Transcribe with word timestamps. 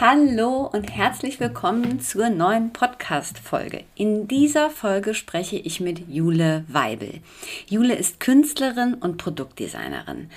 Hallo 0.00 0.64
und 0.72 0.96
herzlich 0.96 1.40
willkommen 1.40 2.00
zur 2.00 2.30
neuen 2.30 2.72
Podcast-Folge. 2.72 3.84
In 3.96 4.28
dieser 4.28 4.70
Folge 4.70 5.12
spreche 5.12 5.56
ich 5.56 5.78
mit 5.78 6.08
Jule 6.08 6.64
Weibel. 6.68 7.20
Jule 7.68 7.96
ist 7.96 8.18
Künstlerin 8.18 8.94
und 8.94 9.18
Produktdesignerin. 9.18 10.30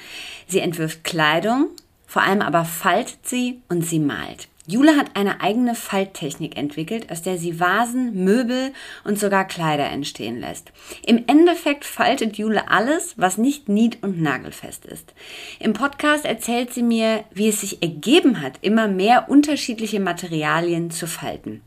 Sie 0.50 0.60
entwirft 0.60 1.06
Kleidung, 1.06 1.70
vor 2.06 2.24
allem 2.24 2.42
aber 2.42 2.66
faltet 2.66 3.20
sie 3.26 3.62
und 3.70 3.86
sie 3.86 4.00
malt. 4.00 4.50
Jule 4.66 4.96
hat 4.96 5.16
eine 5.16 5.42
eigene 5.42 5.76
Falttechnik 5.76 6.58
entwickelt, 6.58 7.12
aus 7.12 7.22
der 7.22 7.38
sie 7.38 7.60
Vasen, 7.60 8.24
Möbel 8.24 8.72
und 9.04 9.20
sogar 9.20 9.46
Kleider 9.46 9.90
entstehen 9.90 10.40
lässt. 10.40 10.72
Im 11.06 11.26
Endeffekt 11.28 11.84
faltet 11.84 12.38
Jule 12.38 12.70
alles, 12.70 13.16
was 13.18 13.38
nicht 13.38 13.68
nied- 13.68 14.02
und 14.02 14.22
nagelfest 14.22 14.86
ist. 14.86 15.14
Im 15.60 15.74
Podcast 15.74 16.24
erzählt 16.24 16.74
sie 16.74 16.84
mir, 16.84 17.26
wie 17.34 17.50
es 17.50 17.60
sich 17.60 17.82
ergeben 17.82 18.42
hat, 18.42 18.60
immer 18.62 18.88
mehr 18.88 19.30
unterschiedliche 19.30 20.00
Materialien 20.00 20.92
zu 20.92 21.08
falten. 21.08 21.62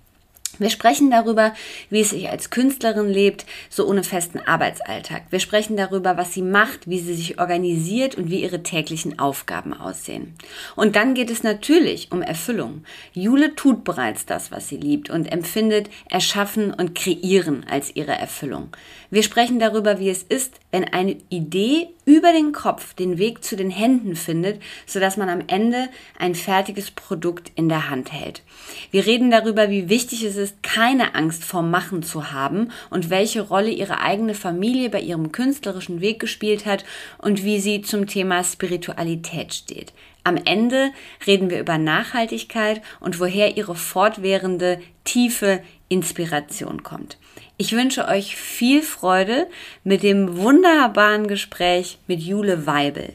Wir 0.58 0.70
sprechen 0.70 1.10
darüber, 1.10 1.54
wie 1.90 2.00
es 2.00 2.10
sich 2.10 2.28
als 2.28 2.50
Künstlerin 2.50 3.08
lebt, 3.08 3.46
so 3.68 3.86
ohne 3.86 4.02
festen 4.02 4.40
Arbeitsalltag. 4.40 5.22
Wir 5.30 5.40
sprechen 5.40 5.76
darüber, 5.76 6.16
was 6.16 6.32
sie 6.32 6.42
macht, 6.42 6.88
wie 6.88 6.98
sie 6.98 7.14
sich 7.14 7.38
organisiert 7.38 8.14
und 8.14 8.30
wie 8.30 8.42
ihre 8.42 8.62
täglichen 8.62 9.18
Aufgaben 9.18 9.74
aussehen. 9.74 10.34
Und 10.74 10.96
dann 10.96 11.14
geht 11.14 11.30
es 11.30 11.42
natürlich 11.42 12.12
um 12.12 12.22
Erfüllung. 12.22 12.84
Jule 13.12 13.54
tut 13.54 13.84
bereits 13.84 14.26
das, 14.26 14.50
was 14.50 14.68
sie 14.68 14.76
liebt 14.76 15.10
und 15.10 15.30
empfindet 15.30 15.90
Erschaffen 16.10 16.72
und 16.72 16.94
Kreieren 16.94 17.64
als 17.68 17.94
ihre 17.94 18.12
Erfüllung. 18.12 18.68
Wir 19.10 19.22
sprechen 19.22 19.58
darüber, 19.58 20.00
wie 20.00 20.10
es 20.10 20.22
ist, 20.22 20.54
wenn 20.76 20.92
eine 20.92 21.16
Idee 21.30 21.88
über 22.04 22.32
den 22.32 22.52
Kopf 22.52 22.92
den 22.92 23.16
Weg 23.16 23.42
zu 23.42 23.56
den 23.56 23.70
Händen 23.70 24.14
findet, 24.14 24.60
sodass 24.84 25.16
man 25.16 25.30
am 25.30 25.42
Ende 25.46 25.88
ein 26.18 26.34
fertiges 26.34 26.90
Produkt 26.90 27.50
in 27.54 27.70
der 27.70 27.88
Hand 27.88 28.12
hält. 28.12 28.42
Wir 28.90 29.06
reden 29.06 29.30
darüber, 29.30 29.70
wie 29.70 29.88
wichtig 29.88 30.22
es 30.22 30.36
ist, 30.36 30.62
keine 30.62 31.14
Angst 31.14 31.44
vor 31.44 31.62
Machen 31.62 32.02
zu 32.02 32.30
haben 32.30 32.72
und 32.90 33.08
welche 33.08 33.40
Rolle 33.40 33.70
ihre 33.70 34.02
eigene 34.02 34.34
Familie 34.34 34.90
bei 34.90 35.00
ihrem 35.00 35.32
künstlerischen 35.32 36.02
Weg 36.02 36.20
gespielt 36.20 36.66
hat 36.66 36.84
und 37.16 37.42
wie 37.42 37.58
sie 37.58 37.80
zum 37.80 38.06
Thema 38.06 38.44
Spiritualität 38.44 39.54
steht. 39.54 39.94
Am 40.24 40.36
Ende 40.36 40.90
reden 41.26 41.48
wir 41.48 41.58
über 41.58 41.78
Nachhaltigkeit 41.78 42.82
und 43.00 43.18
woher 43.18 43.56
ihre 43.56 43.76
fortwährende, 43.76 44.82
tiefe 45.04 45.62
Inspiration 45.88 46.82
kommt. 46.82 47.16
Ich 47.58 47.72
wünsche 47.72 48.06
euch 48.06 48.36
viel 48.36 48.82
Freude 48.82 49.46
mit 49.82 50.02
dem 50.02 50.36
wunderbaren 50.36 51.26
Gespräch 51.26 51.98
mit 52.06 52.20
Jule 52.20 52.66
Weibel. 52.66 53.14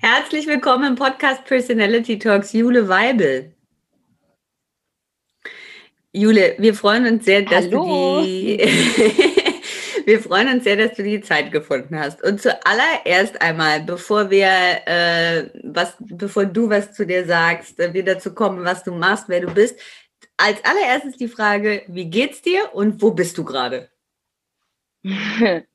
Herzlich 0.00 0.46
willkommen 0.46 0.84
im 0.84 0.94
Podcast 0.94 1.44
Personality 1.44 2.18
Talks, 2.18 2.54
Jule 2.54 2.88
Weibel. 2.88 3.52
Jule, 6.12 6.54
wir 6.56 6.74
freuen 6.74 7.06
uns 7.06 7.26
sehr, 7.26 7.42
dass 7.42 7.66
Hallo. 7.66 8.20
du 8.20 8.24
die 8.24 8.56
wir 10.06 10.20
freuen 10.22 10.48
uns 10.48 10.64
sehr, 10.64 10.76
dass 10.76 10.96
du 10.96 11.02
die 11.02 11.20
Zeit 11.20 11.52
gefunden 11.52 11.98
hast. 11.98 12.24
Und 12.24 12.40
zuallererst 12.40 13.42
einmal, 13.42 13.82
bevor 13.82 14.30
wir 14.30 14.48
äh, 14.86 15.50
was, 15.62 15.94
bevor 16.00 16.46
du 16.46 16.70
was 16.70 16.94
zu 16.94 17.04
dir 17.04 17.26
sagst, 17.26 17.78
äh, 17.78 17.92
wir 17.92 18.02
dazu 18.02 18.32
kommen, 18.32 18.64
was 18.64 18.82
du 18.82 18.92
machst, 18.92 19.24
wer 19.28 19.42
du 19.42 19.52
bist, 19.52 19.78
als 20.38 20.64
allererstes 20.64 21.16
die 21.16 21.28
Frage, 21.28 21.82
wie 21.88 22.06
geht's 22.06 22.40
dir 22.40 22.74
und 22.74 23.02
wo 23.02 23.10
bist 23.10 23.36
du 23.36 23.44
gerade? 23.44 23.90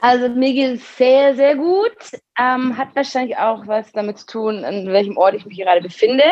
Also 0.00 0.28
mir 0.28 0.52
geht 0.52 0.76
es 0.76 0.96
sehr, 0.96 1.34
sehr 1.34 1.56
gut. 1.56 1.96
Ähm, 2.38 2.76
hat 2.76 2.94
wahrscheinlich 2.94 3.36
auch 3.36 3.66
was 3.66 3.90
damit 3.90 4.18
zu 4.18 4.26
tun, 4.26 4.64
an 4.64 4.86
welchem 4.86 5.16
Ort 5.16 5.34
ich 5.34 5.44
mich 5.44 5.58
gerade 5.58 5.80
befinde. 5.80 6.22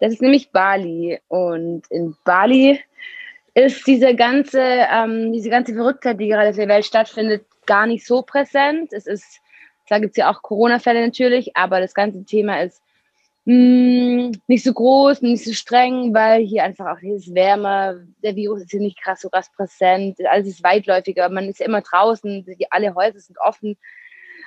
Das 0.00 0.12
ist 0.12 0.20
nämlich 0.20 0.50
Bali. 0.50 1.18
Und 1.28 1.82
in 1.90 2.14
Bali 2.24 2.78
ist 3.54 3.86
diese 3.86 4.14
ganze, 4.14 4.60
ähm, 4.60 5.32
diese 5.32 5.48
ganze 5.48 5.74
Verrücktheit, 5.74 6.20
die 6.20 6.28
gerade 6.28 6.50
auf 6.50 6.56
der 6.56 6.68
Welt 6.68 6.84
stattfindet, 6.84 7.46
gar 7.64 7.86
nicht 7.86 8.06
so 8.06 8.20
präsent. 8.20 8.92
Es 8.92 9.06
ist, 9.06 9.40
da 9.88 9.98
gibt 9.98 10.10
es 10.10 10.16
ja 10.18 10.30
auch 10.30 10.42
Corona-Fälle 10.42 11.04
natürlich, 11.04 11.56
aber 11.56 11.80
das 11.80 11.94
ganze 11.94 12.24
Thema 12.24 12.60
ist 12.62 12.82
mh, 13.44 13.54
hm, 13.54 14.32
nicht 14.46 14.64
so 14.64 14.72
groß, 14.72 15.22
nicht 15.22 15.44
so 15.44 15.52
streng, 15.52 16.14
weil 16.14 16.44
hier 16.44 16.64
einfach 16.64 16.86
auch 16.86 17.00
hier 17.00 17.16
ist 17.16 17.34
wärmer, 17.34 17.96
der 18.22 18.36
Virus 18.36 18.62
ist 18.62 18.70
hier 18.70 18.80
nicht 18.80 19.00
krass 19.00 19.20
so 19.20 19.30
krass 19.30 19.50
präsent, 19.54 20.18
alles 20.26 20.48
ist 20.48 20.62
weitläufiger, 20.62 21.28
man 21.28 21.48
ist 21.48 21.60
ja 21.60 21.66
immer 21.66 21.82
draußen, 21.82 22.46
alle 22.70 22.94
Häuser 22.94 23.20
sind 23.20 23.38
offen. 23.38 23.76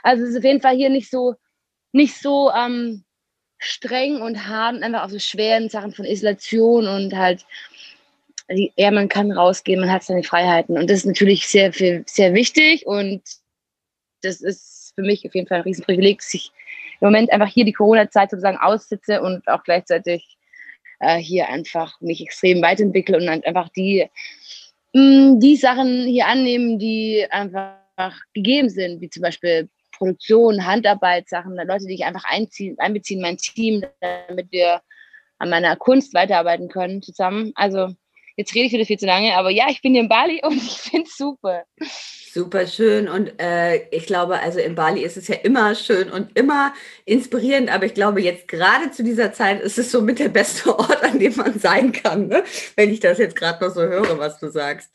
Also 0.03 0.23
es 0.23 0.31
ist 0.31 0.37
auf 0.37 0.43
jeden 0.43 0.61
Fall 0.61 0.75
hier 0.75 0.89
nicht 0.89 1.09
so, 1.09 1.35
nicht 1.91 2.19
so 2.19 2.51
ähm, 2.51 3.03
streng 3.57 4.21
und 4.21 4.47
hart 4.47 4.81
einfach 4.83 5.05
auch 5.05 5.09
so 5.09 5.19
schweren 5.19 5.69
Sachen 5.69 5.93
von 5.93 6.05
Isolation 6.05 6.87
und 6.87 7.15
halt, 7.15 7.45
ja, 8.49 8.91
man 8.91 9.09
kann 9.09 9.31
rausgehen, 9.31 9.79
man 9.79 9.91
hat 9.91 10.03
seine 10.03 10.23
Freiheiten 10.23 10.77
und 10.77 10.89
das 10.89 10.99
ist 10.99 11.05
natürlich 11.05 11.47
sehr, 11.47 11.71
sehr 11.71 12.33
wichtig 12.33 12.85
und 12.85 13.21
das 14.21 14.41
ist 14.41 14.93
für 14.95 15.01
mich 15.01 15.25
auf 15.25 15.33
jeden 15.33 15.47
Fall 15.47 15.57
ein 15.57 15.63
Riesenprivileg, 15.63 16.19
dass 16.19 16.33
ich 16.33 16.51
im 17.03 17.07
Moment 17.07 17.33
einfach 17.33 17.49
hier 17.49 17.65
die 17.65 17.73
Corona-Zeit 17.73 18.31
sozusagen 18.31 18.57
aussitze 18.57 19.21
und 19.21 19.45
auch 19.49 19.63
gleichzeitig 19.63 20.37
äh, 20.99 21.17
hier 21.17 21.49
einfach 21.49 21.99
mich 21.99 22.21
extrem 22.21 22.61
weiterentwickle 22.61 23.17
und 23.17 23.27
einfach 23.27 23.67
die, 23.75 24.07
mh, 24.93 25.01
mm, 25.01 25.39
die 25.41 25.57
Sachen 25.57 26.05
hier 26.05 26.27
annehmen, 26.27 26.79
die 26.79 27.25
einfach 27.29 28.15
gegeben 28.33 28.69
sind, 28.69 29.01
wie 29.01 29.09
zum 29.09 29.21
Beispiel 29.21 29.69
Produktion, 29.97 30.65
Handarbeit, 30.65 31.27
Sachen, 31.27 31.57
Leute, 31.57 31.87
die 31.87 31.95
ich 31.95 32.05
einfach 32.05 32.23
einziehen, 32.23 32.77
einbeziehen, 32.79 33.21
mein 33.21 33.35
Team, 33.37 33.83
damit 33.99 34.49
wir 34.51 34.81
an 35.39 35.49
meiner 35.49 35.75
Kunst 35.75 36.13
weiterarbeiten 36.13 36.69
können 36.69 37.01
zusammen. 37.01 37.51
Also 37.55 37.89
jetzt 38.35 38.53
rede 38.55 38.67
ich 38.67 38.73
wieder 38.73 38.85
viel 38.85 38.99
zu 38.99 39.05
lange, 39.05 39.35
aber 39.35 39.49
ja, 39.49 39.65
ich 39.69 39.81
bin 39.81 39.93
hier 39.93 40.01
in 40.01 40.09
Bali 40.09 40.41
und 40.43 40.55
ich 40.57 40.77
finde 40.77 41.07
es 41.07 41.17
super. 41.17 41.65
Super 42.33 42.65
schön 42.65 43.07
und 43.07 43.39
äh, 43.39 43.87
ich 43.89 44.07
glaube, 44.07 44.39
also 44.39 44.59
in 44.59 44.73
Bali 44.73 45.03
ist 45.03 45.17
es 45.17 45.27
ja 45.27 45.35
immer 45.35 45.75
schön 45.75 46.09
und 46.09 46.35
immer 46.37 46.73
inspirierend, 47.05 47.71
aber 47.71 47.85
ich 47.85 47.93
glaube, 47.93 48.21
jetzt 48.21 48.47
gerade 48.47 48.89
zu 48.89 49.03
dieser 49.03 49.33
Zeit 49.33 49.61
ist 49.61 49.77
es 49.77 49.91
so 49.91 50.01
mit 50.01 50.17
der 50.17 50.29
beste 50.29 50.77
Ort, 50.79 51.03
an 51.03 51.19
dem 51.19 51.35
man 51.35 51.59
sein 51.59 51.91
kann, 51.91 52.27
ne? 52.27 52.43
wenn 52.75 52.91
ich 52.91 52.99
das 52.99 53.19
jetzt 53.19 53.35
gerade 53.35 53.63
noch 53.63 53.73
so 53.73 53.81
höre, 53.81 54.17
was 54.17 54.39
du 54.39 54.49
sagst. 54.49 54.89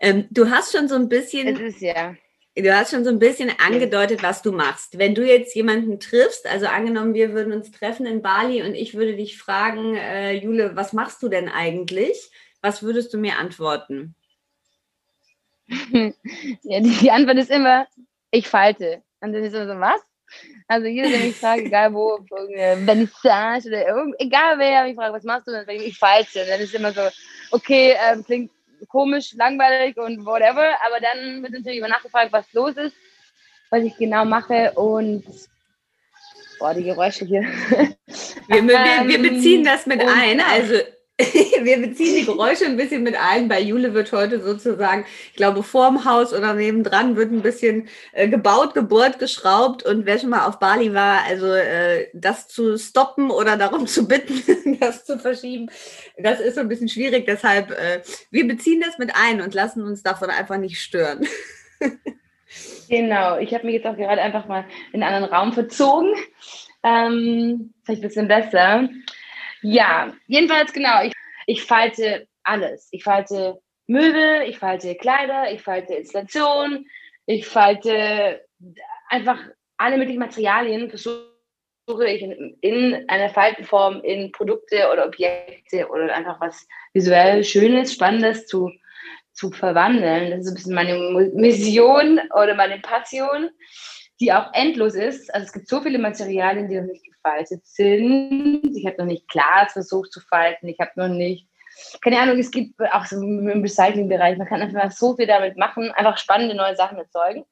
Ähm, 0.00 0.26
du 0.30 0.48
hast 0.48 0.72
schon 0.74 0.88
so 0.88 0.94
ein 0.94 1.08
bisschen. 1.08 1.48
Es 1.48 1.74
ist 1.74 1.80
ja. 1.82 2.14
Du 2.56 2.74
hast 2.74 2.90
schon 2.90 3.04
so 3.04 3.10
ein 3.10 3.20
bisschen 3.20 3.52
angedeutet, 3.64 4.24
was 4.24 4.42
du 4.42 4.50
machst. 4.50 4.98
Wenn 4.98 5.14
du 5.14 5.24
jetzt 5.24 5.54
jemanden 5.54 6.00
triffst, 6.00 6.44
also 6.48 6.66
angenommen, 6.66 7.14
wir 7.14 7.32
würden 7.32 7.52
uns 7.52 7.70
treffen 7.70 8.04
in 8.04 8.20
Bali 8.20 8.62
und 8.62 8.74
ich 8.74 8.94
würde 8.94 9.14
dich 9.14 9.38
fragen, 9.38 9.94
äh, 9.94 10.32
Jule, 10.32 10.74
was 10.74 10.92
machst 10.92 11.22
du 11.22 11.28
denn 11.28 11.48
eigentlich? 11.48 12.32
Was 12.68 12.82
würdest 12.82 13.14
du 13.14 13.16
mir 13.16 13.38
antworten? 13.38 14.14
ja, 15.68 16.80
die, 16.80 16.98
die, 17.00 17.10
Antwort 17.10 17.38
ist 17.38 17.50
immer, 17.50 17.86
ich 18.30 18.46
falte. 18.46 19.02
Und 19.20 19.32
dann 19.32 19.42
ist 19.42 19.54
immer 19.54 19.72
so, 19.72 19.80
was? 19.80 20.02
Also 20.66 20.86
jeder, 20.86 21.08
der 21.08 21.20
mich 21.20 21.36
fragt, 21.36 21.62
egal 21.62 21.94
wo, 21.94 22.18
Vernissage 22.84 23.68
oder 23.68 23.88
irgend, 23.88 24.16
egal 24.18 24.58
wer 24.58 24.84
mich 24.84 24.96
fragt, 24.96 25.14
was 25.14 25.24
machst 25.24 25.46
du, 25.46 25.52
dann 25.52 25.64
sage 25.64 25.78
ich, 25.78 25.86
ich 25.86 25.98
falte. 25.98 26.42
Und 26.42 26.48
dann 26.50 26.60
ist 26.60 26.74
immer 26.74 26.92
so, 26.92 27.00
okay, 27.52 27.96
ähm, 28.06 28.22
klingt 28.22 28.50
komisch, 28.86 29.32
langweilig 29.32 29.96
und 29.96 30.26
whatever, 30.26 30.68
aber 30.86 31.00
dann 31.00 31.42
wird 31.42 31.52
natürlich 31.52 31.78
immer 31.78 31.88
nachgefragt, 31.88 32.30
was 32.32 32.52
los 32.52 32.76
ist, 32.76 32.94
was 33.70 33.82
ich 33.82 33.96
genau 33.96 34.26
mache 34.26 34.72
und 34.72 35.24
boah, 36.58 36.74
die 36.74 36.84
Geräusche 36.84 37.24
hier. 37.24 37.44
Wir, 38.46 38.62
wir, 38.62 39.08
wir 39.08 39.22
beziehen 39.22 39.64
das 39.64 39.86
mit 39.86 40.02
ein. 40.02 40.36
Genau. 40.36 40.50
Also 40.50 40.74
wir 41.62 41.80
beziehen 41.80 42.14
die 42.14 42.24
Geräusche 42.26 42.64
ein 42.66 42.76
bisschen 42.76 43.02
mit 43.02 43.16
ein. 43.16 43.48
Bei 43.48 43.60
Jule 43.60 43.92
wird 43.92 44.12
heute 44.12 44.40
sozusagen, 44.40 45.04
ich 45.30 45.36
glaube, 45.36 45.64
vorm 45.64 46.04
Haus 46.04 46.32
oder 46.32 46.54
nebendran 46.54 47.16
wird 47.16 47.32
ein 47.32 47.42
bisschen 47.42 47.88
äh, 48.12 48.28
gebaut, 48.28 48.72
gebohrt, 48.74 49.18
geschraubt. 49.18 49.82
Und 49.82 50.06
wer 50.06 50.20
schon 50.20 50.30
mal 50.30 50.46
auf 50.46 50.60
Bali 50.60 50.94
war, 50.94 51.24
also 51.26 51.52
äh, 51.52 52.06
das 52.14 52.46
zu 52.46 52.78
stoppen 52.78 53.32
oder 53.32 53.56
darum 53.56 53.88
zu 53.88 54.06
bitten, 54.06 54.78
das 54.80 55.04
zu 55.04 55.18
verschieben, 55.18 55.68
das 56.18 56.38
ist 56.38 56.54
so 56.54 56.60
ein 56.60 56.68
bisschen 56.68 56.88
schwierig. 56.88 57.26
Deshalb, 57.26 57.72
äh, 57.72 58.00
wir 58.30 58.46
beziehen 58.46 58.80
das 58.80 58.98
mit 58.98 59.10
ein 59.16 59.40
und 59.40 59.54
lassen 59.54 59.82
uns 59.82 60.04
davon 60.04 60.30
einfach 60.30 60.58
nicht 60.58 60.80
stören. 60.80 61.26
genau, 62.88 63.38
ich 63.38 63.52
habe 63.52 63.66
mich 63.66 63.74
jetzt 63.74 63.86
auch 63.86 63.96
gerade 63.96 64.22
einfach 64.22 64.46
mal 64.46 64.66
in 64.92 65.02
einen 65.02 65.14
anderen 65.14 65.34
Raum 65.34 65.52
verzogen. 65.52 66.14
Ähm, 66.84 67.74
vielleicht 67.82 68.02
ein 68.02 68.08
bisschen 68.08 68.28
besser. 68.28 68.88
Ja, 69.62 70.12
jedenfalls 70.26 70.72
genau. 70.72 71.02
Ich, 71.04 71.12
ich 71.46 71.64
falte 71.64 72.26
alles. 72.42 72.88
Ich 72.90 73.04
falte 73.04 73.60
Möbel, 73.86 74.42
ich 74.48 74.58
falte 74.58 74.94
Kleider, 74.94 75.50
ich 75.52 75.62
falte 75.62 75.94
Installation, 75.94 76.86
ich 77.26 77.46
falte 77.46 78.44
einfach 79.08 79.38
alle 79.78 79.96
möglichen 79.96 80.18
Materialien, 80.18 80.90
versuche 80.90 82.06
ich 82.06 82.22
in, 82.22 82.56
in 82.60 83.08
einer 83.08 83.30
Faltenform 83.30 84.02
in 84.02 84.30
Produkte 84.32 84.90
oder 84.92 85.06
Objekte 85.06 85.88
oder 85.88 86.14
einfach 86.14 86.40
was 86.40 86.66
visuell 86.92 87.42
Schönes, 87.44 87.94
Spannendes 87.94 88.46
zu, 88.46 88.70
zu 89.32 89.50
verwandeln. 89.50 90.30
Das 90.30 90.40
ist 90.40 90.48
ein 90.48 90.54
bisschen 90.54 90.74
meine 90.74 90.98
Mission 91.34 92.20
oder 92.34 92.54
meine 92.54 92.78
Passion 92.80 93.50
die 94.20 94.32
auch 94.32 94.52
endlos 94.52 94.94
ist. 94.94 95.32
Also 95.32 95.46
es 95.46 95.52
gibt 95.52 95.68
so 95.68 95.80
viele 95.80 95.98
Materialien, 95.98 96.68
die 96.68 96.76
noch 96.76 96.86
nicht 96.86 97.04
gefaltet 97.04 97.64
sind. 97.66 98.76
Ich 98.76 98.86
habe 98.86 98.96
noch 98.98 99.06
nicht 99.06 99.28
Glas 99.28 99.72
versucht 99.72 100.12
zu 100.12 100.20
falten. 100.20 100.68
Ich 100.68 100.78
habe 100.80 100.90
noch 100.96 101.08
nicht, 101.08 101.46
keine 102.02 102.18
Ahnung, 102.18 102.38
es 102.38 102.50
gibt 102.50 102.80
auch 102.92 103.04
so 103.04 103.16
im 103.16 103.62
Recycling-Bereich, 103.62 104.36
man 104.36 104.48
kann 104.48 104.60
einfach 104.60 104.90
so 104.90 105.14
viel 105.14 105.26
damit 105.26 105.56
machen, 105.56 105.90
einfach 105.92 106.18
spannende 106.18 106.54
neue 106.54 106.76
Sachen 106.76 106.98
erzeugen. 106.98 107.44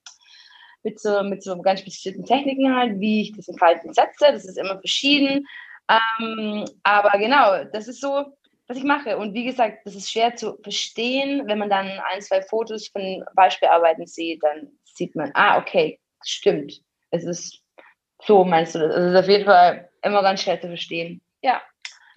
Mit 0.82 1.00
so, 1.00 1.22
mit 1.24 1.42
so 1.42 1.60
ganz 1.62 1.80
spezifischen 1.80 2.24
Techniken 2.24 2.74
halt, 2.74 3.00
wie 3.00 3.22
ich 3.22 3.32
das 3.32 3.48
in 3.48 3.58
Falten 3.58 3.92
setze. 3.92 4.26
Das 4.30 4.44
ist 4.44 4.56
immer 4.56 4.78
verschieden. 4.78 5.44
Ähm, 5.88 6.64
aber 6.84 7.18
genau, 7.18 7.64
das 7.72 7.88
ist 7.88 8.00
so, 8.00 8.26
was 8.68 8.76
ich 8.76 8.84
mache. 8.84 9.18
Und 9.18 9.34
wie 9.34 9.44
gesagt, 9.44 9.78
das 9.84 9.96
ist 9.96 10.10
schwer 10.10 10.36
zu 10.36 10.58
verstehen. 10.62 11.42
Wenn 11.46 11.58
man 11.58 11.70
dann 11.70 11.88
ein, 11.88 12.20
zwei 12.20 12.40
Fotos 12.42 12.88
von 12.88 13.24
Beispielarbeiten 13.34 14.06
sieht, 14.06 14.42
dann 14.44 14.78
sieht 14.84 15.16
man, 15.16 15.32
ah, 15.34 15.58
okay, 15.58 15.98
stimmt. 16.28 16.82
Es 17.10 17.24
ist 17.24 17.62
so, 18.22 18.44
meinst 18.44 18.74
du 18.74 18.78
das? 18.80 18.94
Also 18.94 19.08
es 19.08 19.14
ist 19.14 19.20
auf 19.20 19.28
jeden 19.28 19.44
Fall 19.44 19.88
immer 20.02 20.22
ganz 20.22 20.42
schwer 20.42 20.60
zu 20.60 20.68
verstehen. 20.68 21.20
Ja. 21.42 21.60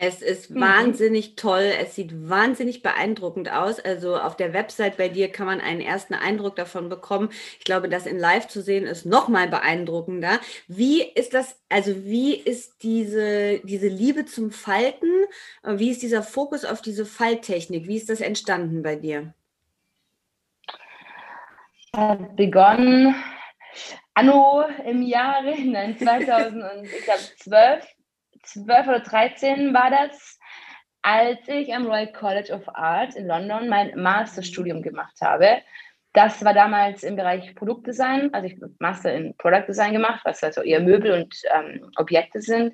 Es 0.01 0.21
ist 0.21 0.51
mhm. 0.51 0.61
wahnsinnig 0.61 1.35
toll. 1.35 1.73
Es 1.77 1.95
sieht 1.95 2.29
wahnsinnig 2.29 2.81
beeindruckend 2.81 3.51
aus. 3.51 3.81
Also 3.81 4.15
auf 4.17 4.37
der 4.37 4.53
Website 4.53 4.95
bei 4.95 5.09
dir 5.09 5.29
kann 5.29 5.45
man 5.45 5.59
einen 5.59 5.81
ersten 5.81 6.13
Eindruck 6.13 6.55
davon 6.55 6.87
bekommen. 6.87 7.29
Ich 7.59 7.65
glaube, 7.65 7.89
das 7.89 8.05
in 8.05 8.17
Live 8.17 8.47
zu 8.47 8.61
sehen 8.61 8.85
ist 8.85 9.05
noch 9.05 9.27
mal 9.27 9.49
beeindruckender. 9.49 10.39
Wie 10.69 11.03
ist 11.03 11.33
das? 11.33 11.59
Also 11.67 12.05
wie 12.05 12.33
ist 12.33 12.81
diese 12.81 13.59
diese 13.65 13.89
Liebe 13.89 14.25
zum 14.25 14.51
Falten? 14.51 15.25
Wie 15.63 15.89
ist 15.89 16.01
dieser 16.01 16.23
Fokus 16.23 16.63
auf 16.63 16.81
diese 16.81 17.05
Falttechnik? 17.05 17.85
Wie 17.85 17.97
ist 17.97 18.09
das 18.09 18.21
entstanden 18.21 18.81
bei 18.81 18.95
dir? 18.95 19.33
Hat 21.93 22.37
begonnen 22.37 23.15
anno 24.13 24.63
im 24.85 25.01
Jahre, 25.01 25.55
nein, 25.65 25.97
2012, 25.97 27.85
12 28.43 28.87
oder 28.87 28.99
13 28.99 29.73
war 29.73 29.89
das, 29.89 30.39
als 31.01 31.39
ich 31.47 31.73
am 31.73 31.85
Royal 31.85 32.11
College 32.11 32.53
of 32.53 32.67
Art 32.75 33.15
in 33.15 33.27
London 33.27 33.69
mein 33.69 33.99
Masterstudium 33.99 34.81
gemacht 34.81 35.17
habe. 35.21 35.61
Das 36.13 36.43
war 36.43 36.53
damals 36.53 37.03
im 37.03 37.15
Bereich 37.15 37.53
Produktdesign, 37.55 38.33
also 38.33 38.47
ich 38.47 38.53
habe 38.55 38.73
Master 38.79 39.13
in 39.13 39.35
Product 39.37 39.65
Design 39.67 39.93
gemacht, 39.93 40.21
was 40.23 40.43
also 40.43 40.61
eher 40.61 40.79
Möbel 40.79 41.11
und 41.11 41.35
ähm, 41.53 41.91
Objekte 41.97 42.41
sind. 42.41 42.73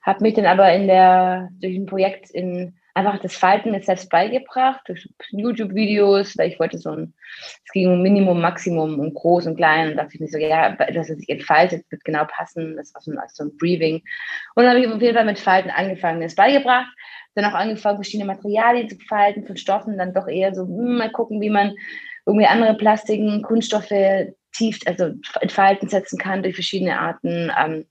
Habe 0.00 0.22
mich 0.22 0.34
dann 0.34 0.46
aber 0.46 0.72
in 0.72 0.88
der, 0.88 1.50
durch 1.52 1.76
ein 1.76 1.86
Projekt 1.86 2.30
in 2.30 2.76
einfach 2.94 3.18
das 3.20 3.36
Falten 3.36 3.72
jetzt 3.72 3.86
selbst 3.86 4.10
beigebracht 4.10 4.80
durch 4.86 5.08
YouTube-Videos, 5.30 6.36
weil 6.36 6.50
ich 6.50 6.60
wollte 6.60 6.78
so 6.78 6.90
ein, 6.90 7.14
es 7.64 7.72
ging 7.72 7.90
um 7.90 8.02
Minimum, 8.02 8.40
Maximum, 8.40 9.00
um 9.00 9.14
groß 9.14 9.46
und 9.46 9.56
klein 9.56 9.90
und 9.90 9.96
dachte 9.96 10.14
ich 10.14 10.20
mir 10.20 10.28
so, 10.28 10.38
ja, 10.38 10.76
dass 10.76 11.08
es 11.08 11.18
sich 11.18 11.28
entfaltet, 11.28 11.84
wird 11.90 12.04
genau 12.04 12.24
passen, 12.26 12.76
das 12.76 12.92
war 12.94 13.00
so 13.00 13.12
ein, 13.12 13.18
so 13.32 13.44
ein 13.44 13.56
Breathing. 13.56 14.02
Und 14.54 14.64
dann 14.64 14.68
habe 14.68 14.80
ich 14.80 14.88
auf 14.88 15.00
jeden 15.00 15.16
Fall 15.16 15.24
mit 15.24 15.38
Falten 15.38 15.70
angefangen, 15.70 16.20
das 16.20 16.34
beigebracht, 16.34 16.92
dann 17.34 17.46
auch 17.46 17.54
angefangen, 17.54 17.96
verschiedene 17.96 18.26
Materialien 18.26 18.88
zu 18.88 18.96
falten, 19.08 19.46
von 19.46 19.56
Stoffen, 19.56 19.96
dann 19.96 20.12
doch 20.12 20.28
eher 20.28 20.54
so, 20.54 20.62
hm, 20.62 20.98
mal 20.98 21.10
gucken, 21.10 21.40
wie 21.40 21.50
man 21.50 21.74
irgendwie 22.26 22.46
andere 22.46 22.74
Plastiken, 22.74 23.42
Kunststoffe 23.42 23.92
tief, 24.52 24.78
also 24.86 25.14
entfalten 25.40 25.88
setzen 25.88 26.18
kann 26.18 26.42
durch 26.42 26.54
verschiedene 26.54 26.98
Arten. 26.98 27.50
Ähm, 27.58 27.86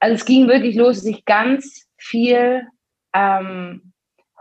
also 0.00 0.14
es 0.14 0.24
ging 0.24 0.48
wirklich 0.48 0.76
los, 0.76 0.96
dass 0.96 1.04
ich 1.04 1.26
ganz 1.26 1.86
viel 1.98 2.66
ähm, 3.14 3.89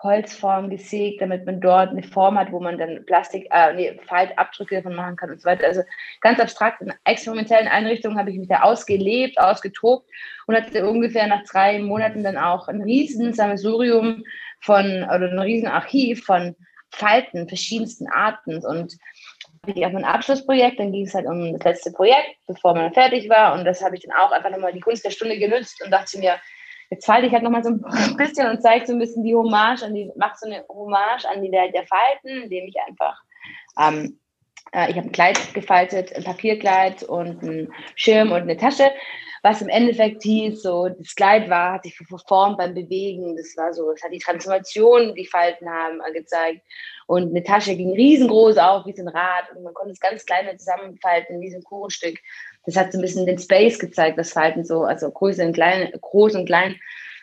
Holzform 0.04 0.70
gesägt, 0.70 1.22
damit 1.22 1.46
man 1.46 1.60
dort 1.60 1.90
eine 1.90 2.04
Form 2.04 2.38
hat, 2.38 2.52
wo 2.52 2.60
man 2.60 2.78
dann 2.78 3.06
Plastik, 3.06 3.48
äh, 3.52 3.74
nee, 3.74 4.00
Faltabdrücke 4.08 4.76
davon 4.76 4.96
machen 4.96 5.16
kann 5.16 5.32
und 5.32 5.42
so 5.42 5.46
weiter. 5.46 5.68
Also 5.68 5.82
ganz 6.22 6.40
abstrakt 6.40 6.82
in 6.82 6.94
experimentellen 7.04 7.68
Einrichtungen 7.68 8.18
habe 8.18 8.32
ich 8.32 8.38
mich 8.38 8.48
da 8.48 8.62
ausgelebt, 8.62 9.40
ausgetobt 9.40 10.10
und 10.48 10.56
hatte 10.56 10.88
ungefähr 10.90 11.28
nach 11.28 11.44
drei 11.44 11.80
Monaten 11.80 12.24
dann 12.24 12.38
auch 12.38 12.68
ein 12.68 12.82
riesen 12.82 13.34
Sammelsurium 13.34 14.24
von, 14.62 14.86
oder 14.86 15.32
ein 15.32 15.40
riesen 15.40 15.68
Archiv 15.68 16.24
von 16.24 16.56
Falten 16.92 17.48
verschiedensten 17.48 18.08
Arten 18.08 18.66
und 18.66 18.98
ich 19.68 19.86
auf 19.86 19.92
mein 19.92 20.06
Abschlussprojekt, 20.06 20.80
dann 20.80 20.92
ging 20.92 21.06
es 21.06 21.14
halt 21.14 21.28
um 21.28 21.54
das 21.54 21.64
letzte 21.64 21.92
Projekt, 21.92 22.38
bevor 22.48 22.74
man 22.74 22.94
fertig 22.94 23.30
war 23.30 23.54
und 23.54 23.66
das 23.66 23.84
habe 23.84 23.96
ich 23.96 24.02
dann 24.02 24.18
auch 24.18 24.32
einfach 24.32 24.50
nochmal 24.50 24.74
die 24.74 24.80
Kunst 24.80 25.06
der 25.06 25.12
Stunde 25.12 25.38
genutzt 25.38 25.82
und 25.84 25.92
dachte 25.92 26.18
mir, 26.18 26.36
Jetzt 26.90 27.06
falte 27.06 27.28
ich 27.28 27.34
halt 27.34 27.44
nochmal 27.44 27.64
so 27.64 27.70
ein 27.84 28.18
bisschen 28.18 28.50
und 28.50 28.62
zeige 28.62 28.86
so 28.86 28.94
ein 28.94 29.00
bisschen 29.00 29.24
die 29.24 29.36
Hommage 29.36 29.84
an 29.84 29.94
die, 29.94 30.12
mache 30.16 30.38
so 30.40 30.48
eine 30.48 30.66
Hommage 30.68 31.26
an 31.26 31.42
die 31.42 31.52
Welt 31.52 31.74
der 31.74 31.86
Falten, 31.86 32.44
indem 32.44 32.68
ich 32.68 32.76
einfach, 32.88 33.18
ähm, 33.80 34.20
äh, 34.74 34.90
ich 34.90 34.98
habe 34.98 35.08
ein 35.08 35.12
Kleid 35.12 35.54
gefaltet, 35.54 36.16
ein 36.16 36.24
Papierkleid 36.24 37.04
und 37.04 37.44
einen 37.44 37.74
Schirm 37.96 38.32
und 38.32 38.42
eine 38.42 38.58
Tasche, 38.58 38.92
was 39.42 39.62
im 39.62 39.70
Endeffekt 39.70 40.24
hieß, 40.24 40.62
so, 40.62 40.90
das 40.90 41.16
Kleid 41.16 41.50
war, 41.50 41.74
hat 41.74 41.84
sich 41.84 41.96
verformt 41.96 42.58
beim 42.58 42.74
Bewegen, 42.74 43.38
das 43.38 43.56
war 43.56 43.74
so, 43.74 43.92
es 43.92 44.04
hat 44.04 44.12
die 44.12 44.20
Transformation, 44.20 45.16
die 45.16 45.26
Falten 45.26 45.70
haben, 45.70 46.02
äh, 46.02 46.12
gezeigt. 46.12 46.62
Und 47.08 47.30
eine 47.30 47.44
Tasche 47.44 47.76
ging 47.76 47.94
riesengroß 47.94 48.58
auf, 48.58 48.86
wie 48.86 48.96
so 48.96 49.02
ein 49.02 49.08
Rad, 49.08 49.56
und 49.56 49.64
man 49.64 49.74
konnte 49.74 49.94
es 49.94 50.00
ganz 50.00 50.26
klein 50.26 50.46
zusammenfalten, 50.58 51.40
wie 51.42 51.52
so 51.52 51.58
ein 51.58 51.64
Kuchenstück 51.64 52.20
das 52.66 52.76
hat 52.76 52.92
so 52.92 52.98
ein 52.98 53.02
bisschen 53.02 53.26
den 53.26 53.40
Space 53.40 53.80
gezeigt, 53.80 54.18
das 54.18 54.34
Falten 54.34 54.64
so, 54.64 54.84
also 54.84 55.10
Größe 55.10 55.46
und 55.46 55.54
klein, 55.54 55.92
groß 56.02 56.36
und 56.36 56.46
klein, 56.46 56.76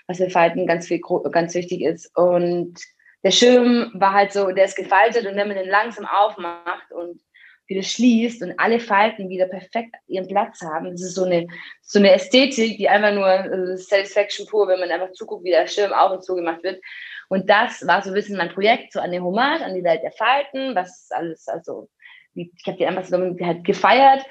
was 0.06 0.18
für 0.18 0.30
Falten 0.30 0.66
ganz 0.66 0.86
viel, 0.86 1.00
ganz 1.30 1.54
wichtig 1.54 1.82
ist. 1.82 2.10
Und 2.16 2.74
der 3.22 3.30
Schirm 3.30 3.90
war 3.94 4.12
halt 4.12 4.32
so, 4.32 4.50
der 4.50 4.64
ist 4.64 4.76
gefaltet 4.76 5.26
und 5.26 5.36
wenn 5.36 5.48
man 5.48 5.56
den 5.56 5.68
langsam 5.68 6.06
aufmacht 6.06 6.92
und 6.92 7.20
wieder 7.66 7.82
schließt 7.82 8.42
und 8.42 8.54
alle 8.58 8.78
Falten 8.78 9.28
wieder 9.28 9.46
perfekt 9.46 9.96
ihren 10.06 10.28
Platz 10.28 10.60
haben. 10.62 10.92
Das 10.92 11.02
ist 11.02 11.14
so 11.14 11.24
eine, 11.24 11.46
so 11.82 11.98
eine 11.98 12.12
Ästhetik, 12.12 12.76
die 12.78 12.88
einfach 12.88 13.12
nur 13.12 13.26
also 13.26 13.76
Satisfaction 13.76 14.46
pur, 14.46 14.68
wenn 14.68 14.78
man 14.78 14.90
einfach 14.90 15.12
zuguckt, 15.12 15.44
wie 15.44 15.50
der 15.50 15.66
Schirm 15.66 15.92
auf 15.92 16.12
und 16.12 16.24
zu 16.24 16.36
gemacht 16.36 16.62
wird. 16.62 16.80
Und 17.28 17.50
das 17.50 17.84
war 17.86 18.02
so 18.02 18.10
ein 18.10 18.14
bisschen 18.14 18.36
mein 18.36 18.52
Projekt, 18.52 18.92
so 18.92 19.00
an 19.00 19.10
den 19.10 19.24
Hommage, 19.24 19.62
an 19.62 19.74
die 19.74 19.82
Welt 19.82 20.02
der 20.02 20.12
Falten, 20.12 20.76
was 20.76 21.08
alles, 21.10 21.48
also 21.48 21.88
ich 22.34 22.50
habe 22.66 22.76
die 22.76 22.86
einfach 22.86 23.04
so 23.04 23.16
halt 23.16 23.64
gefeiert 23.64 24.24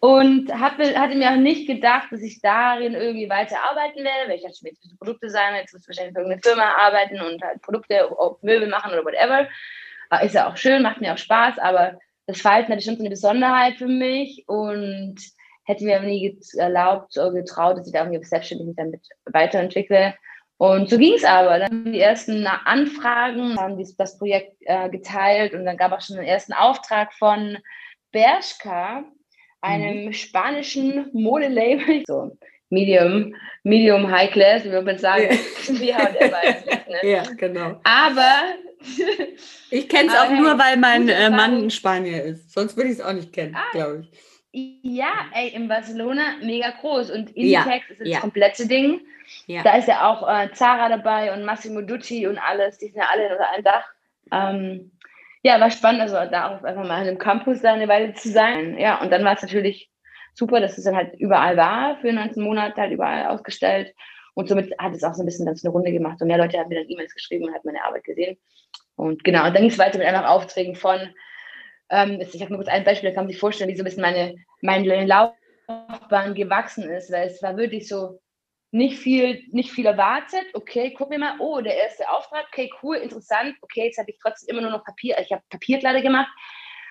und 0.00 0.50
hab, 0.52 0.78
hatte 0.78 1.14
mir 1.14 1.30
auch 1.30 1.36
nicht 1.36 1.66
gedacht, 1.66 2.08
dass 2.10 2.22
ich 2.22 2.40
darin 2.40 2.94
irgendwie 2.94 3.28
weiter 3.28 3.56
arbeiten 3.70 4.02
werde, 4.02 4.28
weil 4.28 4.36
ich 4.36 4.42
dachte, 4.42 4.56
jetzt 4.62 4.80
bist 4.80 4.92
du 4.92 4.96
Produktdesigner, 4.96 5.58
jetzt 5.58 5.74
wirst 5.74 5.86
du 5.86 5.88
wahrscheinlich 5.90 6.14
für 6.14 6.20
irgendeine 6.20 6.42
Firma 6.42 6.74
arbeiten 6.78 7.20
und 7.20 7.42
halt 7.42 7.60
Produkte, 7.60 8.08
Möbel 8.40 8.68
machen 8.68 8.92
oder 8.92 9.04
whatever. 9.04 9.46
Ist 10.24 10.34
ja 10.34 10.48
auch 10.48 10.56
schön, 10.56 10.82
macht 10.82 11.00
mir 11.02 11.12
auch 11.12 11.18
Spaß, 11.18 11.58
aber 11.58 11.98
das 12.26 12.40
Falten 12.40 12.72
hatte 12.72 12.82
schon 12.82 12.96
so 12.96 13.02
eine 13.02 13.10
Besonderheit 13.10 13.76
für 13.76 13.86
mich 13.86 14.44
und 14.48 15.16
hätte 15.64 15.84
mir 15.84 16.00
nie 16.00 16.38
erlaubt 16.56 17.16
oder 17.18 17.32
getraut, 17.32 17.76
dass 17.76 17.86
ich 17.86 17.92
da 17.92 18.04
irgendwie 18.04 18.24
selbstständig 18.24 18.66
mich 18.68 18.76
damit 18.76 19.06
weiterentwickle. 19.26 20.14
Und 20.56 20.90
so 20.90 20.98
ging 20.98 21.14
es 21.14 21.24
aber. 21.24 21.58
Dann 21.58 21.92
die 21.92 22.00
ersten 22.00 22.46
Anfragen, 22.46 23.58
haben 23.58 23.82
das 23.98 24.18
Projekt 24.18 24.56
äh, 24.60 24.88
geteilt 24.88 25.54
und 25.54 25.64
dann 25.64 25.76
gab 25.76 25.92
es 25.92 25.96
auch 25.98 26.06
schon 26.06 26.16
den 26.16 26.24
ersten 26.24 26.52
Auftrag 26.52 27.12
von 27.14 27.58
Bershka, 28.12 29.04
einem 29.60 30.06
mhm. 30.06 30.12
spanischen 30.12 31.10
Modelabel, 31.12 32.02
so 32.06 32.36
Medium, 32.70 33.34
Medium 33.64 34.10
High 34.10 34.30
Class, 34.30 34.64
wie 34.64 34.80
man 34.80 34.98
sagen, 34.98 35.28
ja. 35.80 35.98
wie 36.18 36.92
ne? 36.92 36.98
Ja, 37.02 37.22
genau. 37.36 37.80
Aber 37.82 38.54
ich 39.70 39.88
kenne 39.88 40.08
es 40.08 40.14
auch 40.16 40.30
nur, 40.30 40.58
weil 40.58 40.76
mein 40.76 41.08
äh, 41.08 41.30
Mann 41.30 41.64
in 41.64 41.70
Spanier 41.70 42.22
ist. 42.22 42.52
Sonst 42.52 42.76
würde 42.76 42.90
ich 42.90 42.98
es 42.98 43.04
auch 43.04 43.12
nicht 43.12 43.32
kennen, 43.32 43.54
ah. 43.54 43.70
glaube 43.72 44.00
ich. 44.02 44.80
Ja, 44.82 45.26
ey, 45.32 45.50
in 45.50 45.68
Barcelona 45.68 46.36
mega 46.42 46.70
groß 46.70 47.10
und 47.10 47.30
Inditex 47.36 47.66
Ja, 47.66 47.92
ist 47.92 48.00
das 48.00 48.08
ja. 48.08 48.20
komplette 48.20 48.66
Ding. 48.66 49.00
Ja. 49.46 49.62
Da 49.62 49.76
ist 49.76 49.86
ja 49.86 50.08
auch 50.10 50.28
äh, 50.28 50.52
Zara 50.52 50.88
dabei 50.88 51.32
und 51.32 51.44
Massimo 51.44 51.82
Dutti 51.82 52.26
und 52.26 52.38
alles, 52.38 52.78
die 52.78 52.86
sind 52.86 52.96
ja 52.96 53.08
alle 53.12 53.30
unter 53.30 53.50
einem 53.50 53.64
Dach. 53.64 53.84
Ähm, 54.32 54.90
ja, 55.42 55.58
war 55.60 55.70
spannend, 55.70 56.02
also 56.02 56.16
da 56.30 56.48
auch 56.48 56.62
einfach 56.62 56.86
mal 56.86 57.02
in 57.02 57.08
einem 57.08 57.18
Campus 57.18 57.62
da 57.62 57.72
eine 57.72 57.88
Weile 57.88 58.12
zu 58.14 58.28
sein. 58.28 58.78
Ja, 58.78 59.00
und 59.00 59.10
dann 59.10 59.24
war 59.24 59.34
es 59.34 59.42
natürlich 59.42 59.90
super, 60.34 60.60
dass 60.60 60.76
es 60.76 60.84
dann 60.84 60.96
halt 60.96 61.14
überall 61.18 61.56
war, 61.56 61.96
für 62.00 62.12
19 62.12 62.42
Monate 62.42 62.80
halt 62.80 62.92
überall 62.92 63.26
ausgestellt. 63.26 63.94
Und 64.34 64.48
somit 64.48 64.72
hat 64.78 64.94
es 64.94 65.02
auch 65.02 65.14
so 65.14 65.22
ein 65.22 65.26
bisschen 65.26 65.52
so 65.54 65.68
eine 65.68 65.72
Runde 65.72 65.92
gemacht 65.92 66.20
und 66.20 66.28
mehr 66.28 66.38
Leute 66.38 66.58
haben 66.58 66.68
mir 66.68 66.80
dann 66.80 66.88
E-Mails 66.88 67.14
geschrieben 67.14 67.46
und 67.46 67.54
hat 67.54 67.64
meine 67.64 67.84
Arbeit 67.84 68.04
gesehen. 68.04 68.38
Und 68.96 69.24
genau, 69.24 69.46
und 69.46 69.54
dann 69.54 69.62
ging 69.62 69.70
es 69.70 69.78
weiter 69.78 69.98
mit 69.98 70.06
einfach 70.06 70.28
Aufträgen 70.28 70.74
von, 70.74 70.98
ähm, 71.88 72.20
ich 72.20 72.40
habe 72.40 72.52
nur 72.52 72.58
kurz 72.58 72.68
ein 72.68 72.84
Beispiel, 72.84 73.10
da 73.10 73.14
kann 73.14 73.24
man 73.24 73.32
sich 73.32 73.40
vorstellen, 73.40 73.70
wie 73.70 73.76
so 73.76 73.82
ein 73.82 73.86
bisschen 73.86 74.02
meine, 74.02 74.36
meine 74.60 75.06
Laufbahn 75.06 76.34
gewachsen 76.34 76.88
ist, 76.90 77.10
weil 77.10 77.26
es 77.26 77.42
war 77.42 77.56
wirklich 77.56 77.88
so 77.88 78.20
nicht 78.72 78.98
viel, 78.98 79.42
nicht 79.50 79.72
viel 79.72 79.86
erwartet. 79.86 80.46
Okay, 80.54 80.92
gucken 80.92 81.12
wir 81.12 81.18
mal, 81.18 81.36
oh, 81.40 81.60
der 81.60 81.76
erste 81.76 82.08
Auftrag, 82.08 82.46
okay, 82.48 82.70
cool, 82.82 82.96
interessant. 82.96 83.56
Okay, 83.62 83.86
jetzt 83.86 83.98
habe 83.98 84.10
ich 84.10 84.18
trotzdem 84.22 84.56
immer 84.56 84.62
nur 84.62 84.78
noch 84.78 84.84
Papier, 84.84 85.16
ich 85.20 85.32
habe 85.32 85.42
Papierkleider 85.50 86.02
gemacht. 86.02 86.30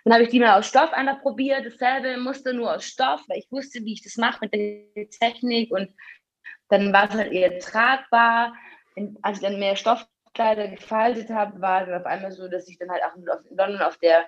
Dann 0.03 0.13
habe 0.13 0.23
ich 0.23 0.29
die 0.29 0.39
mal 0.39 0.57
aus 0.57 0.67
Stoff 0.67 0.91
einfach 0.93 1.21
probiert, 1.21 1.65
dasselbe 1.65 2.17
Muster 2.17 2.53
nur 2.53 2.73
aus 2.73 2.85
Stoff, 2.85 3.21
weil 3.27 3.39
ich 3.39 3.51
wusste, 3.51 3.83
wie 3.83 3.93
ich 3.93 4.03
das 4.03 4.17
mache 4.17 4.39
mit 4.41 4.53
der 4.53 5.09
Technik 5.09 5.71
und 5.71 5.93
dann 6.69 6.93
war 6.93 7.09
es 7.09 7.15
halt 7.15 7.31
eher 7.31 7.59
tragbar. 7.59 8.53
Und 8.95 9.17
als 9.21 9.37
ich 9.37 9.43
dann 9.43 9.59
mehr 9.59 9.75
Stoffkleider 9.75 10.67
gefaltet 10.67 11.29
habe, 11.29 11.59
war 11.61 11.81
es 11.81 11.87
dann 11.87 11.99
auf 11.99 12.05
einmal 12.05 12.31
so, 12.31 12.47
dass 12.47 12.67
ich 12.67 12.77
dann 12.77 12.89
halt 12.89 13.03
auch 13.03 13.15
in 13.15 13.25
London 13.55 13.81
auf 13.81 13.97
der 13.97 14.25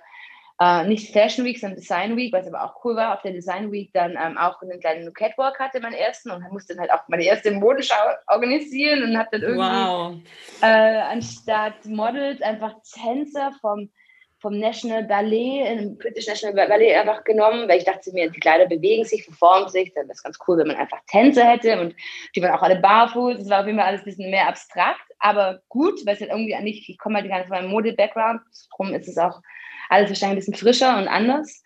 äh, 0.62 0.86
nicht 0.86 1.12
Fashion 1.12 1.44
Week, 1.44 1.58
sondern 1.58 1.80
Design 1.80 2.16
Week, 2.16 2.32
was 2.32 2.46
aber 2.46 2.62
auch 2.62 2.84
cool 2.84 2.94
war, 2.94 3.14
auf 3.14 3.22
der 3.22 3.32
Design 3.32 3.72
Week 3.72 3.90
dann 3.92 4.12
ähm, 4.12 4.38
auch 4.38 4.62
einen 4.62 4.78
kleinen 4.78 5.12
Catwalk 5.12 5.58
hatte, 5.58 5.80
meinen 5.80 5.94
ersten, 5.94 6.30
und 6.30 6.48
musste 6.52 6.74
dann 6.74 6.82
halt 6.82 6.92
auch 6.92 7.08
meine 7.08 7.24
erste 7.24 7.50
Modenschau 7.50 7.96
organisieren 8.28 9.02
und 9.02 9.18
habe 9.18 9.28
dann 9.32 9.42
irgendwie 9.42 9.62
Wow. 9.62 10.14
äh, 10.62 10.66
anstatt 10.66 11.84
Models 11.86 12.40
einfach 12.42 12.74
Tänzer 12.94 13.52
vom, 13.60 13.90
vom 14.38 14.58
National 14.58 15.02
Ballet, 15.04 15.66
im 15.66 15.98
British 15.98 16.28
National 16.28 16.68
Ballet 16.68 16.94
einfach 16.94 17.24
genommen, 17.24 17.68
weil 17.68 17.78
ich 17.78 17.84
dachte 17.84 18.12
mir, 18.12 18.30
die 18.30 18.40
Kleider 18.40 18.66
bewegen 18.66 19.04
sich, 19.04 19.24
verformen 19.24 19.68
sich, 19.68 19.92
dann 19.94 20.04
wäre 20.04 20.12
es 20.12 20.22
ganz 20.22 20.38
cool, 20.46 20.58
wenn 20.58 20.68
man 20.68 20.76
einfach 20.76 21.00
Tänzer 21.10 21.44
hätte 21.44 21.80
und 21.80 21.94
die 22.36 22.42
waren 22.42 22.52
auch 22.52 22.62
alle 22.62 22.78
barfuß, 22.78 23.38
das 23.38 23.48
war 23.48 23.60
auf 23.60 23.66
jeden 23.66 23.78
Fall 23.78 23.88
alles 23.88 24.02
ein 24.02 24.06
bisschen 24.06 24.30
mehr 24.30 24.48
abstrakt, 24.48 25.10
aber 25.18 25.60
gut, 25.68 26.04
weil 26.06 26.14
es 26.14 26.20
halt 26.20 26.30
irgendwie 26.30 26.56
nicht, 26.62 26.88
ich 26.88 26.98
komme 26.98 27.18
halt 27.18 27.28
gar 27.28 27.38
nicht 27.38 27.48
von 27.48 27.56
meinem 27.56 27.70
Mode-Background, 27.70 28.40
darum 28.70 28.94
ist 28.94 29.08
es 29.08 29.18
auch 29.18 29.40
alles 29.88 30.08
wahrscheinlich 30.10 30.46
ein 30.46 30.52
bisschen 30.52 30.54
frischer 30.54 30.98
und 30.98 31.08
anders, 31.08 31.62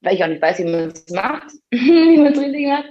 weil 0.00 0.14
ich 0.14 0.24
auch 0.24 0.28
nicht 0.28 0.42
weiß, 0.42 0.58
wie 0.58 0.64
man 0.64 0.88
es 0.88 1.10
macht, 1.10 1.52
wie 1.70 2.16
man 2.16 2.32
es 2.32 2.38
richtig 2.38 2.66
macht. 2.66 2.86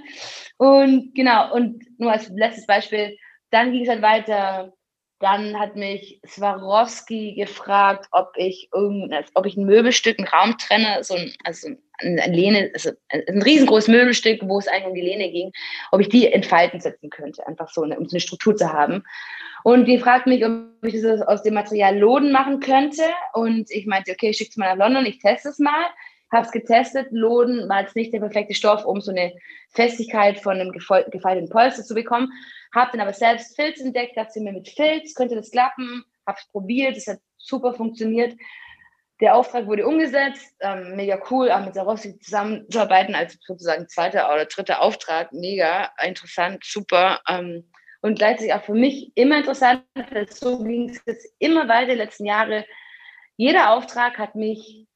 Und 0.56 1.14
genau, 1.14 1.54
und 1.54 1.84
nur 1.98 2.12
als 2.12 2.28
letztes 2.30 2.66
Beispiel, 2.66 3.16
dann 3.50 3.72
ging 3.72 3.82
es 3.82 3.88
halt 3.88 4.02
weiter. 4.02 4.72
Dann 5.20 5.58
hat 5.58 5.74
mich 5.74 6.20
Swarovski 6.24 7.34
gefragt, 7.34 8.06
ob 8.12 8.32
ich 8.36 8.70
ob 9.34 9.46
ich 9.46 9.56
ein 9.56 9.64
Möbelstück, 9.64 10.18
einen 10.18 10.28
Raum 10.28 10.56
trenne, 10.58 11.02
so 11.02 11.14
ein, 11.14 11.34
also 11.44 11.70
ein, 11.98 12.20
ein 12.20 12.32
Lehne, 12.32 12.70
also 12.72 12.90
ein, 13.08 13.42
riesengroßes 13.42 13.88
Möbelstück, 13.88 14.40
wo 14.44 14.58
es 14.58 14.68
eigentlich 14.68 14.86
um 14.86 14.94
die 14.94 15.00
Lehne 15.00 15.30
ging, 15.30 15.50
ob 15.90 16.00
ich 16.00 16.08
die 16.08 16.26
in 16.26 16.44
Falten 16.44 16.80
setzen 16.80 17.10
könnte, 17.10 17.44
einfach 17.48 17.68
so, 17.68 17.82
eine, 17.82 17.98
um 17.98 18.06
eine 18.08 18.20
Struktur 18.20 18.56
zu 18.56 18.72
haben. 18.72 19.02
Und 19.64 19.86
die 19.86 19.98
fragt 19.98 20.26
mich, 20.26 20.44
ob 20.44 20.52
ich 20.82 21.02
das 21.02 21.20
aus 21.22 21.42
dem 21.42 21.54
Material 21.54 21.98
Loden 21.98 22.30
machen 22.30 22.60
könnte. 22.60 23.02
Und 23.32 23.70
ich 23.70 23.86
meinte, 23.86 24.12
okay, 24.12 24.32
schick's 24.32 24.56
mal 24.56 24.76
nach 24.76 24.86
London, 24.86 25.04
ich 25.04 25.18
teste 25.18 25.48
es 25.48 25.58
mal. 25.58 25.86
Habe 26.30 26.44
es 26.46 26.52
getestet. 26.52 27.08
Loden 27.10 27.68
war 27.68 27.80
jetzt 27.80 27.96
nicht 27.96 28.12
der 28.12 28.20
perfekte 28.20 28.54
Stoff, 28.54 28.84
um 28.84 29.00
so 29.00 29.10
eine 29.10 29.32
Festigkeit 29.70 30.38
von 30.38 30.60
einem 30.60 30.70
gefal- 30.70 31.10
gefalteten 31.10 31.48
Polster 31.48 31.82
zu 31.82 31.94
bekommen. 31.94 32.30
Habe 32.74 32.92
dann 32.92 33.00
aber 33.00 33.12
selbst 33.12 33.56
Filz 33.56 33.80
entdeckt, 33.80 34.16
dachte 34.16 34.40
mir 34.40 34.52
mit 34.52 34.68
Filz 34.68 35.14
könnte 35.14 35.34
das 35.34 35.50
klappen. 35.50 36.04
Habe 36.26 36.38
es 36.40 36.48
probiert, 36.48 36.96
es 36.96 37.06
hat 37.06 37.20
super 37.36 37.74
funktioniert. 37.74 38.36
Der 39.20 39.34
Auftrag 39.34 39.66
wurde 39.66 39.86
umgesetzt, 39.86 40.54
ähm, 40.60 40.94
mega 40.94 41.20
cool, 41.30 41.50
auch 41.50 41.64
mit 41.64 41.74
Swarovski 41.74 42.18
zusammenzuarbeiten 42.20 43.16
als 43.16 43.36
sozusagen 43.44 43.88
zweiter 43.88 44.32
oder 44.32 44.44
dritter 44.44 44.80
Auftrag, 44.80 45.32
mega 45.32 45.90
interessant, 46.00 46.62
super. 46.64 47.20
Ähm, 47.28 47.68
und 48.00 48.16
gleichzeitig 48.16 48.54
auch 48.54 48.62
für 48.62 48.74
mich 48.74 49.10
immer 49.16 49.38
interessant, 49.38 49.84
so 50.28 50.62
ging 50.62 50.90
es 50.90 51.02
jetzt 51.04 51.34
immer 51.40 51.66
weiter 51.68 51.92
die 51.92 51.98
letzten 51.98 52.26
Jahre. 52.26 52.64
Jeder 53.36 53.72
Auftrag 53.72 54.18
hat 54.18 54.36
mich 54.36 54.87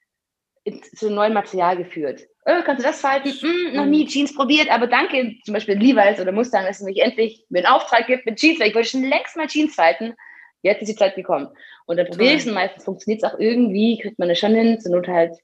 zu 0.94 1.10
neuem 1.10 1.32
Material 1.32 1.76
geführt. 1.76 2.26
Äh, 2.44 2.62
kannst 2.62 2.82
du 2.82 2.86
das 2.86 3.00
falten? 3.00 3.30
Hm, 3.30 3.74
noch 3.74 3.86
nie 3.86 4.06
Jeans 4.06 4.34
probiert, 4.34 4.70
aber 4.70 4.86
danke, 4.86 5.36
zum 5.44 5.54
Beispiel 5.54 5.76
Levi's 5.76 6.20
oder 6.20 6.32
Mustang, 6.32 6.64
dass 6.64 6.80
es 6.80 6.86
mich 6.86 7.00
endlich 7.00 7.44
mir 7.48 7.60
einen 7.60 7.74
Auftrag 7.74 8.06
gibt 8.06 8.26
mit 8.26 8.38
Jeans, 8.38 8.60
weil 8.60 8.68
ich 8.68 8.74
wollte 8.74 8.88
schon 8.88 9.04
längst 9.04 9.36
mal 9.36 9.46
Jeans 9.46 9.74
falten. 9.74 10.14
Jetzt 10.62 10.82
ist 10.82 10.88
die 10.88 10.96
Zeit 10.96 11.16
gekommen. 11.16 11.48
Und 11.86 11.96
dann 11.96 12.06
probiere 12.06 12.34
ich 12.34 12.40
es 12.40 12.46
und 12.46 12.54
meistens 12.54 12.84
funktioniert 12.84 13.22
es 13.22 13.30
auch 13.30 13.38
irgendwie, 13.38 13.98
kriegt 13.98 14.18
man 14.18 14.30
es 14.30 14.38
schon 14.38 14.54
hin, 14.54 14.80
zur 14.80 14.92
Not 14.92 15.08
halt. 15.08 15.36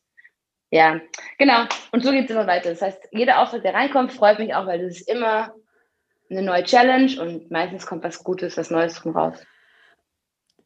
Ja, 0.70 1.00
genau. 1.38 1.64
Und 1.92 2.04
so 2.04 2.12
geht 2.12 2.26
es 2.26 2.30
immer 2.30 2.46
weiter. 2.46 2.70
Das 2.70 2.82
heißt, 2.82 3.08
jeder 3.12 3.40
Auftrag, 3.40 3.62
der 3.62 3.74
reinkommt, 3.74 4.12
freut 4.12 4.38
mich 4.38 4.54
auch, 4.54 4.66
weil 4.66 4.80
das 4.80 5.00
ist 5.00 5.08
immer 5.08 5.54
eine 6.30 6.42
neue 6.42 6.62
Challenge 6.62 7.20
und 7.20 7.50
meistens 7.50 7.86
kommt 7.86 8.04
was 8.04 8.22
Gutes, 8.22 8.56
was 8.56 8.70
Neues 8.70 8.94
drum 8.94 9.16
raus. 9.16 9.44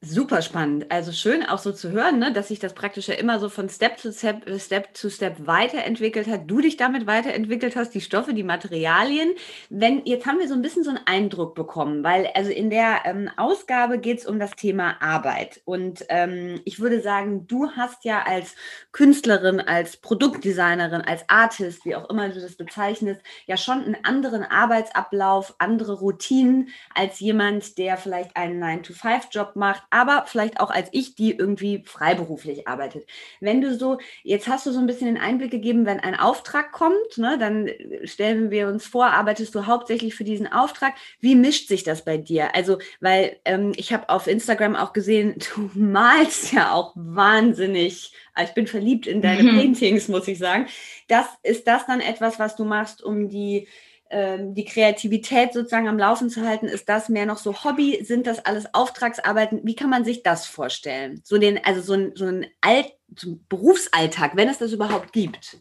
Super 0.05 0.43
spannend. 0.43 0.87
Also 0.91 1.13
schön 1.13 1.47
auch 1.47 1.61
so 1.61 1.71
zu 1.71 1.93
hören, 1.93 2.19
ne, 2.19 2.33
dass 2.33 2.49
sich 2.49 2.59
das 2.59 2.75
praktisch 2.75 3.07
ja 3.07 3.15
immer 3.15 3.39
so 3.39 3.49
von 3.49 3.69
Step 3.69 4.01
zu 4.01 4.13
Step, 4.13 4.43
Step 4.59 4.97
zu 4.97 5.09
Step 5.09 5.47
weiterentwickelt 5.47 6.27
hat. 6.27 6.51
Du 6.51 6.61
dich 6.61 6.77
damit 6.77 7.07
weiterentwickelt 7.07 7.77
hast, 7.77 7.91
die 7.95 8.01
Stoffe, 8.01 8.35
die 8.35 8.43
Materialien. 8.43 9.31
Wenn, 9.71 10.05
jetzt 10.05 10.27
haben 10.27 10.41
wir 10.41 10.49
so 10.49 10.55
ein 10.55 10.63
bisschen 10.63 10.83
so 10.83 10.91
einen 10.91 11.07
Eindruck 11.07 11.55
bekommen, 11.55 12.03
weil 12.03 12.29
also 12.35 12.51
in 12.51 12.69
der 12.69 13.03
ähm, 13.05 13.31
Ausgabe 13.37 14.01
geht 14.01 14.19
es 14.19 14.27
um 14.27 14.41
das 14.41 14.51
Thema 14.57 15.01
Arbeit. 15.01 15.61
Und 15.67 16.05
ähm, 16.09 16.61
ich 16.65 16.81
würde 16.81 17.01
sagen, 17.01 17.47
du 17.47 17.71
hast 17.71 18.05
ja 18.05 18.25
als 18.25 18.57
Künstlerin, 18.91 19.61
als 19.61 19.99
Produktdesignerin, 19.99 21.03
als 21.03 21.23
Artist, 21.29 21.85
wie 21.85 21.95
auch 21.95 22.11
immer 22.11 22.29
du 22.29 22.41
das 22.41 22.57
bezeichnest, 22.57 23.21
ja 23.47 23.57
schon 23.57 23.85
einen 23.85 24.05
anderen 24.05 24.43
Arbeitsablauf, 24.43 25.55
andere 25.59 25.93
Routinen 25.93 26.71
als 26.93 27.21
jemand, 27.21 27.79
der 27.79 27.97
vielleicht 27.99 28.37
einen 28.37 28.61
9-to-5-Job 28.61 29.55
macht, 29.55 29.85
aber 29.93 30.25
vielleicht 30.27 30.59
auch 30.59 30.71
als 30.71 30.89
ich, 30.93 31.15
die 31.15 31.33
irgendwie 31.33 31.83
freiberuflich 31.85 32.67
arbeitet. 32.67 33.07
Wenn 33.41 33.61
du 33.61 33.77
so, 33.77 33.99
jetzt 34.23 34.49
hast 34.49 34.67
du 34.67 34.73
so 34.73 34.79
ein 34.81 34.87
bisschen 34.87 35.07
den 35.07 35.19
Einblick 35.19 35.51
gegeben, 35.51 35.85
wenn 35.85 36.01
ein 36.01 36.19
Auftrag 36.19 36.73
kommt, 36.73 37.19
ne, 37.19 37.37
dann 37.39 37.69
stellen 38.05 38.51
wir 38.51 38.69
uns 38.69 38.87
vor, 38.87 39.07
arbeitest 39.07 39.55
du 39.55 39.67
hauptsächlich 39.67 40.15
für 40.15 40.25
diesen 40.25 40.51
Auftrag. 40.51 40.95
Wie 41.21 41.35
mischt 41.35 41.69
sich 41.69 41.85
das 41.85 42.05
bei 42.05 42.17
dir? 42.17 42.55
Also, 42.55 42.79
weil 43.01 43.37
ähm, 43.45 43.73
ich 43.77 43.93
habe 43.93 44.09
auf 44.09 44.27
Instagram 44.27 44.77
auch 44.77 44.95
gesehen, 44.95 45.35
du 45.55 45.71
malst 45.75 46.53
ja 46.53 46.73
auch 46.73 46.93
wahnsinnig. 46.95 48.13
Also 48.35 48.49
ich 48.49 48.55
bin 48.55 48.67
verliebt 48.67 49.07
in 49.07 49.21
deine 49.21 49.43
Mhm. 49.43 49.57
Paintings, 49.59 50.09
muss 50.09 50.27
ich 50.27 50.39
sagen. 50.39 50.67
Das 51.09 51.27
ist 51.43 51.67
das 51.67 51.85
dann 51.87 52.01
etwas, 52.01 52.39
was 52.39 52.57
du 52.57 52.65
machst, 52.65 53.03
um 53.03 53.29
die 53.29 53.69
die 54.13 54.65
Kreativität 54.65 55.55
sozusagen 55.55 55.89
am 55.89 55.99
Laufen 55.99 56.29
zu 56.29 56.47
halten, 56.47 56.67
ist 56.67 56.89
das 56.89 57.09
mehr 57.09 57.25
noch 57.25 57.39
so 57.39 57.65
Hobby? 57.65 58.05
Sind 58.05 58.27
das 58.27 58.45
alles 58.45 58.75
Auftragsarbeiten? 58.75 59.61
Wie 59.65 59.75
kann 59.75 59.89
man 59.89 60.05
sich 60.05 60.23
das 60.23 60.47
vorstellen? 60.47 61.21
So 61.25 61.39
den, 61.39 61.65
also 61.65 61.81
so 61.81 61.95
ein, 61.95 62.13
so 62.15 62.31
Alt, 62.61 62.93
so 63.17 63.39
Berufsalltag, 63.49 64.37
wenn 64.37 64.49
es 64.49 64.59
das 64.59 64.73
überhaupt 64.73 65.13
gibt. 65.13 65.59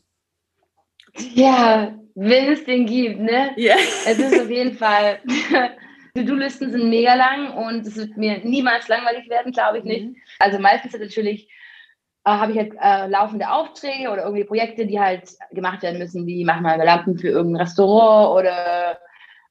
Ja, 1.34 1.98
wenn 2.16 2.52
es 2.52 2.66
den 2.66 2.86
gibt, 2.86 3.20
ne? 3.20 3.52
Ja. 3.56 3.76
Es 4.06 4.20
ist 4.20 4.40
auf 4.40 4.50
jeden 4.50 4.74
Fall. 4.74 5.20
To-Do-Listen 6.16 6.72
sind 6.72 6.90
mega 6.90 7.16
lang 7.16 7.54
und 7.54 7.88
es 7.88 7.96
wird 7.96 8.18
mir 8.18 8.40
niemals 8.40 8.90
langweilig 8.90 9.30
werden, 9.30 9.54
glaube 9.54 9.78
ich 9.78 9.86
nicht. 9.86 10.10
Also 10.40 10.60
meistens 10.60 10.92
sind 10.92 11.02
natürlich 11.02 11.48
äh, 12.24 12.32
habe 12.32 12.52
ich 12.52 12.58
halt 12.58 12.74
äh, 12.80 13.08
laufende 13.08 13.50
Aufträge 13.50 14.10
oder 14.10 14.24
irgendwie 14.24 14.44
Projekte, 14.44 14.86
die 14.86 15.00
halt 15.00 15.30
gemacht 15.52 15.82
werden 15.82 16.00
müssen, 16.00 16.28
wie 16.28 16.46
machen 16.46 16.64
wir 16.64 16.78
Lampen 16.78 17.18
für 17.18 17.30
irgendein 17.30 17.64
Restaurant 17.64 18.38
oder 18.40 19.00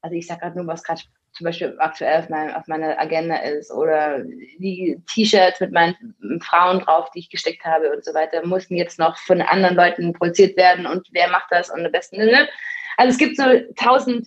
also 0.02 0.16
ich 0.16 0.26
sag 0.26 0.40
gerade 0.40 0.56
nur, 0.56 0.66
was 0.66 0.82
gerade 0.82 1.02
zum 1.32 1.44
Beispiel 1.44 1.76
aktuell 1.78 2.20
auf, 2.20 2.28
mein, 2.28 2.54
auf 2.54 2.66
meiner 2.66 2.98
Agenda 2.98 3.36
ist 3.36 3.70
oder 3.70 4.20
die 4.24 5.00
T-Shirts 5.12 5.60
mit 5.60 5.72
meinen 5.72 6.14
Frauen 6.42 6.80
drauf, 6.80 7.10
die 7.14 7.20
ich 7.20 7.30
gesteckt 7.30 7.64
habe 7.64 7.92
und 7.92 8.04
so 8.04 8.12
weiter, 8.14 8.44
mussten 8.44 8.74
jetzt 8.74 8.98
noch 8.98 9.16
von 9.18 9.40
anderen 9.40 9.76
Leuten 9.76 10.12
produziert 10.12 10.56
werden 10.56 10.86
und 10.86 11.06
wer 11.12 11.28
macht 11.28 11.46
das 11.50 11.70
und 11.70 11.84
am 11.84 11.92
besten. 11.92 12.16
Ne? 12.16 12.48
Also 12.96 13.10
es 13.10 13.18
gibt 13.18 13.36
so 13.36 13.44
tausend 13.76 14.26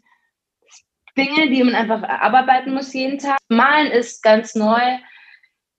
Dinge, 1.18 1.50
die 1.50 1.64
man 1.64 1.76
einfach 1.76 2.02
abarbeiten 2.04 2.74
muss 2.74 2.94
jeden 2.94 3.20
Tag. 3.20 3.38
Malen 3.50 3.92
ist 3.92 4.24
ganz 4.24 4.56
neu, 4.56 4.82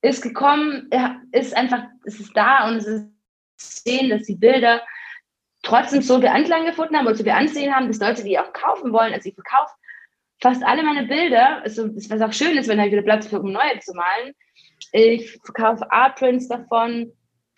ist 0.04 0.22
gekommen, 0.22 0.90
ist 1.32 1.56
einfach, 1.56 1.84
es 2.04 2.20
ist 2.20 2.36
da 2.36 2.68
und 2.68 2.76
es 2.76 2.86
ist 2.86 3.08
sehen, 3.56 4.10
dass 4.10 4.24
die 4.24 4.36
Bilder 4.36 4.82
trotzdem 5.62 6.02
so 6.02 6.20
viel 6.20 6.28
Anklang 6.28 6.66
gefunden 6.66 6.96
haben 6.96 7.06
oder 7.06 7.16
so 7.16 7.24
viel 7.24 7.32
Ansehen 7.32 7.74
haben, 7.74 7.88
dass 7.88 8.00
Leute 8.00 8.22
die 8.22 8.38
auch 8.38 8.52
kaufen 8.52 8.92
wollen. 8.92 9.14
Also 9.14 9.30
ich 9.30 9.34
verkaufe 9.34 9.72
fast 10.42 10.62
alle 10.62 10.82
meine 10.82 11.06
Bilder, 11.06 11.62
also 11.62 11.88
was 11.88 12.20
auch 12.20 12.32
schön 12.32 12.58
ist, 12.58 12.68
wenn 12.68 12.80
halt 12.80 12.92
wieder 12.92 13.02
Platz 13.02 13.26
für 13.26 13.40
um 13.40 13.52
neue 13.52 13.78
zu 13.80 13.94
malen. 13.94 14.34
Ich 14.92 15.38
verkaufe 15.42 15.90
Artprints 15.90 16.48
davon. 16.48 17.10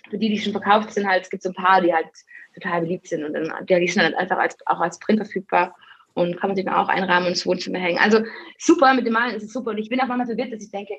für 0.08 0.18
die, 0.18 0.28
die 0.28 0.38
schon 0.38 0.52
verkauft 0.52 0.92
sind, 0.92 1.08
halt, 1.08 1.24
es 1.24 1.30
gibt 1.30 1.42
so 1.42 1.48
ein 1.48 1.54
paar, 1.54 1.80
die 1.80 1.92
halt 1.92 2.06
total 2.54 2.82
beliebt 2.82 3.08
sind 3.08 3.24
und 3.24 3.34
dann, 3.34 3.52
die 3.66 3.88
sind 3.88 4.04
dann 4.04 4.14
einfach 4.14 4.38
als, 4.38 4.56
auch 4.66 4.78
als 4.78 5.00
Print 5.00 5.18
verfügbar 5.18 5.74
und 6.14 6.38
kann 6.38 6.50
man 6.50 6.56
sich 6.56 6.64
dann 6.64 6.74
auch 6.74 6.88
einrahmen 6.88 7.26
und 7.26 7.32
ins 7.32 7.44
Wohnzimmer 7.44 7.80
hängen. 7.80 7.98
Also 7.98 8.22
super, 8.56 8.94
mit 8.94 9.04
dem 9.04 9.14
Malen 9.14 9.34
ist 9.34 9.42
es 9.42 9.52
super 9.52 9.70
und 9.70 9.78
ich 9.78 9.88
bin 9.88 10.00
auch 10.00 10.06
manchmal 10.06 10.26
verwirrt, 10.26 10.52
dass 10.52 10.62
ich 10.62 10.70
denke, 10.70 10.94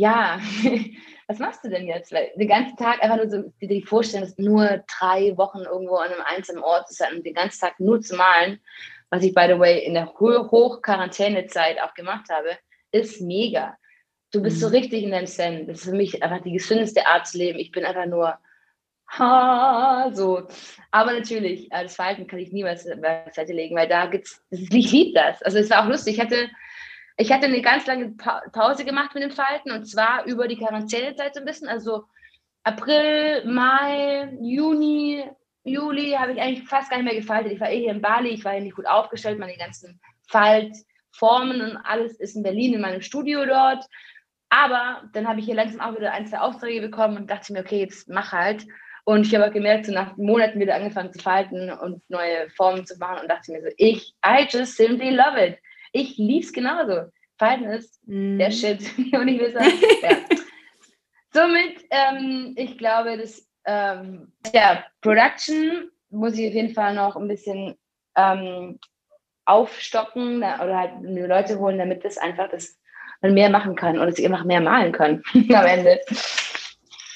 ja, 0.00 0.40
was 1.26 1.38
machst 1.38 1.62
du 1.62 1.68
denn 1.68 1.86
jetzt? 1.86 2.10
Weil 2.10 2.30
den 2.34 2.48
ganzen 2.48 2.76
Tag 2.76 3.02
einfach 3.02 3.18
nur 3.18 3.28
so, 3.28 3.42
dir 3.60 3.68
die 3.68 3.82
Vorstellung, 3.82 4.26
dass 4.26 4.38
nur 4.38 4.82
drei 4.98 5.36
Wochen 5.36 5.60
irgendwo 5.60 5.96
an 5.96 6.10
einem 6.10 6.22
einzelnen 6.24 6.62
Ort 6.62 6.88
zu 6.88 6.94
sein 6.94 7.16
und 7.16 7.26
den 7.26 7.34
ganzen 7.34 7.60
Tag 7.60 7.78
nur 7.78 8.00
zu 8.00 8.16
malen, 8.16 8.60
was 9.10 9.22
ich, 9.22 9.34
by 9.34 9.46
the 9.46 9.58
way, 9.58 9.84
in 9.84 9.92
der 9.94 10.06
Hoch-Quarantänezeit 10.06 11.82
auch 11.82 11.92
gemacht 11.92 12.30
habe, 12.30 12.56
ist 12.92 13.20
mega. 13.20 13.76
Du 14.32 14.40
bist 14.40 14.56
mhm. 14.56 14.60
so 14.60 14.66
richtig 14.68 15.02
in 15.02 15.10
deinem 15.10 15.26
Zen. 15.26 15.66
Das 15.66 15.80
ist 15.80 15.84
für 15.84 15.96
mich 15.96 16.22
einfach 16.22 16.42
die 16.42 16.52
gesündeste 16.52 17.06
Art 17.06 17.26
zu 17.26 17.36
leben. 17.36 17.58
Ich 17.58 17.70
bin 17.70 17.84
einfach 17.84 18.06
nur 18.06 18.38
ha, 19.18 20.10
so. 20.14 20.46
Aber 20.92 21.12
natürlich, 21.12 21.70
äh, 21.72 21.82
das 21.82 21.96
Verhalten 21.96 22.26
kann 22.26 22.38
ich 22.38 22.52
niemals 22.52 22.88
beiseite 23.02 23.52
legen, 23.52 23.76
weil 23.76 23.88
da 23.88 24.06
gibt's, 24.06 24.42
ich 24.50 24.70
liebe 24.70 25.12
das. 25.12 25.42
Also 25.42 25.58
es 25.58 25.68
war 25.68 25.84
auch 25.84 25.88
lustig. 25.88 26.14
Ich 26.14 26.20
hatte 26.20 26.48
ich 27.20 27.30
hatte 27.30 27.46
eine 27.46 27.60
ganz 27.60 27.86
lange 27.86 28.12
pa 28.12 28.42
Pause 28.50 28.84
gemacht 28.86 29.14
mit 29.14 29.22
den 29.22 29.30
Falten 29.30 29.70
und 29.72 29.84
zwar 29.84 30.24
über 30.24 30.48
die 30.48 30.56
Quarantänezeit 30.56 31.34
so 31.34 31.40
ein 31.40 31.46
bisschen. 31.46 31.68
Also 31.68 32.04
April, 32.64 33.44
Mai, 33.44 34.32
Juni, 34.40 35.22
Juli 35.62 36.12
habe 36.12 36.32
ich 36.32 36.40
eigentlich 36.40 36.66
fast 36.66 36.88
gar 36.88 36.96
nicht 36.96 37.04
mehr 37.12 37.20
gefaltet. 37.20 37.52
Ich 37.52 37.60
war 37.60 37.70
eh 37.70 37.80
hier 37.80 37.90
in 37.90 38.00
Bali, 38.00 38.30
ich 38.30 38.44
war 38.44 38.52
hier 38.52 38.62
nicht 38.62 38.76
gut 38.76 38.86
aufgestellt, 38.86 39.38
meine 39.38 39.56
ganzen 39.58 40.00
Faltformen 40.28 41.60
und 41.60 41.76
alles 41.84 42.18
ist 42.18 42.36
in 42.36 42.42
Berlin 42.42 42.72
in 42.72 42.80
meinem 42.80 43.02
Studio 43.02 43.44
dort. 43.44 43.84
Aber 44.48 45.02
dann 45.12 45.28
habe 45.28 45.40
ich 45.40 45.44
hier 45.44 45.54
langsam 45.54 45.80
auch 45.82 45.96
wieder 45.98 46.12
ein, 46.12 46.26
zwei 46.26 46.38
Aufträge 46.38 46.80
bekommen 46.80 47.18
und 47.18 47.30
dachte 47.30 47.52
mir, 47.52 47.60
okay, 47.60 47.80
jetzt 47.80 48.08
mach 48.08 48.32
halt. 48.32 48.66
Und 49.04 49.26
ich 49.26 49.34
habe 49.34 49.50
gemerkt, 49.50 49.84
so 49.84 49.92
nach 49.92 50.16
Monaten 50.16 50.58
wieder 50.58 50.74
angefangen 50.74 51.12
zu 51.12 51.18
falten 51.18 51.70
und 51.70 52.02
neue 52.08 52.48
Formen 52.56 52.86
zu 52.86 52.96
machen 52.98 53.20
und 53.20 53.28
dachte 53.28 53.52
mir 53.52 53.60
so, 53.60 53.68
ich, 53.76 54.14
I 54.24 54.46
just 54.48 54.76
simply 54.76 55.10
love 55.10 55.38
it. 55.38 55.58
Ich 55.92 56.16
liebe 56.18 56.44
es 56.44 56.52
genauso. 56.52 57.10
Falten 57.38 57.64
ist 57.64 58.00
mm. 58.06 58.38
der 58.38 58.50
Shit. 58.50 58.80
Und 59.12 59.28
ich 59.28 59.40
will 59.40 59.52
sagen, 59.52 59.72
ja. 60.02 60.16
Somit, 61.32 61.84
ähm, 61.90 62.54
ich 62.56 62.76
glaube, 62.76 63.16
dass 63.16 63.46
ähm, 63.64 64.32
ja, 64.52 64.84
Production 65.00 65.90
muss 66.10 66.36
ich 66.36 66.48
auf 66.48 66.54
jeden 66.54 66.74
Fall 66.74 66.94
noch 66.94 67.16
ein 67.16 67.28
bisschen 67.28 67.76
ähm, 68.16 68.78
aufstocken 69.44 70.38
oder 70.38 70.76
halt 70.76 70.92
Leute 71.02 71.58
holen, 71.58 71.78
damit 71.78 72.04
das 72.04 72.18
einfach 72.18 72.50
das 72.50 72.80
man 73.22 73.34
mehr 73.34 73.50
machen 73.50 73.74
kann 73.74 73.96
oder 73.96 74.06
dass 74.06 74.18
ich 74.18 74.24
einfach 74.24 74.44
mehr 74.44 74.60
malen 74.60 74.92
kann 74.92 75.22
am 75.34 75.66
Ende. 75.66 76.00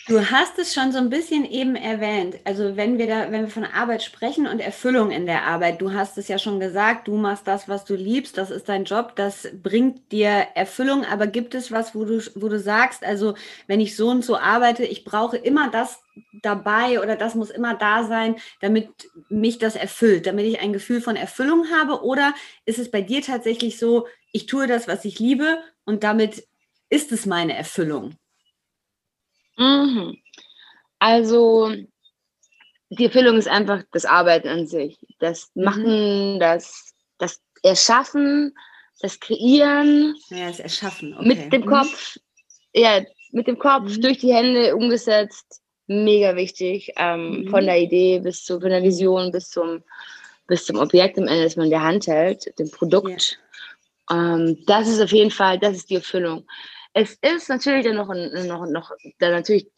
Du 0.06 0.20
hast 0.30 0.58
es 0.58 0.75
schon 0.75 0.92
so 0.92 0.99
ein 0.99 1.08
bisschen 1.08 1.46
eben 1.46 1.76
erwähnt. 1.76 2.37
Also 2.44 2.76
wenn 2.76 2.99
wir 2.99 3.06
da, 3.06 3.32
wenn 3.32 3.42
wir 3.42 3.49
von 3.49 3.64
Arbeit 3.64 4.02
sprechen 4.02 4.46
und 4.46 4.61
Erfüllung 4.61 5.11
in 5.11 5.25
der 5.25 5.44
Arbeit, 5.44 5.80
du 5.80 5.94
hast 5.94 6.18
es 6.18 6.28
ja 6.28 6.38
schon 6.38 6.61
gesagt, 6.61 7.08
du 7.08 7.16
machst 7.16 7.46
das, 7.46 7.70
was 7.70 7.87
du 7.87 7.94
liebst, 7.94 8.37
das 8.37 8.50
ist 8.50 8.68
dein 8.68 8.84
Job, 8.84 9.16
das 9.16 9.49
bringt 9.62 10.12
dir 10.12 10.28
Erfüllung. 10.54 11.06
Aber 11.06 11.26
gibt 11.26 11.54
es 11.54 11.73
was, 11.73 11.94
wo 11.94 12.04
du, 12.04 12.20
wo 12.34 12.50
du 12.50 12.58
sagst, 12.61 13.02
also 13.02 13.34
wenn 13.66 13.80
ich 13.80 13.96
so 13.96 14.11
und 14.11 14.23
so 14.23 14.37
arbeite, 14.37 14.84
ich 14.84 15.04
brauche 15.04 15.38
immer 15.38 15.70
das 15.70 16.02
dabei 16.42 17.00
oder 17.00 17.16
das 17.16 17.34
muss 17.34 17.49
immer 17.49 17.75
da 17.75 18.04
sein, 18.04 18.37
damit 18.61 18.90
mich 19.30 19.56
das 19.58 19.75
erfüllt, 19.75 20.26
damit 20.26 20.44
ich 20.44 20.61
ein 20.61 20.75
Gefühl 20.75 21.00
von 21.00 21.16
Erfüllung 21.16 21.70
habe? 21.70 22.04
Oder 22.04 22.34
ist 22.66 22.78
es 22.78 22.90
bei 22.90 23.00
dir 23.00 23.23
tatsächlich 23.23 23.78
so, 23.78 24.06
ich 24.32 24.44
tue 24.44 24.66
das, 24.66 24.87
was 24.87 25.06
ich 25.06 25.18
liebe 25.18 25.61
und 25.87 26.04
damit 26.04 26.46
ist 26.90 27.11
es 27.11 27.25
meine 27.25 27.56
Erfüllung? 27.56 28.16
Mhm. 29.56 30.18
Also 30.99 31.73
die 32.90 33.06
Erfüllung 33.06 33.37
ist 33.37 33.49
einfach 33.49 33.82
das 33.92 34.04
Arbeiten 34.04 34.49
an 34.49 34.66
sich. 34.66 34.99
Das 35.18 35.50
mhm. 35.54 35.64
Machen, 35.64 36.34
mhm. 36.34 36.40
das, 36.40 36.94
das 37.18 37.40
Erschaffen, 37.62 38.54
das 39.00 39.20
Kreieren. 39.20 40.16
Ja, 40.30 40.49
das 40.49 40.61
Erschaffen. 40.61 41.14
Okay. 41.14 41.28
Mit 41.28 41.52
dem 41.52 41.62
mhm. 41.62 41.66
Kopf, 41.66 42.16
ja, 42.75 43.02
mit 43.32 43.46
dem 43.46 43.58
Kopf, 43.58 43.96
mhm. 43.96 44.00
durch 44.00 44.18
die 44.18 44.32
Hände 44.32 44.75
umgesetzt. 44.76 45.61
Mega 45.87 46.34
wichtig. 46.34 46.92
Ähm, 46.96 47.42
mhm. 47.42 47.49
Von 47.49 47.66
der 47.66 47.78
Idee 47.78 48.20
bis 48.20 48.44
zu 48.44 48.61
von 48.61 48.70
der 48.70 48.82
Vision 48.82 49.31
bis 49.31 49.50
zum, 49.50 49.83
bis 50.46 50.64
zum 50.64 50.78
Objekt 50.78 51.18
am 51.18 51.26
Ende, 51.26 51.44
das 51.44 51.57
man 51.57 51.66
in 51.66 51.70
der 51.70 51.83
Hand 51.83 52.07
hält, 52.07 52.59
dem 52.59 52.70
Produkt. 52.70 53.38
Ja. 54.11 54.37
Ähm, 54.37 54.59
das 54.66 54.88
ist 54.88 55.00
auf 55.00 55.12
jeden 55.12 55.31
Fall, 55.31 55.59
das 55.59 55.76
ist 55.76 55.90
die 55.90 55.96
Erfüllung 55.96 56.46
es 56.94 57.18
ist 57.20 57.48
natürlich 57.48 57.85
dann 57.85 57.96
noch, 57.96 58.09
noch, 58.09 58.66
noch 58.66 58.92
dann 59.18 59.33
natürlich 59.33 59.68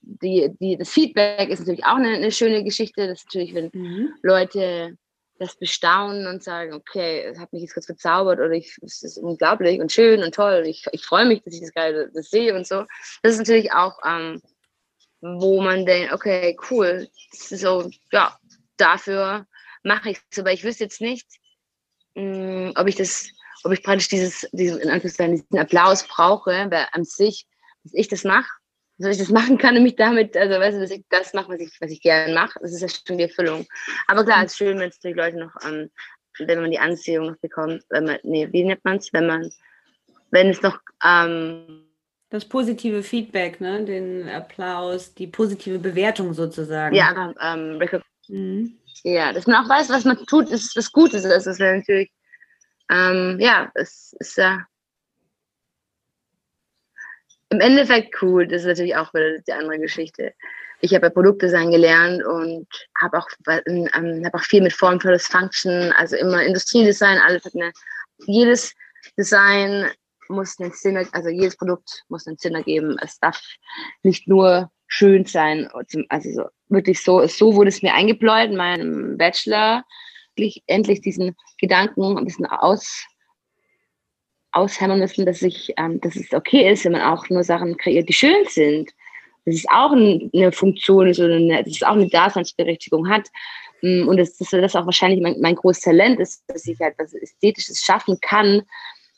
die, 0.00 0.50
die, 0.60 0.76
das 0.76 0.90
Feedback 0.90 1.48
ist 1.48 1.60
natürlich 1.60 1.84
auch 1.84 1.96
eine, 1.96 2.10
eine 2.10 2.32
schöne 2.32 2.62
Geschichte. 2.62 3.06
Das 3.06 3.20
ist 3.20 3.26
natürlich, 3.26 3.54
wenn 3.54 3.70
mhm. 3.72 4.12
Leute 4.22 4.96
das 5.38 5.56
bestaunen 5.56 6.26
und 6.26 6.42
sagen, 6.42 6.72
okay, 6.72 7.22
es 7.24 7.38
hat 7.38 7.52
mich 7.52 7.62
jetzt 7.62 7.74
kurz 7.74 7.86
verzaubert 7.86 8.38
oder 8.38 8.52
ich, 8.52 8.78
es 8.82 9.02
ist 9.02 9.18
unglaublich 9.18 9.80
und 9.80 9.92
schön 9.92 10.22
und 10.22 10.34
toll. 10.34 10.64
Ich, 10.66 10.84
ich 10.92 11.04
freue 11.04 11.26
mich, 11.26 11.42
dass 11.42 11.54
ich 11.54 11.60
das 11.60 11.72
gerade 11.72 12.10
das 12.14 12.30
sehe 12.30 12.54
und 12.54 12.66
so. 12.66 12.84
Das 13.22 13.32
ist 13.32 13.38
natürlich 13.38 13.72
auch, 13.72 13.98
ähm, 14.04 14.40
wo 15.20 15.60
man 15.60 15.84
denkt, 15.84 16.12
okay, 16.12 16.56
cool, 16.70 17.08
so, 17.32 17.90
ja, 18.12 18.38
dafür 18.76 19.46
mache 19.82 20.10
ich 20.10 20.18
es. 20.30 20.38
Aber 20.38 20.52
ich 20.52 20.64
wüsste 20.64 20.84
jetzt 20.84 21.00
nicht, 21.00 21.26
mh, 22.14 22.70
mm, 22.70 22.72
ob 22.76 22.86
ich 22.86 22.96
das 22.96 23.28
ob 23.64 23.72
ich 23.72 23.82
praktisch 23.82 24.08
dieses, 24.08 24.48
diesen, 24.52 24.78
in 24.80 24.90
Anführungszeichen, 24.90 25.36
diesen 25.36 25.58
Applaus 25.58 26.06
brauche, 26.06 26.50
weil 26.50 26.86
an 26.92 27.04
sich, 27.04 27.46
dass 27.84 27.94
ich 27.94 28.08
das 28.08 28.24
mache, 28.24 28.48
dass 28.98 29.12
ich 29.12 29.18
das 29.18 29.28
machen 29.28 29.58
kann 29.58 29.76
und 29.76 29.82
mich 29.82 29.96
damit, 29.96 30.36
also 30.36 30.58
weißt 30.58 30.76
du, 30.76 30.80
dass 30.80 30.90
ich 30.90 31.04
das 31.10 31.34
mache, 31.34 31.50
was 31.50 31.60
ich, 31.60 31.70
was 31.80 31.90
ich 31.90 32.00
gerne 32.00 32.32
mache, 32.32 32.58
das 32.60 32.72
ist 32.72 32.80
ja 32.80 32.88
schon 32.88 33.18
die 33.18 33.24
Erfüllung. 33.24 33.66
Aber 34.06 34.24
klar, 34.24 34.44
es 34.44 34.52
ist 34.52 34.58
schön, 34.58 34.78
wenn 34.78 34.88
es 34.88 34.98
die 34.98 35.12
Leute 35.12 35.38
noch, 35.38 35.52
ähm, 35.66 35.90
wenn 36.38 36.60
man 36.60 36.70
die 36.70 36.78
Anziehung 36.78 37.26
noch 37.26 37.36
bekommt, 37.38 37.82
wenn 37.90 38.04
man, 38.04 38.18
nee, 38.22 38.48
wie 38.52 38.64
nennt 38.64 38.84
man 38.84 38.96
es, 38.96 39.12
wenn 39.12 39.26
man, 39.26 39.50
wenn 40.30 40.48
es 40.48 40.62
noch, 40.62 40.78
ähm, 41.04 41.82
das 42.30 42.44
positive 42.44 43.02
Feedback, 43.02 43.60
ne? 43.60 43.84
den 43.84 44.28
Applaus, 44.28 45.14
die 45.14 45.28
positive 45.28 45.78
Bewertung 45.78 46.34
sozusagen. 46.34 46.94
Ja, 46.94 47.32
ähm, 47.40 47.80
mhm. 48.28 48.78
ja, 49.04 49.32
dass 49.32 49.46
man 49.46 49.64
auch 49.64 49.68
weiß, 49.68 49.88
was 49.90 50.04
man 50.04 50.18
tut, 50.26 50.50
ist 50.50 50.76
was 50.76 50.90
Gutes 50.90 51.24
ist. 51.24 51.30
Das 51.30 51.46
ist 51.46 51.60
natürlich 51.60 52.10
ähm, 52.90 53.38
ja, 53.40 53.70
es 53.74 54.14
ist 54.20 54.36
ja 54.36 54.66
im 57.50 57.60
Endeffekt 57.60 58.20
cool. 58.22 58.46
Das 58.46 58.62
ist 58.62 58.68
natürlich 58.68 58.96
auch 58.96 59.12
wieder 59.14 59.38
die 59.38 59.52
andere 59.52 59.78
Geschichte. 59.78 60.34
Ich 60.80 60.94
habe 60.94 61.06
ja 61.06 61.10
Produktdesign 61.10 61.70
gelernt 61.70 62.22
und 62.24 62.66
habe 63.00 63.18
auch, 63.18 63.28
ähm, 63.66 64.24
hab 64.24 64.34
auch 64.34 64.42
viel 64.42 64.62
mit 64.62 64.72
Form 64.72 65.00
für 65.00 65.18
Function, 65.18 65.92
also 65.92 66.16
immer 66.16 66.42
Industriedesign, 66.42 67.18
alles 67.18 67.44
hat 67.44 67.54
eine, 67.54 67.72
jedes 68.26 68.74
Design 69.16 69.90
muss 70.28 70.58
einen 70.58 70.72
Sinn, 70.72 70.96
also 71.12 71.28
jedes 71.28 71.56
Produkt 71.56 72.02
muss 72.08 72.26
einen 72.26 72.36
Sinn 72.36 72.54
ergeben. 72.54 72.96
Es 73.00 73.18
darf 73.18 73.40
nicht 74.02 74.28
nur 74.28 74.70
schön 74.88 75.24
sein, 75.24 75.70
also 76.08 76.32
so, 76.32 76.44
wirklich 76.68 77.02
so, 77.02 77.26
so 77.26 77.54
wurde 77.54 77.68
es 77.68 77.82
mir 77.82 77.94
eingebläut 77.94 78.50
in 78.50 78.56
meinem 78.56 79.16
Bachelor 79.16 79.84
endlich, 80.36 80.62
endlich 80.66 81.00
diesen 81.00 81.34
Gedanken 81.58 82.16
ein 82.16 82.24
bisschen 82.24 82.46
aus, 82.46 83.04
aushämmern 84.52 84.98
müssen, 84.98 85.26
dass, 85.26 85.42
ich, 85.42 85.72
ähm, 85.76 86.00
dass 86.00 86.16
es 86.16 86.32
okay 86.32 86.70
ist, 86.70 86.84
wenn 86.84 86.92
man 86.92 87.02
auch 87.02 87.28
nur 87.28 87.44
Sachen 87.44 87.76
kreiert, 87.76 88.08
die 88.08 88.12
schön 88.12 88.44
sind. 88.48 88.90
Dass 89.44 89.56
es 89.56 89.66
auch 89.70 89.92
eine 89.92 90.52
Funktion 90.52 91.08
ist 91.08 91.20
oder 91.20 91.36
eine, 91.36 91.62
dass 91.62 91.74
es 91.74 91.82
auch 91.82 91.92
eine 91.92 92.08
Daseinsberechtigung 92.08 93.08
hat. 93.08 93.28
Mm, 93.82 94.08
und 94.08 94.16
dass, 94.16 94.36
dass 94.36 94.50
das 94.50 94.74
auch 94.74 94.86
wahrscheinlich 94.86 95.20
mein, 95.20 95.40
mein 95.40 95.54
großes 95.54 95.82
Talent 95.82 96.20
ist, 96.20 96.42
dass 96.48 96.66
ich 96.66 96.78
halt 96.80 96.98
Ästhetisches 96.98 97.80
schaffen 97.80 98.18
kann 98.20 98.62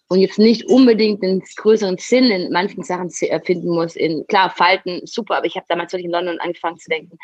und 0.09 0.21
jetzt 0.21 0.39
nicht 0.39 0.67
unbedingt 0.69 1.23
den 1.23 1.43
größeren 1.57 1.99
Sinn 1.99 2.25
in 2.25 2.53
manchen 2.53 2.83
Sachen 2.83 3.11
finden 3.11 3.69
muss. 3.69 3.95
In, 3.95 4.27
klar, 4.27 4.51
Falten, 4.51 5.03
super, 5.05 5.37
aber 5.37 5.47
ich 5.47 5.57
habe 5.57 5.67
damals 5.69 5.93
wirklich 5.93 6.07
in 6.07 6.13
London 6.13 6.41
angefangen 6.41 6.79
zu 6.79 6.89
denken, 6.91 7.19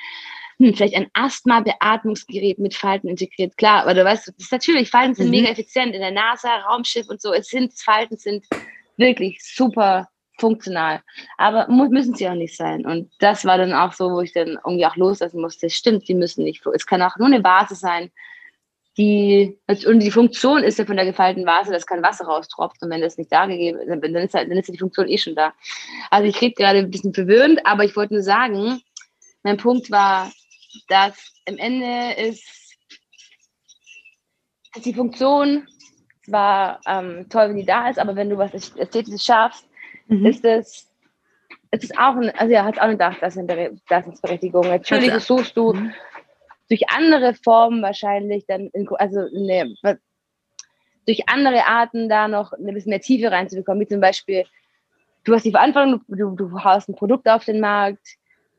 hm, 0.59 0.75
vielleicht 0.75 0.97
ein 0.97 1.09
Asthma-Beatmungsgerät 1.15 2.59
mit 2.59 2.75
Falten 2.75 3.09
integriert. 3.09 3.57
Klar, 3.57 3.83
aber 3.83 3.95
du 3.95 4.05
weißt, 4.05 4.29
das 4.29 4.35
ist 4.37 4.53
natürlich, 4.53 4.91
Falten 4.91 5.15
sind 5.15 5.27
mhm. 5.27 5.33
mega 5.33 5.49
effizient 5.51 5.95
in 5.95 6.01
der 6.01 6.11
NASA, 6.11 6.49
Raumschiff 6.69 7.09
und 7.09 7.21
so. 7.21 7.33
Es 7.33 7.49
sind, 7.49 7.73
Falten 7.79 8.17
sind 8.17 8.47
wirklich 8.97 9.41
super 9.43 10.09
funktional. 10.39 11.01
Aber 11.37 11.69
müssen 11.69 12.15
sie 12.15 12.29
auch 12.29 12.35
nicht 12.35 12.57
sein. 12.57 12.87
Und 12.87 13.11
das 13.21 13.45
war 13.45 13.59
dann 13.59 13.73
auch 13.73 13.93
so, 13.93 14.11
wo 14.11 14.21
ich 14.21 14.33
dann 14.33 14.59
irgendwie 14.65 14.87
auch 14.87 14.97
loslassen 14.97 15.41
musste. 15.41 15.71
Stimmt, 15.71 16.09
die 16.09 16.15
müssen 16.15 16.45
nicht. 16.45 16.65
Es 16.75 16.87
kann 16.87 17.03
auch 17.03 17.17
nur 17.19 17.29
eine 17.29 17.43
Vase 17.43 17.75
sein, 17.75 18.11
die, 18.97 19.59
und 19.87 20.01
die 20.01 20.11
Funktion 20.11 20.63
ist 20.63 20.79
ja 20.79 20.85
von 20.85 20.97
der 20.97 21.05
gefalteten 21.05 21.47
Vase, 21.47 21.73
dass 21.73 21.87
kein 21.87 22.03
Wasser 22.03 22.27
raustropft. 22.27 22.81
Und 22.81 22.91
wenn 22.91 23.01
das 23.01 23.19
nicht 23.19 23.33
da 23.33 23.47
gegeben 23.47 23.79
ist, 23.79 23.89
dann 23.89 24.15
ist, 24.15 24.35
halt, 24.35 24.51
dann 24.51 24.59
ist 24.59 24.73
die 24.73 24.79
Funktion 24.79 25.09
eh 25.09 25.19
schon 25.19 25.35
da. 25.35 25.53
Also 26.11 26.29
ich 26.29 26.37
kriege 26.37 26.55
gerade 26.55 26.79
ein 26.79 26.91
bisschen 26.91 27.13
verwirrend, 27.13 27.61
aber 27.65 27.85
ich 27.85 27.97
wollte 27.97 28.15
nur 28.15 28.23
sagen, 28.23 28.83
mein 29.43 29.57
Punkt 29.57 29.91
war, 29.91 30.31
dass 30.89 31.33
im 31.47 31.59
Ende 31.59 32.15
ist 32.15 32.77
die 34.85 34.95
Funktion 34.95 35.67
zwar 36.25 36.81
ähm, 36.87 37.27
toll, 37.29 37.51
wenn 37.51 37.57
die 37.57 37.67
da 37.67 37.89
ist, 37.89 37.99
aber 37.99 38.17
wenn 38.17 38.31
du 38.31 38.39
was 38.39 38.55
Ästhetisches 38.55 39.25
schaffst, 39.25 39.69
mhm. 40.09 40.27
ist 40.27 40.45
es 40.45 40.95
es 41.75 41.83
ist 41.83 41.99
auch, 41.99 42.15
ein, 42.15 42.31
also 42.37 42.53
ja, 42.53 42.65
hat 42.65 42.79
auch 42.79 42.85
eine 42.85 42.97
Daseinsberechtigung. 42.97 44.69
Natürlich 44.69 45.13
also, 45.13 45.39
suchst 45.39 45.57
du 45.57 45.73
mhm. 45.73 45.93
durch 46.69 46.89
andere 46.89 47.35
Formen 47.35 47.83
wahrscheinlich 47.83 48.47
dann, 48.47 48.69
in, 48.73 48.89
also 48.97 49.23
ne, 49.33 49.75
durch 51.07 51.29
andere 51.29 51.67
Arten 51.67 52.09
da 52.09 52.29
noch 52.29 52.53
ein 52.53 52.73
bisschen 52.73 52.91
mehr 52.91 53.01
Tiefe 53.01 53.31
reinzubekommen, 53.31 53.81
wie 53.81 53.89
zum 53.89 54.01
Beispiel, 54.01 54.45
du 55.25 55.35
hast 55.35 55.45
die 55.45 55.51
Verantwortung, 55.51 56.01
du, 56.07 56.31
du 56.37 56.63
haust 56.63 56.89
ein 56.89 56.95
Produkt 56.95 57.29
auf 57.29 57.45
den 57.45 57.61
Markt, 57.61 58.07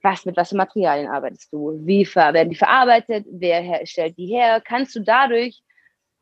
was 0.06 0.26
mit 0.26 0.38
was 0.38 0.50
für 0.50 0.56
Materialien 0.56 1.10
arbeitest 1.10 1.52
du, 1.52 1.82
wie 1.84 2.08
werden 2.16 2.52
die 2.52 2.56
verarbeitet, 2.56 3.26
wer 3.30 3.86
stellt 3.86 4.18
die 4.18 4.28
her, 4.28 4.62
kannst 4.62 4.96
du 4.96 5.02
dadurch 5.02 5.62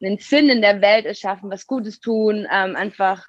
einen 0.02 0.18
Sinn 0.18 0.50
in 0.50 0.62
der 0.62 0.82
Welt 0.82 1.06
erschaffen, 1.06 1.52
was 1.52 1.68
Gutes 1.68 2.00
tun, 2.00 2.48
ähm, 2.52 2.76
einfach 2.76 3.26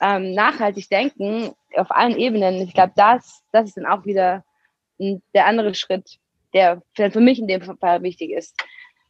ähm, 0.00 0.32
nachhaltig 0.32 0.88
denken 0.88 1.52
auf 1.74 1.90
allen 1.90 2.16
Ebenen. 2.16 2.54
Ich 2.62 2.72
glaube, 2.72 2.92
das, 2.96 3.42
das 3.52 3.66
ist 3.66 3.76
dann 3.76 3.86
auch 3.86 4.06
wieder 4.06 4.44
der 4.98 5.46
andere 5.46 5.74
Schritt, 5.74 6.18
der 6.54 6.82
für 6.94 7.20
mich 7.20 7.38
in 7.38 7.48
dem 7.48 7.62
Fall 7.62 8.02
wichtig 8.02 8.30
ist. 8.30 8.56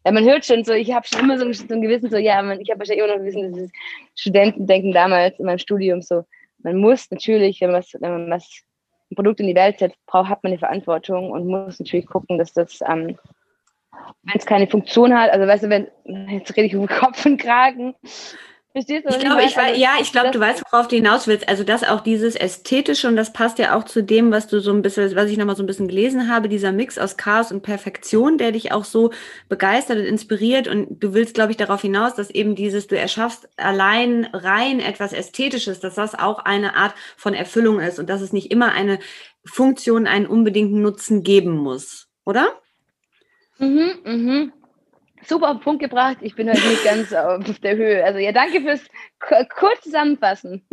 Ja, 0.04 0.12
man 0.12 0.24
hört 0.24 0.46
schon 0.46 0.64
so, 0.64 0.72
ich 0.72 0.92
habe 0.92 1.06
schon 1.06 1.20
immer 1.20 1.38
so, 1.38 1.52
so 1.52 1.74
ein 1.74 1.82
Gewissen, 1.82 2.10
so, 2.10 2.16
ja, 2.16 2.40
man, 2.42 2.60
ich 2.60 2.70
habe 2.70 2.80
wahrscheinlich 2.80 3.04
immer 3.04 3.14
noch 3.14 3.20
Gewissen, 3.20 3.52
dieses 3.52 3.70
Studentendenken 4.14 4.92
damals 4.92 5.38
in 5.38 5.44
meinem 5.44 5.58
Studium, 5.58 6.00
so, 6.00 6.24
man 6.62 6.76
muss 6.76 7.10
natürlich, 7.10 7.60
wenn 7.60 7.70
man, 7.70 7.80
was, 7.80 7.92
wenn 8.00 8.10
man 8.10 8.30
was, 8.30 8.62
ein 9.10 9.14
Produkt 9.16 9.40
in 9.40 9.46
die 9.46 9.54
Welt 9.54 9.78
setzt, 9.78 9.96
braucht, 10.06 10.28
hat 10.28 10.42
man 10.42 10.52
eine 10.52 10.58
Verantwortung 10.58 11.30
und 11.30 11.46
muss 11.46 11.80
natürlich 11.80 12.06
gucken, 12.06 12.38
dass 12.38 12.52
das, 12.52 12.80
ähm, 12.88 13.18
wenn 14.22 14.36
es 14.36 14.46
keine 14.46 14.68
Funktion 14.68 15.14
hat, 15.18 15.30
also 15.30 15.46
weißt 15.46 15.64
du, 15.64 15.68
wenn, 15.68 15.88
jetzt 16.28 16.56
rede 16.56 16.66
ich 16.66 16.76
um 16.76 16.86
Kopf 16.86 17.26
und 17.26 17.38
Kragen, 17.40 17.94
Verstehst 18.72 19.04
du? 19.04 19.10
Ich 19.10 19.18
glaube, 19.18 19.42
ich, 19.42 19.58
also, 19.58 19.80
ja, 19.80 19.94
ich 20.00 20.12
glaube, 20.12 20.30
du 20.30 20.38
weißt, 20.38 20.62
worauf 20.70 20.86
du 20.86 20.94
hinaus 20.94 21.26
willst. 21.26 21.48
Also, 21.48 21.64
dass 21.64 21.82
auch 21.82 22.02
dieses 22.02 22.36
Ästhetische 22.36 23.08
und 23.08 23.16
das 23.16 23.32
passt 23.32 23.58
ja 23.58 23.76
auch 23.76 23.84
zu 23.84 24.00
dem, 24.00 24.30
was 24.30 24.46
du 24.46 24.60
so 24.60 24.72
ein 24.72 24.82
bisschen, 24.82 25.14
was 25.16 25.28
ich 25.28 25.36
nochmal 25.36 25.56
so 25.56 25.64
ein 25.64 25.66
bisschen 25.66 25.88
gelesen 25.88 26.32
habe, 26.32 26.48
dieser 26.48 26.70
Mix 26.70 26.96
aus 26.96 27.16
Chaos 27.16 27.50
und 27.50 27.62
Perfektion, 27.62 28.38
der 28.38 28.52
dich 28.52 28.70
auch 28.70 28.84
so 28.84 29.10
begeistert 29.48 29.98
und 29.98 30.04
inspiriert. 30.04 30.68
Und 30.68 31.02
du 31.02 31.14
willst, 31.14 31.34
glaube 31.34 31.50
ich, 31.50 31.56
darauf 31.56 31.80
hinaus, 31.82 32.14
dass 32.14 32.30
eben 32.30 32.54
dieses, 32.54 32.86
du 32.86 32.96
erschaffst 32.96 33.48
allein 33.56 34.28
rein 34.32 34.78
etwas 34.78 35.12
Ästhetisches, 35.12 35.80
dass 35.80 35.96
das 35.96 36.14
auch 36.14 36.38
eine 36.38 36.76
Art 36.76 36.94
von 37.16 37.34
Erfüllung 37.34 37.80
ist 37.80 37.98
und 37.98 38.08
dass 38.08 38.20
es 38.20 38.32
nicht 38.32 38.52
immer 38.52 38.70
eine 38.70 39.00
Funktion, 39.44 40.06
einen 40.06 40.26
unbedingten 40.26 40.80
Nutzen 40.80 41.24
geben 41.24 41.56
muss, 41.56 42.08
oder? 42.24 42.60
Mhm, 43.58 43.90
mhm 44.04 44.52
super 45.26 45.50
auf 45.50 45.58
den 45.58 45.62
Punkt 45.62 45.82
gebracht. 45.82 46.18
Ich 46.20 46.34
bin 46.34 46.48
heute 46.48 46.66
nicht 46.66 46.84
ganz 46.84 47.12
auf 47.12 47.58
der 47.60 47.76
Höhe. 47.76 48.04
Also 48.04 48.18
ja, 48.18 48.32
danke 48.32 48.60
fürs 48.60 48.80
kurz 49.48 49.82
zusammenfassen. 49.82 50.66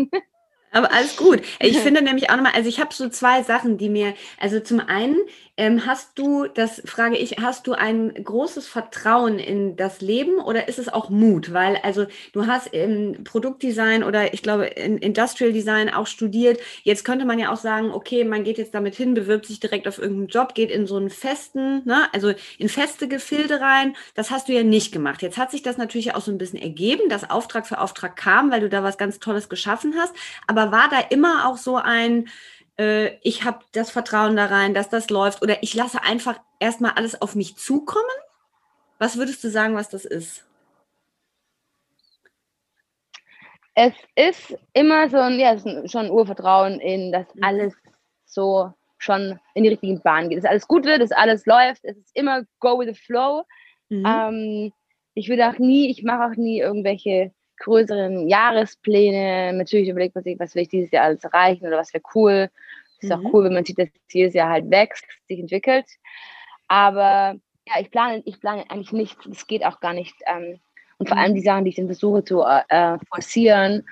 Aber 0.71 0.91
alles 0.91 1.15
gut. 1.15 1.41
Ich 1.60 1.77
finde 1.79 2.01
nämlich 2.01 2.29
auch 2.29 2.36
nochmal, 2.36 2.53
also 2.53 2.69
ich 2.69 2.79
habe 2.79 2.93
so 2.93 3.10
zwei 3.10 3.43
Sachen, 3.43 3.77
die 3.77 3.89
mir, 3.89 4.13
also 4.39 4.60
zum 4.60 4.79
einen 4.79 5.17
ähm, 5.58 5.88
hast 5.88 6.20
du, 6.20 6.46
das 6.46 6.84
frage 6.86 7.17
ich, 7.17 7.38
hast 7.41 7.65
du 7.65 7.74
ein 7.74 8.13
großes 8.13 8.67
Vertrauen 8.67 9.39
in 9.39 9.76
das 9.76 10.02
Leben 10.02 10.38
oder 10.38 10.67
ist 10.67 10.78
es 10.78 10.88
auch 10.88 11.10
Mut? 11.10 11.52
Weil 11.52 11.78
also 11.78 12.06
du 12.32 12.46
hast 12.46 12.67
im 12.67 13.24
Produktdesign 13.24 14.04
oder 14.04 14.36
ich 14.36 14.43
glaube 14.43 14.67
in 14.67 15.00
Industrial 15.00 15.52
Design 15.52 15.89
auch 15.89 16.06
studiert. 16.06 16.60
Jetzt 16.84 17.04
könnte 17.04 17.26
man 17.26 17.39
ja 17.39 17.52
auch 17.52 17.58
sagen, 17.58 17.89
okay, 17.91 18.24
man 18.24 18.43
geht 18.43 18.60
jetzt 18.60 18.76
damit 18.76 18.96
hin, 18.96 19.15
bewirbt 19.15 19.48
sich 19.48 19.60
direkt 19.60 19.88
auf 19.88 19.98
irgendeinen 19.98 20.28
Job, 20.28 20.54
geht 20.54 20.70
in 20.70 20.86
so 20.86 20.96
einen 20.96 21.10
festen, 21.10 21.82
ne, 21.86 22.08
also 22.13 22.34
in 22.60 22.70
feste 22.70 23.08
Gefilde 23.08 23.60
rein. 23.60 23.96
Das 24.13 24.30
hast 24.30 24.50
du 24.50 24.54
ja 24.54 24.62
nicht 24.63 24.91
gemacht. 24.91 25.24
Jetzt 25.24 25.39
hat 25.39 25.50
sich 25.50 25.63
das 25.63 25.78
natürlich 25.78 26.13
auch 26.13 26.22
so 26.22 26.32
ein 26.32 26.38
bisschen 26.38 26.60
ergeben, 26.60 27.10
dass 27.10 27.30
Auftrag 27.30 27.65
für 27.65 27.82
Auftrag 27.82 28.15
kam, 28.15 28.52
weil 28.52 28.62
du 28.62 28.70
da 28.70 28.84
was 28.84 29.00
ganz 29.00 29.20
Tolles 29.20 29.50
geschaffen 29.50 29.96
hast. 29.98 30.13
Aber 30.46 30.72
war 30.72 30.88
da 30.89 31.00
immer 31.10 31.48
auch 31.50 31.58
so 31.58 31.78
ein 31.78 32.28
äh, 32.79 33.17
ich 33.21 33.43
habe 33.43 33.59
das 33.71 33.91
Vertrauen 33.91 34.35
da 34.35 34.45
rein, 34.45 34.73
dass 34.73 34.89
das 34.89 35.09
läuft 35.09 35.41
oder 35.41 35.61
ich 35.63 35.73
lasse 35.73 36.03
einfach 36.03 36.39
erstmal 36.59 36.91
alles 36.91 37.21
auf 37.21 37.35
mich 37.35 37.55
zukommen? 37.57 38.05
Was 38.99 39.17
würdest 39.17 39.43
du 39.43 39.49
sagen, 39.49 39.75
was 39.75 39.89
das 39.89 40.05
ist? 40.05 40.45
Es 43.75 43.93
ist 44.15 44.57
immer 44.73 45.07
so 45.09 45.17
ein, 45.17 45.39
ja, 45.39 45.57
schon 45.87 46.05
ein 46.05 46.11
Urvertrauen 46.11 46.79
in, 46.79 47.11
dass 47.11 47.33
mhm. 47.35 47.43
alles 47.43 47.75
so 48.25 48.73
schon 48.97 49.39
in 49.53 49.63
die 49.63 49.69
richtigen 49.69 50.01
Bahnen 50.01 50.29
geht, 50.29 50.39
dass 50.39 50.49
alles 50.49 50.67
gut 50.67 50.85
wird, 50.85 51.01
dass 51.01 51.11
alles 51.11 51.45
läuft. 51.45 51.83
Es 51.83 51.95
ist 51.95 52.15
immer 52.15 52.43
go 52.59 52.79
with 52.79 52.87
the 52.87 52.99
flow. 52.99 53.43
Mhm. 53.89 54.03
Ähm, 54.05 54.73
ich 55.13 55.29
würde 55.29 55.47
auch 55.47 55.59
nie, 55.59 55.89
ich 55.91 56.03
mache 56.03 56.31
auch 56.31 56.35
nie 56.35 56.59
irgendwelche 56.59 57.31
größeren 57.58 58.28
Jahrespläne. 58.28 59.54
Natürlich 59.54 59.89
überlegt 59.89 60.15
man 60.15 60.24
sich, 60.24 60.39
was 60.39 60.56
will 60.56 60.63
ich 60.63 60.70
dieses 60.70 60.91
Jahr 60.91 61.06
alles 61.06 61.24
erreichen 61.24 61.67
oder 61.67 61.78
was 61.78 61.93
wäre 61.93 62.04
cool. 62.15 62.50
Es 62.98 63.10
ist 63.10 63.15
mhm. 63.15 63.26
auch 63.28 63.34
cool, 63.34 63.46
wenn 63.46 63.54
man 63.54 63.65
sieht, 63.65 63.80
dass 63.80 63.89
jedes 64.12 64.34
Jahr 64.34 64.50
halt 64.50 64.70
wächst, 64.70 65.06
sich 65.28 65.39
entwickelt. 65.39 65.86
Aber 66.67 67.36
ja, 67.67 67.82
ich 67.82 67.91
plane, 67.91 68.22
ich 68.26 68.39
plane 68.39 68.65
eigentlich 68.70 68.91
nichts. 68.91 69.24
Das 69.26 69.48
geht 69.48 69.65
auch 69.65 69.80
gar 69.80 69.93
nicht. 69.93 70.15
Ähm, 70.26 70.60
und 70.98 71.10
vor 71.10 71.17
allem 71.17 71.36
die 71.36 71.41
Sachen, 71.41 71.63
die 71.63 71.70
ich 71.70 71.76
dann 71.76 71.86
versuche 71.86 72.24
zu 72.24 72.41
äh, 72.41 72.98
forcieren, 73.10 73.86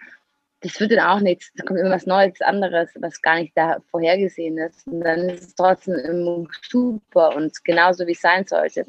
das 0.62 0.80
wird 0.80 0.91
dann 0.91 0.99
auch 0.99 1.19
nichts. 1.19 1.51
Da 1.56 1.63
kommt 1.63 1.80
immer 1.80 1.91
was 1.91 2.08
Neues, 2.08 2.41
anderes, 2.41 2.89
was 2.95 3.21
gar 3.21 3.36
nicht 3.36 3.56
da 3.56 3.78
vorhergesehen 3.91 4.58
ist. 4.58 4.88
Und 4.88 5.01
dann 5.01 5.30
ist 5.30 5.43
es 5.43 5.56
trotzdem 5.56 6.47
super 6.63 7.36
und 7.36 7.63
genauso 7.63 8.08
wie 8.08 8.13
es 8.13 8.21
sein 8.21 8.45
sollte. 8.47 8.86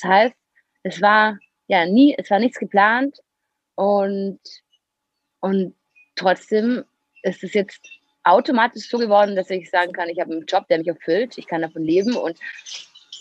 Das 0.00 0.08
heißt, 0.08 0.36
es 0.84 1.02
war 1.02 1.38
ja 1.66 1.84
nie, 1.84 2.14
es 2.16 2.30
war 2.30 2.38
nichts 2.38 2.58
geplant 2.58 3.20
und, 3.80 4.40
und 5.40 5.74
trotzdem 6.14 6.84
ist 7.22 7.42
es 7.42 7.54
jetzt 7.54 7.80
automatisch 8.24 8.90
so 8.90 8.98
geworden, 8.98 9.36
dass 9.36 9.48
ich 9.48 9.70
sagen 9.70 9.94
kann, 9.94 10.10
ich 10.10 10.20
habe 10.20 10.32
einen 10.32 10.44
Job, 10.44 10.68
der 10.68 10.76
mich 10.76 10.88
erfüllt, 10.88 11.38
ich 11.38 11.46
kann 11.46 11.62
davon 11.62 11.82
leben 11.82 12.14
und, 12.14 12.38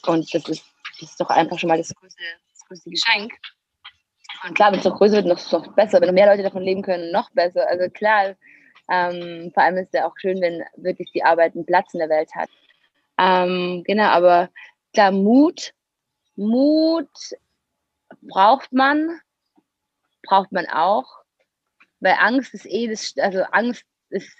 und 0.06 0.34
das, 0.34 0.50
ist, 0.50 0.66
das 1.00 1.12
ist 1.12 1.22
doch 1.22 1.30
einfach 1.30 1.58
schon 1.58 1.70
mal 1.70 1.78
das 1.78 1.96
größte, 1.96 2.22
das 2.52 2.66
größte 2.68 2.90
Geschenk. 2.90 3.32
Und 4.44 4.54
klar, 4.54 4.74
wenn 4.74 4.80
es 4.80 4.86
noch 4.86 4.98
größer 4.98 5.24
wird, 5.24 5.28
noch, 5.28 5.52
noch 5.54 5.76
besser. 5.76 6.02
Wenn 6.02 6.08
noch 6.08 6.14
mehr 6.14 6.28
Leute 6.28 6.44
davon 6.44 6.64
leben 6.64 6.82
können, 6.82 7.14
noch 7.14 7.32
besser. 7.32 7.66
Also 7.70 7.90
klar, 7.90 8.36
ähm, 8.92 9.52
vor 9.54 9.64
allem 9.64 9.78
ist 9.78 9.94
es 9.94 10.00
ja 10.00 10.08
auch 10.10 10.16
schön, 10.18 10.42
wenn 10.42 10.66
wirklich 10.76 11.10
die 11.14 11.24
Arbeit 11.24 11.56
einen 11.56 11.66
Platz 11.66 11.94
in 11.94 12.02
der 12.02 12.10
Welt 12.10 12.36
hat. 12.36 12.50
Ähm, 13.18 13.86
genau, 13.86 14.10
aber 14.10 14.50
klar, 14.94 15.14
Mut, 15.14 15.72
Mut 16.36 17.08
braucht 18.24 18.74
man, 18.74 19.22
braucht 20.24 20.52
man 20.52 20.68
auch, 20.68 21.06
weil 22.00 22.16
Angst 22.20 22.54
ist 22.54 22.66
eh 22.66 22.88
das, 22.88 23.14
also 23.18 23.44
Angst 23.52 23.86
ist 24.10 24.32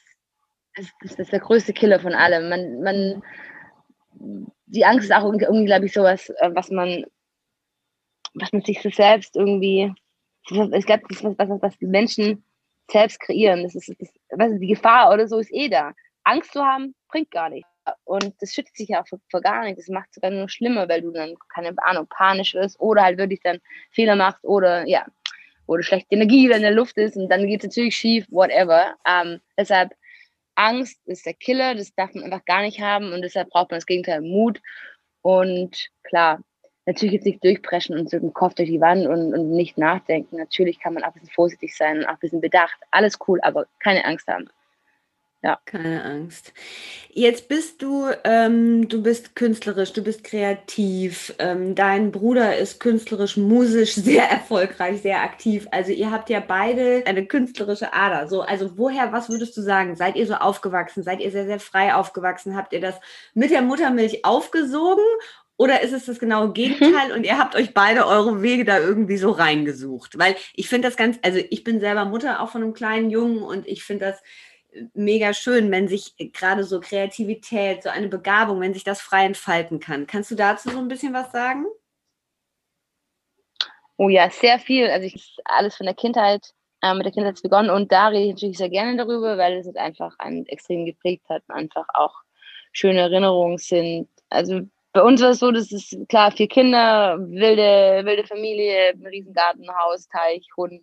das, 0.76 0.88
das 1.02 1.20
ist 1.20 1.32
der 1.32 1.40
größte 1.40 1.74
Killer 1.74 2.00
von 2.00 2.14
allem. 2.14 2.50
Man, 2.50 2.82
man, 2.82 3.24
die 4.66 4.86
Angst 4.86 5.06
ist 5.06 5.12
auch 5.12 5.24
irgendwie, 5.24 5.66
glaube 5.66 5.86
ich, 5.86 5.94
sowas, 5.94 6.30
äh, 6.30 6.50
was 6.54 6.70
man, 6.70 7.06
was 8.34 8.52
man 8.52 8.62
sich 8.64 8.82
so 8.82 8.90
selbst 8.90 9.36
irgendwie, 9.36 9.94
ich 10.44 10.86
glaube, 10.86 11.04
das 11.10 11.20
ist 11.20 11.24
was, 11.24 11.50
was, 11.50 11.62
was 11.62 11.78
die 11.78 11.86
Menschen 11.86 12.44
selbst 12.90 13.20
kreieren. 13.20 13.64
Das 13.64 13.76
ist, 13.76 13.90
das, 14.00 14.10
was 14.32 14.52
ist 14.52 14.62
die 14.62 14.68
Gefahr 14.68 15.12
oder 15.14 15.28
so 15.28 15.40
ist 15.40 15.54
eh 15.54 15.70
da. 15.70 15.94
Angst 16.24 16.54
zu 16.54 16.64
haben, 16.64 16.96
bringt 17.10 17.32
gar 17.32 17.50
nichts. 17.50 17.70
Und 18.04 18.36
das 18.40 18.54
schützt 18.54 18.78
sich 18.78 18.90
ja 18.90 19.02
auch 19.02 19.08
vor, 19.08 19.20
vor 19.30 19.42
gar 19.42 19.64
nichts. 19.64 19.86
Das 19.86 19.94
macht 19.94 20.10
es 20.10 20.16
sogar 20.16 20.32
nur 20.32 20.50
schlimmer, 20.50 20.88
weil 20.88 21.02
du 21.02 21.12
dann, 21.12 21.36
keine 21.54 21.74
Ahnung, 21.78 22.08
panisch 22.08 22.54
wirst 22.54 22.80
oder 22.80 23.04
halt 23.04 23.18
wirklich 23.18 23.42
dann 23.42 23.60
Fehler 23.92 24.16
machst 24.16 24.44
oder 24.44 24.88
ja, 24.88 25.06
oder 25.70 25.84
schlechte 25.84 26.16
Energie 26.16 26.52
in 26.52 26.62
der 26.62 26.72
Luft 26.72 26.98
ist 26.98 27.16
und 27.16 27.30
dann 27.30 27.46
geht 27.46 27.64
es 27.64 27.70
natürlich 27.70 27.96
schief, 27.96 28.26
whatever. 28.30 28.96
Ähm, 29.08 29.40
deshalb 29.58 29.92
Angst 30.56 31.00
ist 31.06 31.28
der 31.28 31.36
Killer, 31.36 31.76
das 31.76 31.94
darf 31.94 32.14
man 32.16 32.24
einfach 32.24 32.44
gar 32.46 32.62
nicht 32.62 32.82
haben 32.82 33.14
und 33.14 33.22
deshalb 33.22 33.50
braucht 33.50 33.70
man 33.70 33.78
das 33.78 33.86
Gegenteil 33.86 34.22
Mut. 34.22 34.60
Und 35.22 35.90
klar, 36.04 36.42
natürlich 36.88 37.14
jetzt 37.14 37.26
nicht 37.26 37.44
durchpreschen 37.44 37.98
und 37.98 38.10
so 38.10 38.18
dem 38.18 38.34
Kopf 38.34 38.56
durch 38.56 38.70
die 38.70 38.82
Wand 38.82 39.06
und, 39.06 39.34
und 39.34 39.52
nicht 39.52 39.78
nachdenken. 39.78 40.38
Natürlich 40.38 40.80
kann 40.80 40.96
man 40.96 41.04
auch 41.04 41.10
ein 41.10 41.14
bisschen 41.14 41.30
vorsichtig 41.30 41.78
sein 41.78 42.00
und 42.00 42.06
auch 42.06 42.14
ein 42.14 42.20
bisschen 42.20 42.42
bedacht. 42.42 42.80
Alles 42.90 43.20
cool, 43.28 43.40
aber 43.42 43.68
keine 43.80 44.04
Angst 44.06 44.28
haben. 44.28 44.50
Ja. 45.42 45.58
Keine 45.64 46.04
Angst. 46.04 46.54
Jetzt 47.12 47.48
bist 47.48 47.82
du, 47.82 48.10
ähm, 48.26 48.90
du 48.90 49.02
bist 49.02 49.38
künstlerisch, 49.38 49.94
du 49.94 50.04
bist 50.04 50.26
kreativ. 50.26 51.34
Ähm, 51.40 51.76
dein 51.76 52.12
Bruder 52.12 52.58
ist 52.58 52.82
künstlerisch, 52.82 53.38
musisch 53.38 53.94
sehr 53.96 54.30
erfolgreich, 54.30 55.02
sehr 55.02 55.22
aktiv. 55.22 55.66
Also 55.72 55.94
ihr 55.94 56.12
habt 56.12 56.30
ja 56.30 56.42
beide 56.42 57.04
eine 57.06 57.26
künstlerische 57.26 57.94
Ader. 57.94 58.28
So, 58.28 58.42
also 58.42 58.78
woher, 58.78 59.14
was 59.14 59.30
würdest 59.30 59.56
du 59.56 59.62
sagen? 59.62 59.96
Seid 59.96 60.18
ihr 60.18 60.28
so 60.28 60.34
aufgewachsen? 60.36 61.04
Seid 61.04 61.22
ihr 61.22 61.32
sehr, 61.32 61.46
sehr 61.46 61.62
frei 61.62 61.94
aufgewachsen? 61.94 62.58
Habt 62.58 62.74
ihr 62.74 62.82
das 62.82 62.96
mit 63.34 63.52
der 63.52 63.62
Muttermilch 63.62 64.26
aufgesogen? 64.26 65.06
Oder 65.56 65.82
ist 65.82 65.94
es 65.94 66.06
das 66.06 66.20
genaue 66.20 66.52
Gegenteil 66.54 67.12
und 67.14 67.26
ihr 67.26 67.38
habt 67.38 67.56
euch 67.56 67.74
beide 67.74 68.08
eure 68.08 68.42
Wege 68.42 68.66
da 68.66 68.80
irgendwie 68.80 69.18
so 69.18 69.32
reingesucht? 69.32 70.18
Weil 70.18 70.36
ich 70.54 70.68
finde 70.68 70.88
das 70.88 70.98
ganz, 70.98 71.18
also 71.22 71.40
ich 71.50 71.64
bin 71.64 71.80
selber 71.80 72.06
Mutter 72.06 72.42
auch 72.42 72.50
von 72.50 72.64
einem 72.64 72.74
kleinen 72.74 73.10
Jungen 73.10 73.42
und 73.42 73.68
ich 73.68 73.84
finde 73.84 74.06
das 74.06 74.22
mega 74.94 75.34
schön, 75.34 75.72
wenn 75.72 75.88
sich 75.88 76.16
gerade 76.34 76.64
so 76.64 76.80
Kreativität, 76.80 77.84
so 77.84 77.90
eine 77.90 78.08
Begabung, 78.08 78.62
wenn 78.62 78.74
sich 78.74 78.84
das 78.84 79.02
frei 79.02 79.26
entfalten 79.26 79.80
kann. 79.80 80.08
Kannst 80.08 80.32
du 80.32 80.36
dazu 80.36 80.70
so 80.70 80.80
ein 80.80 80.88
bisschen 80.88 81.14
was 81.14 81.32
sagen? 81.32 81.66
Oh 83.98 84.10
ja, 84.10 84.30
sehr 84.30 84.60
viel. 84.60 84.90
Also 84.90 85.08
ich 85.08 85.38
alles 85.46 85.76
von 85.76 85.86
der 85.86 85.96
Kindheit 85.96 86.54
äh, 86.82 86.94
mit 86.94 87.06
der 87.06 87.12
Kindheit 87.12 87.42
begonnen 87.42 87.70
und 87.70 87.92
da 87.92 88.08
rede 88.08 88.26
ich 88.26 88.34
natürlich 88.34 88.58
sehr 88.58 88.70
gerne 88.70 88.96
darüber, 88.96 89.38
weil 89.38 89.58
es 89.58 89.76
einfach 89.76 90.16
einen 90.20 90.46
extrem 90.46 90.86
geprägt 90.86 91.26
hat 91.30 91.44
und 91.48 91.56
einfach 91.56 91.86
auch 91.94 92.16
schöne 92.72 93.02
Erinnerungen 93.02 93.58
sind. 93.58 94.08
Also 94.30 94.62
bei 94.94 95.02
uns 95.02 95.22
war 95.22 95.32
es 95.32 95.40
so, 95.40 95.52
dass 95.52 95.72
es 95.72 95.98
klar, 96.08 96.32
vier 96.32 96.48
Kinder, 96.48 97.18
wilde, 97.20 98.06
wilde 98.06 98.26
Familie, 98.26 98.92
ein 98.92 99.06
Riesengarten, 99.06 99.68
Haus, 99.70 100.08
Teich, 100.08 100.48
Hund, 100.56 100.82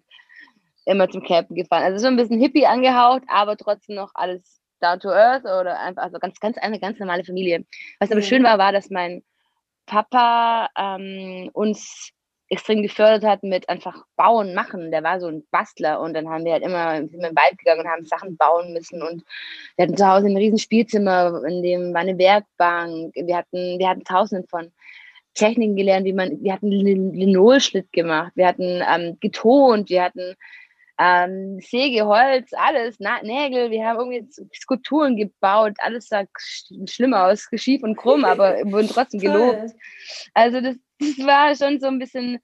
immer 0.87 1.09
zum 1.11 1.23
Campen 1.23 1.55
gefahren. 1.55 1.83
Also 1.83 1.99
so 1.99 2.07
ein 2.07 2.17
bisschen 2.17 2.41
hippie 2.41 2.67
angehaucht, 2.67 3.23
aber 3.29 3.57
trotzdem 3.57 3.97
noch 3.97 4.11
alles 4.15 4.61
down 4.81 5.01
to 5.01 5.11
earth 5.11 5.45
oder 5.45 5.79
einfach, 5.81 6.05
also 6.05 6.19
ganz, 6.19 6.39
ganz 6.41 6.57
eine 6.59 6.81
ganz 6.81 6.99
normale 6.99 7.25
Familie. 7.25 7.65
Was 8.01 8.11
aber 8.11 8.21
mhm. 8.21 8.25
schön 8.25 8.45
war, 8.45 8.59
war, 8.59 8.73
dass 8.73 8.91
mein 8.91 9.23
Papa 9.87 10.69
ähm, 10.77 11.51
uns 11.53 12.13
extrem 12.49 12.83
gefördert 12.83 13.25
hat 13.25 13.43
mit 13.43 13.69
einfach 13.69 14.05
bauen, 14.17 14.55
machen. 14.55 14.93
Der 14.93 15.03
war 15.03 15.19
so 15.19 15.27
ein 15.27 15.45
Bastler 15.51 16.01
und 16.01 16.15
dann 16.15 16.29
haben 16.29 16.45
wir 16.45 16.53
halt 16.53 16.63
immer 16.63 16.97
sind 16.99 17.21
wir 17.21 17.31
im 17.31 17.37
Wald 17.37 17.59
gegangen 17.59 17.81
und 17.81 17.89
haben 17.89 18.07
Sachen 18.07 18.37
bauen 18.37 18.73
müssen 18.73 19.03
und 19.03 19.25
wir 19.77 19.85
hatten 19.85 19.97
zu 19.97 20.07
Hause 20.07 20.27
ein 20.27 20.37
riesen 20.37 20.59
Spielzimmer, 20.59 21.43
in 21.45 21.63
dem 21.63 21.93
war 21.93 22.03
eine 22.03 22.19
Werkbank. 22.19 23.13
Wir 23.17 23.37
hatten, 23.37 23.79
wir 23.79 23.89
hatten 23.89 24.05
tausende 24.05 24.47
von 24.49 24.71
Techniken 25.35 25.77
gelernt, 25.77 26.07
wie 26.07 26.13
man, 26.13 26.43
wir 26.43 26.53
hatten 26.53 26.71
Linolschnitt 26.71 27.93
gemacht, 27.93 28.33
wir 28.37 28.47
hatten 28.47 28.83
ähm, 28.89 29.19
getont, 29.21 29.91
wir 29.91 30.05
hatten 30.05 30.37
ähm, 30.99 31.59
Säge, 31.61 32.07
Holz, 32.07 32.53
alles, 32.55 32.97
Na 32.99 33.23
Nägel, 33.23 33.71
wir 33.71 33.87
haben 33.87 33.99
irgendwie 33.99 34.49
Skulpturen 34.55 35.17
gebaut, 35.17 35.75
alles 35.79 36.09
sah 36.09 36.25
schlimm 36.87 37.15
aus, 37.15 37.49
schief 37.55 37.83
und 37.83 37.97
krumm, 37.97 38.25
aber 38.25 38.57
wurden 38.65 38.89
trotzdem 38.89 39.21
gelobt. 39.21 39.73
Also 40.33 40.61
das, 40.61 40.77
das 40.99 41.27
war 41.27 41.55
schon 41.55 41.81
so 41.81 41.89
ein 41.89 41.99
bisschen 41.99 42.39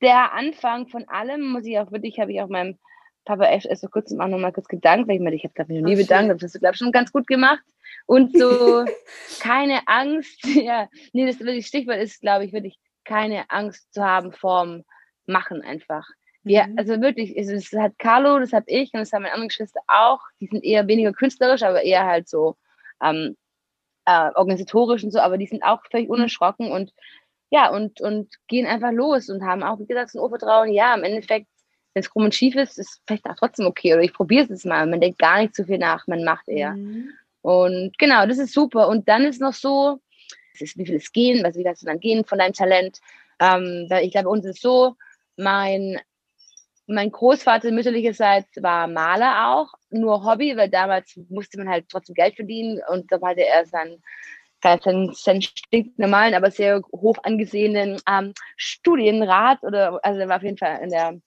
der 0.00 0.32
Anfang 0.32 0.88
von 0.88 1.08
allem, 1.08 1.46
muss 1.48 1.66
ich 1.66 1.78
auch 1.78 1.90
wirklich, 1.90 2.18
habe 2.20 2.32
ich 2.32 2.40
auch 2.40 2.48
meinem 2.48 2.78
Papa 3.24 3.44
erst, 3.44 3.66
erst 3.66 3.82
vor 3.82 3.90
kurzem 3.90 4.20
auch 4.20 4.28
nochmal 4.28 4.52
kurz 4.52 4.68
gedankt, 4.68 5.08
weil 5.08 5.16
ich 5.16 5.22
meine, 5.22 5.36
ich 5.36 5.44
habe 5.44 5.72
mich 5.72 5.82
noch 5.82 5.88
nie 5.88 5.96
bedankt, 5.96 6.32
das 6.32 6.42
hast 6.42 6.54
du, 6.54 6.58
glaube 6.58 6.74
ich, 6.74 6.78
schon 6.78 6.92
ganz 6.92 7.12
gut 7.12 7.26
gemacht. 7.26 7.64
Und 8.06 8.36
so 8.36 8.84
keine 9.40 9.86
Angst, 9.86 10.44
ja, 10.44 10.88
nee, 11.12 11.26
das 11.26 11.40
wirklich 11.40 11.66
Stichwort 11.66 11.98
ist, 11.98 12.20
glaube 12.20 12.44
ich, 12.44 12.52
wirklich 12.52 12.78
keine 13.04 13.50
Angst 13.50 13.92
zu 13.92 14.04
haben 14.04 14.32
vorm 14.32 14.84
Machen 15.26 15.62
einfach. 15.62 16.08
Wir, 16.42 16.66
mhm. 16.66 16.78
also 16.78 17.00
wirklich, 17.00 17.34
das 17.34 17.72
hat 17.72 17.98
Carlo, 17.98 18.38
das 18.38 18.52
habe 18.52 18.64
ich 18.68 18.92
und 18.94 19.00
das 19.00 19.12
haben 19.12 19.22
meine 19.22 19.34
anderen 19.34 19.48
Geschwister 19.48 19.80
auch. 19.86 20.20
Die 20.40 20.46
sind 20.46 20.64
eher 20.64 20.86
weniger 20.86 21.12
künstlerisch, 21.12 21.62
aber 21.62 21.82
eher 21.82 22.06
halt 22.06 22.28
so 22.28 22.56
ähm, 23.02 23.36
äh, 24.06 24.30
organisatorisch 24.34 25.04
und 25.04 25.10
so, 25.10 25.20
aber 25.20 25.38
die 25.38 25.46
sind 25.46 25.62
auch 25.62 25.80
völlig 25.90 26.08
mhm. 26.08 26.14
unerschrocken 26.14 26.70
und 26.72 26.92
ja, 27.50 27.68
und, 27.70 28.00
und 28.00 28.32
gehen 28.46 28.66
einfach 28.66 28.92
los 28.92 29.28
und 29.28 29.42
haben 29.42 29.64
auch, 29.64 29.78
wie 29.80 29.86
gesagt, 29.86 30.10
so 30.10 30.18
ein 30.18 30.22
Urvertrauen, 30.22 30.72
ja, 30.72 30.94
im 30.94 31.02
Endeffekt, 31.02 31.48
wenn 31.94 32.00
es 32.00 32.10
krumm 32.10 32.24
und 32.24 32.34
schief 32.34 32.54
ist, 32.54 32.78
ist 32.78 33.02
vielleicht 33.06 33.26
auch 33.26 33.34
trotzdem 33.34 33.66
okay. 33.66 33.92
Oder 33.92 34.02
ich 34.02 34.12
probiere 34.12 34.52
es 34.52 34.64
mal. 34.64 34.86
Man 34.86 35.00
denkt 35.00 35.18
gar 35.18 35.40
nicht 35.40 35.56
so 35.56 35.64
viel 35.64 35.78
nach, 35.78 36.06
man 36.06 36.22
macht 36.22 36.48
eher. 36.48 36.72
Mhm. 36.72 37.10
Und 37.42 37.98
genau, 37.98 38.24
das 38.26 38.38
ist 38.38 38.52
super. 38.52 38.86
Und 38.86 39.08
dann 39.08 39.24
ist 39.24 39.40
noch 39.40 39.52
so, 39.52 39.98
ist, 40.60 40.78
wie 40.78 40.86
viel 40.86 40.96
es 40.96 41.10
gehen, 41.10 41.42
was 41.42 41.56
wie 41.56 41.64
kannst 41.64 41.82
du 41.82 41.86
dann 41.86 41.98
gehen 41.98 42.24
von 42.24 42.38
deinem 42.38 42.52
Talent? 42.52 43.00
Ähm, 43.40 43.88
ich 44.00 44.12
glaube, 44.12 44.28
uns 44.28 44.44
ist 44.44 44.62
so, 44.62 44.94
mein 45.36 45.98
mein 46.90 47.12
Großvater 47.12 47.70
mütterlicherseits 47.70 48.62
war 48.62 48.86
Maler 48.88 49.54
auch, 49.54 49.72
nur 49.90 50.24
Hobby, 50.24 50.56
weil 50.56 50.68
damals 50.68 51.18
musste 51.28 51.58
man 51.58 51.68
halt 51.68 51.88
trotzdem 51.88 52.14
Geld 52.14 52.34
verdienen 52.34 52.80
und 52.88 53.10
da 53.10 53.20
hatte 53.22 53.46
er 53.46 53.64
seinen, 53.64 54.02
seinen, 54.62 55.14
seinen 55.14 55.42
stinknormalen, 55.42 56.34
aber 56.34 56.50
sehr 56.50 56.82
hoch 56.92 57.16
angesehenen 57.22 58.00
ähm, 58.08 58.34
Studienrat 58.56 59.62
oder 59.62 60.00
also 60.02 60.20
er 60.20 60.28
war 60.28 60.36
auf 60.36 60.42
jeden 60.42 60.58
Fall 60.58 60.80
in 60.82 60.90
der 60.90 61.20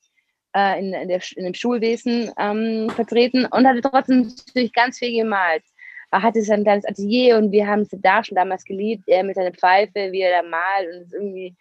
äh, 0.55 0.79
in, 0.79 0.93
in, 0.93 1.07
der, 1.07 1.21
in 1.35 1.45
dem 1.45 1.53
Schulwesen 1.53 2.31
ähm, 2.37 2.89
vertreten 2.89 3.45
und 3.45 3.65
hatte 3.65 3.81
trotzdem 3.81 4.33
natürlich 4.47 4.73
ganz 4.73 4.99
viel 4.99 5.23
gemalt. 5.23 5.63
Er 6.11 6.21
hatte 6.21 6.43
sein 6.43 6.63
kleines 6.63 6.85
Atelier 6.85 7.37
und 7.37 7.51
wir 7.51 7.65
haben 7.65 7.81
es 7.81 7.89
da 7.91 8.23
schon 8.23 8.35
damals 8.35 8.63
geliebt, 8.65 9.05
er 9.07 9.23
mit 9.23 9.35
seiner 9.35 9.51
Pfeife, 9.51 10.11
wie 10.11 10.21
er 10.21 10.43
da 10.43 10.47
malt 10.47 10.87
und 10.93 11.13
irgendwie 11.13 11.55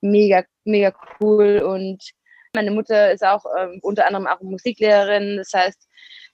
mega, 0.00 0.44
mega 0.64 0.94
cool 1.20 1.58
und 1.58 2.12
meine 2.54 2.70
Mutter 2.70 3.12
ist 3.12 3.24
auch 3.24 3.44
ähm, 3.58 3.78
unter 3.82 4.06
anderem 4.06 4.26
auch 4.26 4.40
Musiklehrerin, 4.40 5.36
das 5.36 5.52
heißt, 5.54 5.88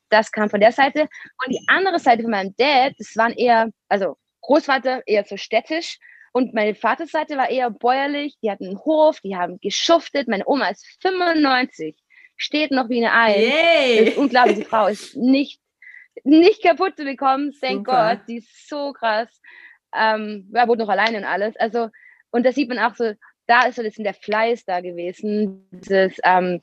das 0.08 0.30
kam 0.30 0.48
von 0.48 0.60
der 0.60 0.72
Seite. 0.72 1.00
Und 1.00 1.50
die 1.50 1.64
andere 1.66 1.98
Seite 1.98 2.22
von 2.22 2.30
meinem 2.30 2.54
Dad, 2.56 2.94
das 2.98 3.16
waren 3.16 3.32
eher, 3.32 3.70
also 3.88 4.16
Großvater 4.40 5.02
eher 5.06 5.24
so 5.24 5.36
städtisch 5.36 5.98
und 6.36 6.52
meine 6.52 6.74
Vaterseite 6.74 7.36
war 7.36 7.48
eher 7.48 7.70
bäuerlich. 7.70 8.36
Die 8.42 8.50
hatten 8.50 8.66
einen 8.66 8.78
Hof, 8.84 9.20
die 9.20 9.36
haben 9.36 9.58
geschuftet. 9.60 10.28
Meine 10.28 10.46
Oma 10.46 10.68
ist 10.68 10.86
95, 11.00 11.96
steht 12.36 12.72
noch 12.72 12.90
wie 12.90 12.98
eine 12.98 13.12
Eins. 13.14 13.38
Yay. 13.38 14.08
Ist 14.08 14.18
unglaublich, 14.18 14.58
die 14.58 14.64
Frau 14.64 14.86
ist 14.86 15.16
nicht, 15.16 15.60
nicht 16.24 16.62
kaputt 16.62 16.96
zu 16.96 17.04
bekommen, 17.04 17.52
thank 17.60 17.86
Super. 17.86 18.16
God. 18.16 18.28
Die 18.28 18.36
ist 18.36 18.68
so 18.68 18.92
krass. 18.92 19.28
Ähm, 19.94 20.50
ja, 20.54 20.68
wohnt 20.68 20.78
noch 20.78 20.90
alleine 20.90 21.16
und 21.16 21.24
alles. 21.24 21.56
Also, 21.56 21.88
und 22.30 22.44
da 22.44 22.52
sieht 22.52 22.68
man 22.68 22.78
auch 22.78 22.94
so, 22.94 23.14
da 23.46 23.66
ist 23.66 23.76
so 23.76 23.82
ein 23.82 23.88
bisschen 23.88 24.04
der 24.04 24.14
Fleiß 24.14 24.64
da 24.64 24.80
gewesen. 24.80 25.68
Dieses, 25.70 26.18
ähm, 26.24 26.60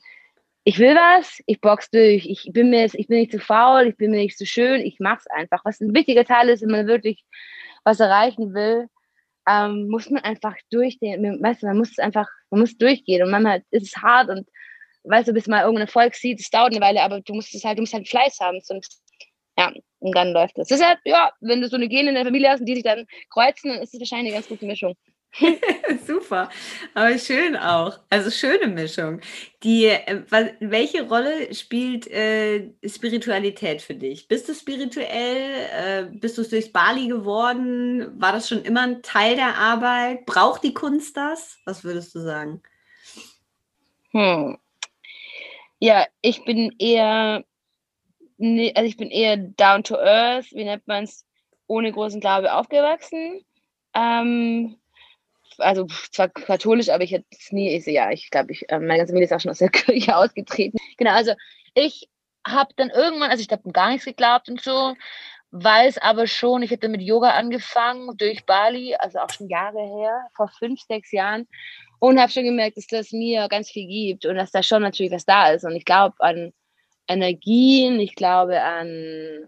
ich 0.64 0.78
will 0.78 0.94
was, 0.94 1.40
ich 1.46 1.60
box 1.60 1.90
durch, 1.90 2.26
ich 2.26 2.50
bin 2.52 2.70
mir, 2.70 2.86
ich 2.86 3.06
bin 3.06 3.18
nicht 3.18 3.32
zu 3.32 3.38
faul, 3.38 3.88
ich 3.88 3.96
bin 3.96 4.10
mir 4.10 4.18
nicht 4.18 4.38
zu 4.38 4.46
schön, 4.46 4.80
ich 4.80 4.96
mach's 4.98 5.26
einfach. 5.28 5.64
Was 5.64 5.80
ein 5.80 5.94
wichtiger 5.94 6.24
Teil 6.24 6.48
ist, 6.48 6.62
wenn 6.62 6.70
man 6.70 6.86
wirklich 6.86 7.24
was 7.84 8.00
erreichen 8.00 8.54
will, 8.54 8.88
ähm, 9.46 9.88
muss 9.88 10.08
man 10.10 10.22
einfach 10.22 10.56
durchgehen. 10.70 11.38
Weißt 11.42 11.62
du, 11.62 11.66
man 11.66 11.78
muss 11.78 11.90
es 11.90 11.98
einfach, 11.98 12.28
man 12.50 12.60
muss 12.60 12.76
durchgehen 12.78 13.22
und 13.22 13.30
manchmal 13.30 13.62
ist 13.70 13.94
es 13.94 14.02
hart 14.02 14.30
und 14.30 14.48
weißt 15.04 15.28
du, 15.28 15.32
bis 15.32 15.46
mal 15.46 15.60
irgendeinen 15.60 15.86
Erfolg 15.86 16.14
sieht, 16.14 16.40
es 16.40 16.50
dauert 16.50 16.72
eine 16.72 16.80
Weile, 16.80 17.02
aber 17.02 17.20
du 17.20 17.34
musst 17.34 17.54
es 17.54 17.64
halt, 17.64 17.78
du 17.78 17.82
musst 17.82 17.92
halt 17.92 18.08
Fleiß 18.08 18.40
haben. 18.40 18.60
Und 18.68 18.86
ja, 19.58 19.72
und 19.98 20.16
dann 20.16 20.32
läuft 20.32 20.58
es. 20.58 20.70
Halt, 20.82 20.98
ja, 21.04 21.30
wenn 21.40 21.60
du 21.60 21.68
so 21.68 21.76
eine 21.76 21.88
Gene 21.88 22.08
in 22.08 22.14
der 22.14 22.24
Familie 22.24 22.50
hast 22.50 22.60
und 22.60 22.66
die 22.66 22.74
sich 22.74 22.84
dann 22.84 23.06
kreuzen, 23.30 23.70
dann 23.70 23.82
ist 23.82 23.94
es 23.94 24.00
wahrscheinlich 24.00 24.32
eine 24.32 24.40
ganz 24.40 24.48
gute 24.48 24.66
Mischung. 24.66 24.94
Super, 26.06 26.48
aber 26.94 27.18
schön 27.18 27.56
auch. 27.56 27.98
Also 28.08 28.30
schöne 28.30 28.68
Mischung. 28.68 29.20
Die, 29.62 29.86
äh, 29.86 30.22
welche 30.60 31.08
Rolle 31.08 31.52
spielt 31.54 32.06
äh, 32.08 32.70
Spiritualität 32.86 33.82
für 33.82 33.94
dich? 33.94 34.28
Bist 34.28 34.48
du 34.48 34.54
spirituell? 34.54 35.68
Äh, 35.72 36.04
bist 36.12 36.38
du 36.38 36.42
es 36.42 36.50
durch 36.50 36.72
Bali 36.72 37.08
geworden? 37.08 38.20
War 38.20 38.32
das 38.32 38.48
schon 38.48 38.62
immer 38.62 38.82
ein 38.82 39.02
Teil 39.02 39.34
der 39.34 39.56
Arbeit? 39.56 40.24
Braucht 40.26 40.62
die 40.62 40.74
Kunst 40.74 41.16
das? 41.16 41.58
Was 41.64 41.82
würdest 41.82 42.14
du 42.14 42.20
sagen? 42.20 42.62
Hm. 44.12 44.56
Ja, 45.80 46.06
ich 46.20 46.44
bin 46.44 46.72
eher, 46.78 47.44
also 48.38 48.82
ich 48.84 48.96
bin 48.96 49.10
eher 49.10 49.36
down 49.36 49.82
to 49.82 49.96
earth, 49.96 50.52
wie 50.52 50.64
nennt 50.64 50.86
man 50.86 51.04
es, 51.04 51.26
ohne 51.66 51.90
großen 51.90 52.20
Glaube 52.20 52.54
aufgewachsen. 52.54 53.44
Ähm, 53.94 54.76
also 55.58 55.86
zwar 56.12 56.28
katholisch, 56.28 56.88
aber 56.88 57.04
ich 57.04 57.12
hätte 57.12 57.26
es 57.30 57.52
nie, 57.52 57.76
ich, 57.76 57.86
ja, 57.86 58.10
ich 58.10 58.30
glaube, 58.30 58.52
ich, 58.52 58.68
äh, 58.70 58.78
meine 58.78 58.98
ganze 58.98 59.12
Familie 59.12 59.26
ist 59.26 59.32
auch 59.32 59.40
schon 59.40 59.50
aus 59.50 59.58
der 59.58 59.68
Kirche 59.70 60.16
ausgetreten. 60.16 60.78
Genau, 60.96 61.12
also 61.12 61.32
ich 61.74 62.08
habe 62.46 62.72
dann 62.76 62.90
irgendwann, 62.90 63.30
also 63.30 63.42
ich 63.42 63.50
habe 63.50 63.70
gar 63.72 63.90
nichts 63.90 64.04
geglaubt 64.04 64.48
und 64.48 64.60
so, 64.60 64.94
weiß 65.50 65.98
aber 65.98 66.26
schon, 66.26 66.62
ich 66.62 66.70
hätte 66.70 66.88
mit 66.88 67.00
Yoga 67.00 67.30
angefangen 67.30 68.16
durch 68.16 68.44
Bali, 68.44 68.94
also 68.96 69.20
auch 69.20 69.30
schon 69.30 69.48
Jahre 69.48 69.78
her, 69.78 70.26
vor 70.34 70.48
fünf, 70.48 70.80
sechs 70.80 71.12
Jahren 71.12 71.46
und 72.00 72.20
habe 72.20 72.32
schon 72.32 72.44
gemerkt, 72.44 72.76
dass 72.76 72.86
das 72.86 73.12
mir 73.12 73.48
ganz 73.48 73.70
viel 73.70 73.86
gibt 73.86 74.26
und 74.26 74.36
dass 74.36 74.50
da 74.50 74.62
schon 74.62 74.82
natürlich 74.82 75.12
was 75.12 75.24
da 75.24 75.52
ist 75.52 75.64
und 75.64 75.76
ich 75.76 75.84
glaube 75.84 76.16
an 76.18 76.52
Energien, 77.06 78.00
ich 78.00 78.14
glaube 78.14 78.60
an, 78.60 79.46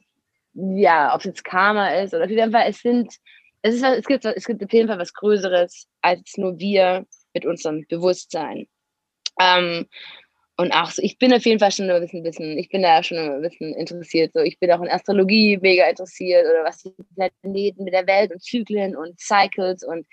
ja, 0.54 1.14
ob 1.14 1.20
es 1.20 1.26
jetzt 1.26 1.44
Karma 1.44 1.88
ist 1.88 2.14
oder 2.14 2.24
auf 2.24 2.30
jeden 2.30 2.52
Fall, 2.52 2.66
es 2.68 2.80
sind 2.80 3.12
es, 3.66 3.74
ist, 3.74 3.82
es, 3.82 4.06
gibt, 4.06 4.24
es 4.24 4.46
gibt 4.46 4.64
auf 4.64 4.72
jeden 4.72 4.88
Fall 4.88 4.98
was 4.98 5.12
Größeres 5.12 5.88
als 6.02 6.36
nur 6.36 6.58
wir 6.58 7.06
mit 7.34 7.44
unserem 7.46 7.84
Bewusstsein. 7.88 8.66
Ähm, 9.40 9.86
und 10.58 10.72
auch 10.72 10.90
so, 10.90 11.02
ich 11.02 11.18
bin 11.18 11.34
auf 11.34 11.44
jeden 11.44 11.58
Fall 11.58 11.70
schon 11.70 11.90
ein 11.90 12.00
bisschen, 12.00 12.22
bisschen, 12.22 12.56
ich 12.56 12.70
bin 12.70 12.82
da 12.82 13.02
schon 13.02 13.18
ein 13.18 13.42
bisschen 13.42 13.74
interessiert. 13.74 14.32
So, 14.32 14.40
ich 14.40 14.58
bin 14.58 14.72
auch 14.72 14.80
in 14.80 14.88
Astrologie 14.88 15.58
mega 15.60 15.86
interessiert 15.86 16.46
oder 16.46 16.64
was 16.64 16.82
die 16.82 16.94
Planeten 17.42 17.84
mit 17.84 17.92
der 17.92 18.06
Welt 18.06 18.32
und 18.32 18.42
Zyklen 18.42 18.96
und 18.96 19.20
Cycles 19.20 19.82
und 19.82 20.06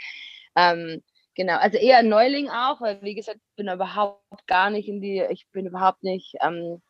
ähm, 0.56 1.02
genau, 1.36 1.58
also 1.58 1.78
eher 1.78 2.04
Neuling 2.04 2.50
auch, 2.50 2.82
weil 2.82 3.02
wie 3.02 3.16
gesagt, 3.16 3.38
ich 3.38 3.56
bin 3.56 3.70
überhaupt 3.74 4.48
gar 4.48 4.70
nicht 4.70 4.90
in 4.90 5.00
die, 5.02 5.24
ich 5.30 5.48
bin 5.52 5.68
überhaupt 5.68 6.04
nicht 6.04 6.36
ähm, 6.42 6.82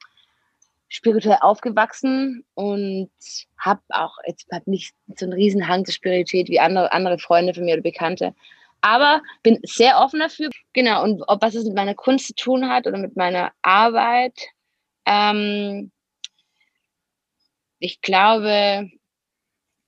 spirituell 0.94 1.40
aufgewachsen 1.42 2.46
und 2.54 3.10
habe 3.58 3.82
auch 3.90 4.16
jetzt 4.28 4.46
hab 4.52 4.68
nicht 4.68 4.94
so 5.18 5.26
einen 5.26 5.34
riesen 5.34 5.68
Hang 5.68 5.84
zur 5.86 5.94
Spiritualität 5.94 6.50
wie 6.50 6.60
andere, 6.60 6.92
andere 6.92 7.18
Freunde 7.18 7.56
von 7.56 7.66
mir 7.66 7.74
oder 7.74 7.82
Bekannte. 7.82 8.36
Aber 8.82 9.24
bin 9.42 9.60
sehr 9.64 10.00
offen 10.00 10.20
dafür. 10.20 10.50
Genau, 10.74 11.04
und 11.04 11.24
ob 11.28 11.42
was 11.42 11.56
es 11.56 11.66
mit 11.66 11.74
meiner 11.74 11.96
Kunst 11.96 12.28
zu 12.28 12.36
tun 12.36 12.70
hat 12.70 12.86
oder 12.86 13.00
mit 13.00 13.16
meiner 13.16 13.52
Arbeit, 13.64 14.38
ähm, 15.06 15.92
ich 17.80 18.02
glaube. 18.02 18.92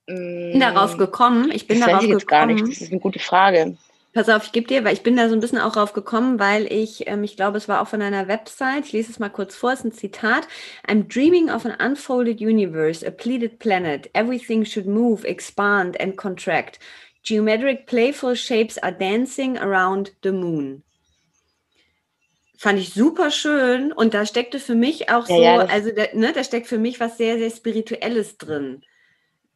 Ich 0.08 0.16
bin 0.16 0.60
darauf 0.60 0.96
mm, 0.96 0.98
gekommen. 0.98 1.52
Ich 1.52 1.68
bin 1.68 1.80
das 1.80 1.88
darauf 1.88 2.04
ich 2.04 2.10
jetzt 2.10 2.28
gekommen. 2.28 2.48
Gar 2.48 2.54
nicht. 2.56 2.68
Das 2.68 2.82
ist 2.82 2.92
eine 2.92 3.02
gute 3.02 3.20
Frage. 3.20 3.78
Pass 4.16 4.30
auf, 4.30 4.46
ich 4.46 4.54
gebe 4.54 4.66
dir, 4.66 4.86
weil 4.86 4.94
ich 4.94 5.04
bin 5.04 5.18
da 5.18 5.28
so 5.28 5.36
ein 5.36 5.42
bisschen 5.42 5.60
auch 5.60 5.74
drauf 5.74 5.92
gekommen, 5.92 6.40
weil 6.40 6.72
ich, 6.72 7.06
ähm, 7.06 7.26
ich 7.26 7.36
glaube, 7.36 7.58
es 7.58 7.68
war 7.68 7.82
auch 7.82 7.90
von 7.90 8.02
einer 8.02 8.30
Website, 8.30 8.86
ich 8.86 8.94
lese 8.94 9.12
es 9.12 9.20
mal 9.20 9.28
kurz 9.28 9.58
vor, 9.58 9.74
es 9.74 9.80
ist 9.80 9.86
ein 9.88 9.92
Zitat. 9.92 10.48
I'm 10.88 11.10
dreaming 11.10 11.50
of 11.50 11.66
an 11.66 11.76
unfolded 11.86 12.40
universe, 12.40 13.06
a 13.06 13.12
pleated 13.12 13.60
planet. 13.60 14.10
Everything 14.14 14.64
should 14.64 14.88
move, 14.88 15.28
expand 15.28 16.00
and 16.00 16.16
contract. 16.16 16.80
Geometric 17.24 17.88
playful 17.88 18.38
shapes 18.38 18.78
are 18.78 18.94
dancing 18.94 19.58
around 19.58 20.14
the 20.24 20.32
moon. 20.32 20.82
Fand 22.58 22.80
ich 22.80 22.94
super 22.94 23.32
schön 23.32 23.92
und 23.92 24.14
da 24.14 24.26
steckte 24.26 24.62
für 24.62 24.76
mich 24.76 25.10
auch 25.10 25.28
ja, 25.28 25.36
so, 25.36 25.42
ja, 25.42 25.58
also 25.66 25.92
da, 25.94 26.06
ne, 26.14 26.32
da 26.32 26.46
steckt 26.46 26.68
für 26.68 26.78
mich 26.78 27.02
was 27.02 27.18
sehr, 27.18 27.38
sehr 27.38 27.50
Spirituelles 27.52 28.38
drin. 28.38 28.82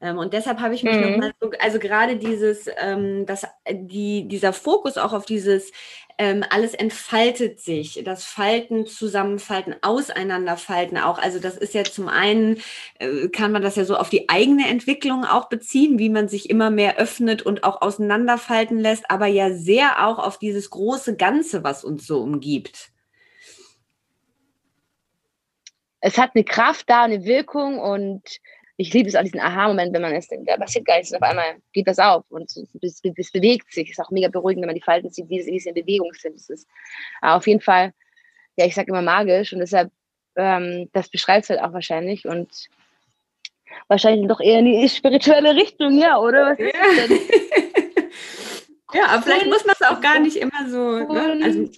Ähm, 0.01 0.17
und 0.17 0.33
deshalb 0.33 0.59
habe 0.59 0.73
ich 0.73 0.83
mich 0.83 0.95
mhm. 0.95 1.11
nochmal 1.11 1.31
so, 1.39 1.51
also 1.59 1.79
gerade 1.79 2.17
dieses, 2.17 2.69
ähm, 2.77 3.25
das, 3.25 3.45
die, 3.69 4.27
dieser 4.27 4.53
Fokus 4.53 4.97
auch 4.97 5.13
auf 5.13 5.25
dieses, 5.25 5.71
ähm, 6.17 6.43
alles 6.49 6.73
entfaltet 6.73 7.61
sich, 7.61 8.01
das 8.03 8.25
Falten, 8.25 8.85
Zusammenfalten, 8.85 9.75
Auseinanderfalten 9.81 10.97
auch. 10.97 11.17
Also 11.17 11.39
das 11.39 11.57
ist 11.57 11.73
ja 11.73 11.85
zum 11.85 12.09
einen, 12.09 12.61
äh, 12.99 13.29
kann 13.29 13.53
man 13.53 13.61
das 13.61 13.77
ja 13.77 13.85
so 13.85 13.95
auf 13.95 14.09
die 14.09 14.27
eigene 14.27 14.67
Entwicklung 14.67 15.23
auch 15.23 15.47
beziehen, 15.47 15.97
wie 15.97 16.09
man 16.09 16.27
sich 16.27 16.49
immer 16.49 16.71
mehr 16.71 16.97
öffnet 16.97 17.41
und 17.41 17.63
auch 17.63 17.81
auseinanderfalten 17.81 18.79
lässt, 18.79 19.09
aber 19.09 19.27
ja 19.27 19.53
sehr 19.53 20.05
auch 20.05 20.19
auf 20.19 20.37
dieses 20.37 20.69
große 20.69 21.15
Ganze, 21.15 21.63
was 21.63 21.85
uns 21.85 22.05
so 22.05 22.21
umgibt. 22.21 22.91
Es 26.01 26.17
hat 26.17 26.31
eine 26.33 26.43
Kraft 26.43 26.89
da, 26.89 27.03
eine 27.03 27.23
Wirkung 27.23 27.79
und 27.79 28.23
ich 28.79 28.93
liebe 28.93 29.09
es 29.09 29.15
auch 29.15 29.23
diesen 29.23 29.41
Aha-Moment, 29.41 29.93
wenn 29.93 30.01
man 30.01 30.13
es 30.13 30.29
denkt, 30.29 30.49
da 30.49 30.55
passiert 30.55 30.85
gar 30.85 30.95
nichts 30.95 31.11
und 31.11 31.17
auf 31.17 31.29
einmal 31.29 31.57
geht 31.73 31.85
das 31.85 31.99
auf 31.99 32.23
und 32.29 32.49
es, 32.49 33.01
es 33.17 33.31
bewegt 33.31 33.73
sich. 33.73 33.89
Es 33.89 33.97
ist 33.97 33.99
auch 33.99 34.09
mega 34.09 34.29
beruhigend, 34.29 34.61
wenn 34.61 34.69
man 34.69 34.75
die 34.75 34.81
Falten 34.81 35.09
sieht, 35.09 35.27
wie, 35.27 35.45
wie 35.45 35.59
sie 35.59 35.67
in 35.67 35.75
Bewegung 35.75 36.13
sind. 36.13 36.37
Es 36.37 36.49
ist 36.49 36.65
auf 37.19 37.45
jeden 37.45 37.59
Fall, 37.59 37.91
ja, 38.55 38.65
ich 38.65 38.75
sage 38.75 38.89
immer 38.89 39.01
magisch 39.01 39.51
und 39.51 39.59
deshalb, 39.59 39.91
ähm, 40.37 40.89
das 40.93 41.09
beschreibt 41.09 41.43
es 41.43 41.49
halt 41.49 41.59
auch 41.59 41.73
wahrscheinlich 41.73 42.25
und 42.25 42.69
wahrscheinlich 43.89 44.25
doch 44.29 44.39
eher 44.39 44.59
in 44.59 44.65
die 44.65 44.87
spirituelle 44.87 45.55
Richtung, 45.55 45.99
ja, 45.99 46.17
oder? 46.17 46.51
Was 46.51 46.59
ist 46.59 46.73
ja. 46.73 47.07
denn? 47.07 48.09
ja, 48.93 49.07
aber 49.07 49.23
vielleicht 49.23 49.47
muss 49.47 49.65
man 49.65 49.75
es 49.77 49.85
auch 49.85 49.99
gar 49.99 50.19
nicht 50.19 50.37
immer 50.37 50.69
so. 50.69 50.99
Ne? 50.99 51.41
Also, 51.43 51.69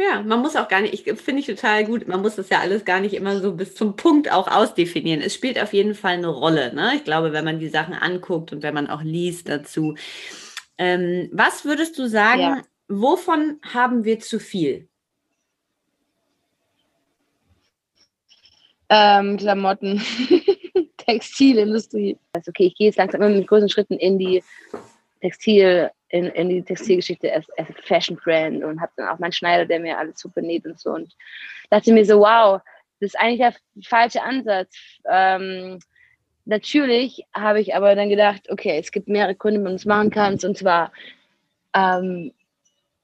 ja, 0.00 0.22
man 0.22 0.40
muss 0.40 0.56
auch 0.56 0.68
gar 0.68 0.80
nicht, 0.80 0.94
ich 0.94 1.20
finde 1.20 1.40
ich 1.40 1.46
total 1.46 1.84
gut, 1.84 2.08
man 2.08 2.22
muss 2.22 2.36
das 2.36 2.48
ja 2.48 2.60
alles 2.60 2.84
gar 2.84 3.00
nicht 3.00 3.14
immer 3.14 3.38
so 3.38 3.52
bis 3.54 3.74
zum 3.74 3.96
Punkt 3.96 4.32
auch 4.32 4.48
ausdefinieren. 4.48 5.20
Es 5.20 5.34
spielt 5.34 5.60
auf 5.60 5.72
jeden 5.72 5.94
Fall 5.94 6.14
eine 6.14 6.28
Rolle, 6.28 6.74
ne? 6.74 6.92
Ich 6.96 7.04
glaube, 7.04 7.32
wenn 7.32 7.44
man 7.44 7.58
die 7.58 7.68
Sachen 7.68 7.94
anguckt 7.94 8.52
und 8.52 8.62
wenn 8.62 8.74
man 8.74 8.88
auch 8.88 9.02
liest 9.02 9.48
dazu. 9.48 9.94
Ähm, 10.78 11.28
was 11.32 11.64
würdest 11.64 11.98
du 11.98 12.08
sagen, 12.08 12.40
ja. 12.40 12.62
wovon 12.88 13.60
haben 13.62 14.04
wir 14.04 14.20
zu 14.20 14.40
viel? 14.40 14.88
Ähm, 18.88 19.36
Klamotten, 19.36 20.02
Textilindustrie. 20.96 22.16
Also 22.32 22.48
okay, 22.48 22.66
ich 22.66 22.74
gehe 22.74 22.86
jetzt 22.86 22.96
langsam 22.96 23.20
immer 23.20 23.36
mit 23.36 23.46
großen 23.46 23.68
Schritten 23.68 23.98
in 23.98 24.18
die 24.18 24.42
Textil 25.20 25.90
in, 26.10 26.26
in 26.26 26.48
die 26.48 26.62
Textilgeschichte 26.62 27.32
als, 27.32 27.46
als 27.56 27.68
Fashion 27.84 28.16
Brand 28.16 28.62
und 28.64 28.80
habe 28.80 28.92
dann 28.96 29.08
auch 29.08 29.18
meinen 29.18 29.32
Schneider, 29.32 29.64
der 29.64 29.80
mir 29.80 29.96
alles 29.96 30.20
super 30.20 30.42
näht 30.42 30.66
und 30.66 30.78
so. 30.78 30.90
Und 30.90 31.16
dachte 31.70 31.92
mir 31.92 32.04
so, 32.04 32.20
wow, 32.20 32.60
das 33.00 33.14
ist 33.14 33.20
eigentlich 33.20 33.38
der 33.38 33.54
falsche 33.84 34.22
Ansatz. 34.22 34.76
Ähm, 35.08 35.78
natürlich 36.44 37.24
habe 37.32 37.60
ich 37.60 37.74
aber 37.74 37.94
dann 37.94 38.08
gedacht, 38.08 38.50
okay, 38.50 38.78
es 38.78 38.90
gibt 38.90 39.08
mehrere 39.08 39.36
Kunden, 39.36 39.60
wo 39.60 39.64
man 39.64 39.74
es 39.74 39.84
machen 39.84 40.10
kann. 40.10 40.38
Und 40.42 40.58
zwar 40.58 40.92
ähm, 41.74 42.32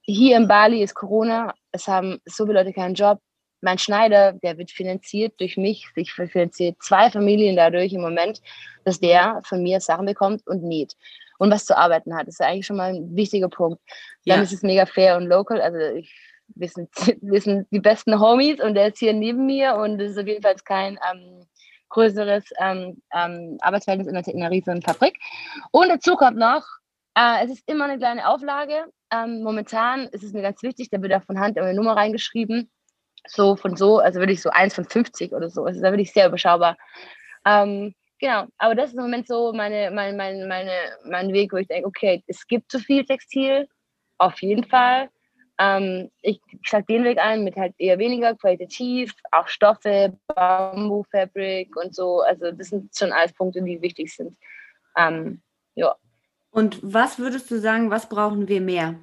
hier 0.02 0.36
in 0.36 0.48
Bali 0.48 0.82
ist 0.82 0.94
Corona, 0.94 1.54
es 1.70 1.86
haben 1.86 2.20
so 2.24 2.44
viele 2.44 2.58
Leute 2.58 2.72
keinen 2.72 2.94
Job. 2.94 3.20
Mein 3.60 3.78
Schneider, 3.78 4.32
der 4.32 4.58
wird 4.58 4.70
finanziert 4.70 5.40
durch 5.40 5.56
mich. 5.56 5.86
Ich 5.94 6.12
finanziere 6.12 6.76
zwei 6.78 7.10
Familien 7.10 7.56
dadurch 7.56 7.92
im 7.92 8.02
Moment, 8.02 8.42
dass 8.84 9.00
der 9.00 9.40
von 9.44 9.62
mir 9.62 9.80
Sachen 9.80 10.06
bekommt 10.06 10.46
und 10.46 10.62
näht 10.62 10.96
und 11.38 11.51
was 11.51 11.64
zu 11.64 11.77
arbeiten 11.77 12.14
hat. 12.14 12.27
Das 12.27 12.35
ist 12.35 12.42
eigentlich 12.42 12.66
schon 12.66 12.77
mal 12.77 12.94
ein 12.94 13.14
wichtiger 13.16 13.49
Punkt. 13.49 13.81
Dann 14.25 14.38
ja. 14.38 14.42
ist 14.42 14.53
es 14.53 14.62
mega 14.62 14.87
fair 14.87 15.16
und 15.16 15.27
local. 15.27 15.61
Also 15.61 15.79
ich, 15.79 16.14
wir, 16.49 16.68
sind, 16.68 16.88
wir 17.22 17.40
sind 17.40 17.66
die 17.70 17.81
besten 17.81 18.20
Homies 18.20 18.61
und 18.61 18.75
der 18.75 18.88
ist 18.88 18.99
hier 18.99 19.12
neben 19.12 19.46
mir 19.46 19.77
und 19.77 20.01
es 20.01 20.12
ist 20.12 20.18
auf 20.18 20.27
jeden 20.27 20.42
Fall 20.42 20.57
kein 20.64 20.99
ähm, 21.11 21.46
größeres 21.88 22.44
ähm, 22.59 23.01
ähm, 23.14 23.59
Arbeitsverhältnis 23.61 24.09
in 24.09 24.16
einer, 24.16 24.29
in 24.29 24.42
einer 24.42 24.51
riesigen 24.51 24.83
Fabrik. 24.83 25.18
Und 25.70 25.88
dazu 25.88 26.16
kommt 26.16 26.37
noch, 26.37 26.64
äh, 27.16 27.44
es 27.44 27.51
ist 27.51 27.62
immer 27.66 27.85
eine 27.85 27.99
kleine 27.99 28.29
Auflage. 28.29 28.85
Ähm, 29.12 29.42
momentan 29.42 30.07
ist 30.09 30.25
es 30.25 30.33
mir 30.33 30.42
ganz 30.42 30.62
wichtig, 30.62 30.90
da 30.90 31.01
wird 31.01 31.14
auch 31.14 31.22
von 31.22 31.38
Hand 31.38 31.59
eine 31.59 31.75
Nummer 31.75 31.96
reingeschrieben. 31.96 32.70
So 33.29 33.57
von 33.57 33.77
so, 33.77 33.99
also 33.99 34.20
würde 34.20 34.33
ich 34.33 34.42
so 34.42 34.51
eins 34.51 34.75
von 34.75 34.85
50 34.85 35.33
oder 35.33 35.51
so. 35.51 35.64
Also 35.64 35.81
da 35.81 35.90
würde 35.90 36.03
ich 36.03 36.12
sehr 36.12 36.29
überschaubar. 36.29 36.77
Ähm, 37.44 37.94
Genau, 38.18 38.46
aber 38.57 38.74
das 38.74 38.90
ist 38.90 38.96
im 38.96 39.02
Moment 39.02 39.26
so 39.26 39.52
meine, 39.52 39.90
mein, 39.90 40.16
mein, 40.16 40.48
meine, 40.48 40.72
mein 41.05 41.33
Weg, 41.33 41.52
wo 41.52 41.57
ich 41.59 41.68
denke, 41.68 41.87
okay, 41.87 42.22
es 42.26 42.46
gibt 42.46 42.70
zu 42.70 42.79
viel 42.79 43.05
Textil, 43.05 43.68
auf 44.18 44.40
jeden 44.40 44.64
Fall. 44.64 45.11
Ähm, 45.59 46.11
ich 46.22 46.40
schlage 46.62 46.87
den 46.87 47.05
Weg 47.05 47.18
ein 47.18 47.44
mit 47.44 47.57
halt 47.57 47.74
eher 47.79 47.98
weniger 47.98 48.35
qualitativ, 48.35 49.14
auch 49.33 49.48
Stoffe, 49.48 50.16
Bamboo, 50.35 51.05
Fabric 51.11 51.74
und 51.76 51.94
so. 51.94 52.20
Also 52.20 52.52
das 52.52 52.68
sind 52.68 52.94
schon 52.96 53.12
alles 53.12 53.33
Punkte, 53.33 53.62
die 53.62 53.81
wichtig 53.81 54.14
sind. 54.14 54.37
Ähm, 54.96 55.42
ja. 55.74 55.94
Und 56.50 56.79
was 56.83 57.18
würdest 57.18 57.50
du 57.50 57.59
sagen, 57.59 57.90
was 57.90 58.09
brauchen 58.09 58.48
wir 58.48 58.61
mehr? 58.61 58.96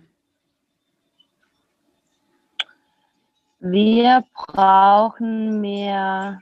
Wir 3.59 4.23
brauchen 4.33 5.61
mehr. 5.61 6.41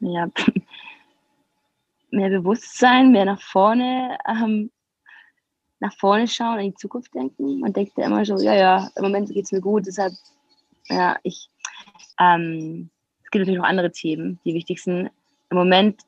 Ja, 0.00 0.28
mehr 2.10 2.30
Bewusstsein, 2.30 3.12
mehr 3.12 3.24
nach 3.24 3.40
vorne, 3.40 4.18
ähm, 4.26 4.70
nach 5.80 5.94
vorne 5.96 6.26
schauen, 6.26 6.58
in 6.58 6.70
die 6.70 6.76
Zukunft 6.76 7.14
denken. 7.14 7.60
Man 7.60 7.72
denkt 7.72 7.96
ja 7.96 8.06
immer 8.06 8.24
so, 8.24 8.36
ja, 8.38 8.54
ja, 8.54 8.90
im 8.96 9.02
Moment 9.02 9.30
geht 9.30 9.44
es 9.44 9.52
mir 9.52 9.60
gut, 9.60 9.86
deshalb, 9.86 10.12
ja, 10.86 11.16
ich, 11.22 11.50
ähm, 12.18 12.90
es 13.22 13.30
gibt 13.30 13.42
natürlich 13.42 13.60
noch 13.60 13.68
andere 13.68 13.92
Themen, 13.92 14.40
die 14.44 14.54
wichtig 14.54 14.82
sind. 14.82 15.10
Im 15.50 15.56
Moment, 15.56 16.02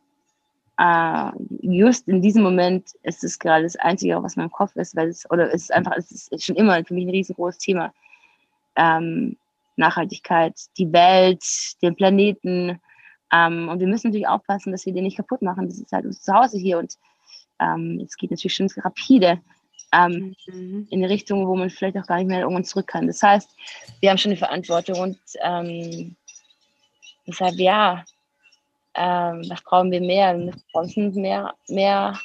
äh, 0.78 1.30
just 1.60 2.08
in 2.08 2.22
diesem 2.22 2.42
Moment 2.42 2.94
ist 3.02 3.22
es 3.22 3.38
gerade 3.38 3.64
das 3.64 3.76
Einzige, 3.76 4.22
was 4.22 4.36
in 4.36 4.42
meinem 4.42 4.50
Kopf 4.50 4.74
ist, 4.76 4.96
weil 4.96 5.08
es, 5.08 5.30
oder 5.30 5.52
es 5.52 5.62
ist 5.62 5.72
einfach, 5.72 5.92
es 5.96 6.28
ist 6.28 6.44
schon 6.44 6.56
immer 6.56 6.82
für 6.84 6.94
mich 6.94 7.04
ein 7.04 7.10
riesengroßes 7.10 7.58
Thema. 7.58 7.92
Ähm, 8.76 9.36
Nachhaltigkeit, 9.76 10.54
die 10.78 10.92
Welt, 10.92 11.42
den 11.82 11.96
Planeten. 11.96 12.80
Ähm, 13.32 13.68
und 13.68 13.80
wir 13.80 13.86
müssen 13.86 14.08
natürlich 14.08 14.28
aufpassen, 14.28 14.72
dass 14.72 14.86
wir 14.86 14.92
den 14.92 15.04
nicht 15.04 15.16
kaputt 15.16 15.42
machen. 15.42 15.66
Das 15.66 15.78
ist 15.78 15.92
halt 15.92 16.04
unser 16.04 16.20
Zuhause 16.20 16.58
hier 16.58 16.78
und 16.78 16.94
ähm, 17.60 18.00
es 18.04 18.16
geht 18.16 18.30
natürlich 18.30 18.54
schon 18.54 18.68
rapide 18.78 19.40
ähm, 19.92 20.34
mhm. 20.46 20.86
in 20.90 21.00
eine 21.00 21.10
Richtung, 21.10 21.46
wo 21.46 21.56
man 21.56 21.70
vielleicht 21.70 21.96
auch 21.96 22.06
gar 22.06 22.16
nicht 22.16 22.28
mehr 22.28 22.40
irgendwann 22.40 22.64
zurück 22.64 22.86
kann. 22.86 23.06
Das 23.06 23.22
heißt, 23.22 23.50
wir 24.00 24.10
haben 24.10 24.18
schon 24.18 24.30
eine 24.30 24.38
Verantwortung 24.38 25.00
und 25.00 25.18
ähm, 25.42 26.16
deshalb 27.26 27.54
ja, 27.56 28.04
ähm, 28.94 29.44
was 29.48 29.62
brauchen 29.62 29.90
wir 29.90 30.00
mehr? 30.00 30.38
Wir 30.38 30.52
brauchen 30.72 31.14
mehr, 31.14 31.54
mehr, 31.68 32.18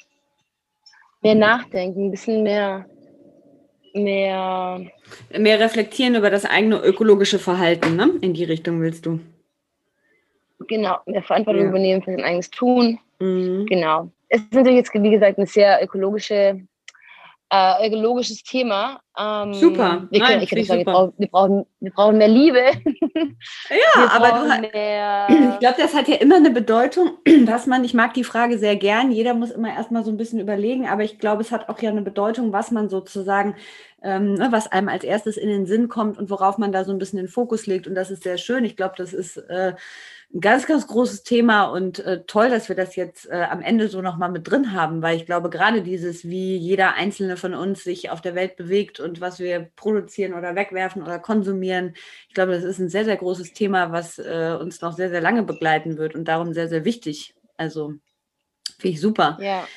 mehr 1.21 1.36
nachdenken, 1.36 2.08
ein 2.08 2.12
bisschen 2.12 2.43
mehr 2.43 2.86
mehr. 3.95 4.81
Mehr 5.38 5.60
reflektieren 5.60 6.15
über 6.15 6.29
das 6.29 6.45
eigene 6.45 6.81
ökologische 6.84 7.39
Verhalten, 7.39 7.95
ne? 7.95 8.12
In 8.21 8.34
die 8.34 8.43
Richtung 8.43 8.81
willst 8.81 9.05
du. 9.05 9.19
Genau, 10.67 10.97
mehr 11.05 11.23
Verantwortung 11.23 11.63
ja. 11.63 11.69
übernehmen 11.69 12.01
für 12.01 12.12
sein 12.12 12.23
eigenes 12.23 12.49
Tun. 12.49 12.99
Mhm. 13.19 13.65
Genau. 13.67 14.10
Es 14.29 14.41
ist 14.41 14.53
natürlich 14.53 14.77
jetzt, 14.77 14.93
wie 14.93 15.12
gesagt, 15.12 15.38
eine 15.38 15.47
sehr 15.47 15.81
ökologische 15.84 16.62
äh, 17.51 17.88
ökologisches 17.88 18.43
Thema. 18.43 18.99
Ähm, 19.17 19.53
super. 19.53 20.08
Wir, 20.10 20.19
können, 20.19 20.39
Nein, 20.39 20.47
sagen, 20.47 20.65
super. 20.65 20.77
Wir, 20.77 20.86
brauchen, 20.86 21.13
wir, 21.17 21.27
brauchen, 21.27 21.65
wir 21.79 21.91
brauchen 21.91 22.17
mehr 22.17 22.27
Liebe. 22.27 22.62
Ja, 23.69 24.10
aber 24.12 24.39
du, 24.39 24.71
mehr... 24.71 25.27
ich 25.29 25.60
glaube, 25.60 25.75
das 25.77 25.93
hat 25.93 26.08
ja 26.08 26.15
immer 26.15 26.36
eine 26.38 26.51
Bedeutung, 26.51 27.17
dass 27.45 27.67
man, 27.67 27.84
ich 27.84 27.93
mag 27.93 28.13
die 28.13 28.23
Frage 28.23 28.58
sehr 28.58 28.75
gern, 28.75 29.12
jeder 29.12 29.34
muss 29.34 29.51
immer 29.51 29.69
erstmal 29.69 30.03
so 30.03 30.12
ein 30.12 30.17
bisschen 30.17 30.39
überlegen, 30.39 30.88
aber 30.88 31.03
ich 31.03 31.19
glaube, 31.19 31.41
es 31.41 31.51
hat 31.51 31.69
auch 31.69 31.79
ja 31.81 31.89
eine 31.89 32.01
Bedeutung, 32.01 32.53
was 32.53 32.71
man 32.71 32.89
sozusagen, 32.89 33.55
ähm, 34.03 34.34
ne, 34.34 34.47
was 34.51 34.71
einem 34.71 34.89
als 34.89 35.03
erstes 35.03 35.38
in 35.38 35.50
den 35.50 35.65
Sinn 35.65 35.87
kommt 35.87 36.17
und 36.17 36.29
worauf 36.29 36.58
man 36.58 36.71
da 36.71 36.83
so 36.83 36.91
ein 36.91 36.98
bisschen 36.98 37.17
den 37.17 37.27
Fokus 37.27 37.67
legt. 37.67 37.87
Und 37.87 37.96
das 37.96 38.12
ist 38.12 38.23
sehr 38.23 38.37
schön. 38.37 38.65
Ich 38.65 38.75
glaube, 38.75 38.96
das 38.98 39.13
ist 39.13 39.37
äh, 39.37 39.73
ein 40.36 40.42
ganz, 40.42 40.67
ganz 40.67 40.86
großes 40.86 41.23
Thema 41.23 41.63
und 41.63 42.00
äh, 42.00 42.23
toll, 42.25 42.50
dass 42.50 42.67
wir 42.67 42.75
das 42.75 42.96
jetzt 42.98 43.27
äh, 43.29 43.48
am 43.50 43.62
Ende 43.62 43.88
so 43.88 44.02
nochmal 44.02 44.29
mit 44.29 44.48
drin 44.48 44.73
haben, 44.73 45.02
weil 45.02 45.15
ich 45.15 45.25
glaube, 45.25 45.50
gerade 45.50 45.81
dieses, 45.81 46.25
wie 46.25 46.58
jeder 46.58 46.96
einzelne 46.96 47.38
von 47.38 47.54
uns 47.54 47.83
sich 47.83 48.10
auf 48.10 48.21
der 48.21 48.36
Welt 48.36 48.58
bewegt 48.58 49.00
und 49.00 49.21
was 49.21 49.40
wir 49.40 49.71
produzieren 49.77 50.33
oder 50.33 50.56
wegwerfen 50.56 51.02
oder 51.02 51.19
konsumieren, 51.19 51.96
ich 52.27 52.36
glaube, 52.36 52.52
das 52.52 52.65
ist 52.65 52.79
ein 52.79 52.90
sehr, 52.90 53.06
sehr 53.06 53.17
großes 53.17 53.54
Thema, 53.54 53.94
was 53.94 54.19
äh, 54.19 54.58
uns 54.60 54.81
noch 54.81 54.94
sehr, 54.94 55.10
sehr 55.10 55.21
lange 55.21 55.44
begleiten 55.44 55.98
wird 55.98 56.15
und 56.15 56.25
darum 56.27 56.54
sehr, 56.54 56.67
sehr 56.67 56.83
wichtig. 56.83 57.33
Also 57.56 57.94
Finde 58.77 58.96
ich 58.96 59.02
super. 59.02 59.38
Ja. 59.40 59.67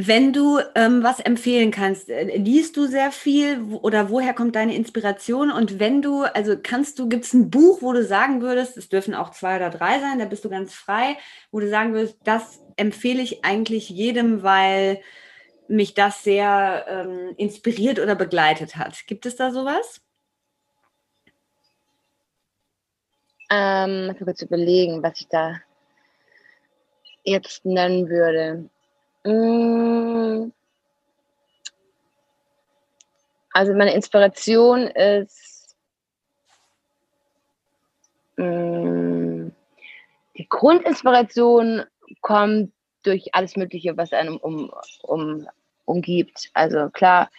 Wenn 0.00 0.32
du 0.32 0.60
ähm, 0.76 1.02
was 1.02 1.18
empfehlen 1.18 1.72
kannst, 1.72 2.08
äh, 2.08 2.36
liest 2.36 2.76
du 2.76 2.86
sehr 2.86 3.10
viel 3.10 3.60
oder 3.82 4.10
woher 4.10 4.32
kommt 4.32 4.54
deine 4.54 4.76
Inspiration? 4.76 5.50
Und 5.50 5.80
wenn 5.80 6.02
du, 6.02 6.22
also 6.22 6.56
kannst 6.56 7.00
du, 7.00 7.08
gibt 7.08 7.24
es 7.24 7.34
ein 7.34 7.50
Buch, 7.50 7.82
wo 7.82 7.92
du 7.92 8.04
sagen 8.04 8.40
würdest, 8.40 8.76
es 8.76 8.88
dürfen 8.88 9.12
auch 9.12 9.30
zwei 9.30 9.56
oder 9.56 9.70
drei 9.70 9.98
sein, 9.98 10.20
da 10.20 10.24
bist 10.26 10.44
du 10.44 10.50
ganz 10.50 10.72
frei, 10.72 11.16
wo 11.50 11.58
du 11.58 11.68
sagen 11.68 11.94
würdest, 11.94 12.16
das 12.22 12.60
empfehle 12.76 13.20
ich 13.20 13.44
eigentlich 13.44 13.90
jedem, 13.90 14.44
weil 14.44 15.00
mich 15.66 15.94
das 15.94 16.22
sehr 16.22 16.86
ähm, 16.88 17.34
inspiriert 17.36 17.98
oder 17.98 18.14
begleitet 18.14 18.76
hat. 18.76 19.04
Gibt 19.08 19.26
es 19.26 19.34
da 19.34 19.50
sowas? 19.50 20.00
Ähm, 23.50 24.12
ich 24.12 24.24
kurz 24.24 24.42
überlegen, 24.42 25.02
was 25.02 25.20
ich 25.20 25.26
da 25.26 25.56
jetzt 27.24 27.64
nennen 27.64 28.08
würde. 28.08 28.70
Mm. 29.24 30.52
Also 33.52 33.74
meine 33.74 33.94
Inspiration 33.94 34.86
ist 34.86 35.76
mm, 38.36 39.48
die 40.36 40.48
Grundinspiration 40.48 41.84
kommt 42.20 42.72
durch 43.02 43.34
alles 43.34 43.56
Mögliche, 43.56 43.96
was 43.96 44.12
einem 44.12 44.36
um, 44.36 44.70
um, 45.02 45.48
umgibt. 45.84 46.50
Also 46.54 46.88
klar, 46.90 47.30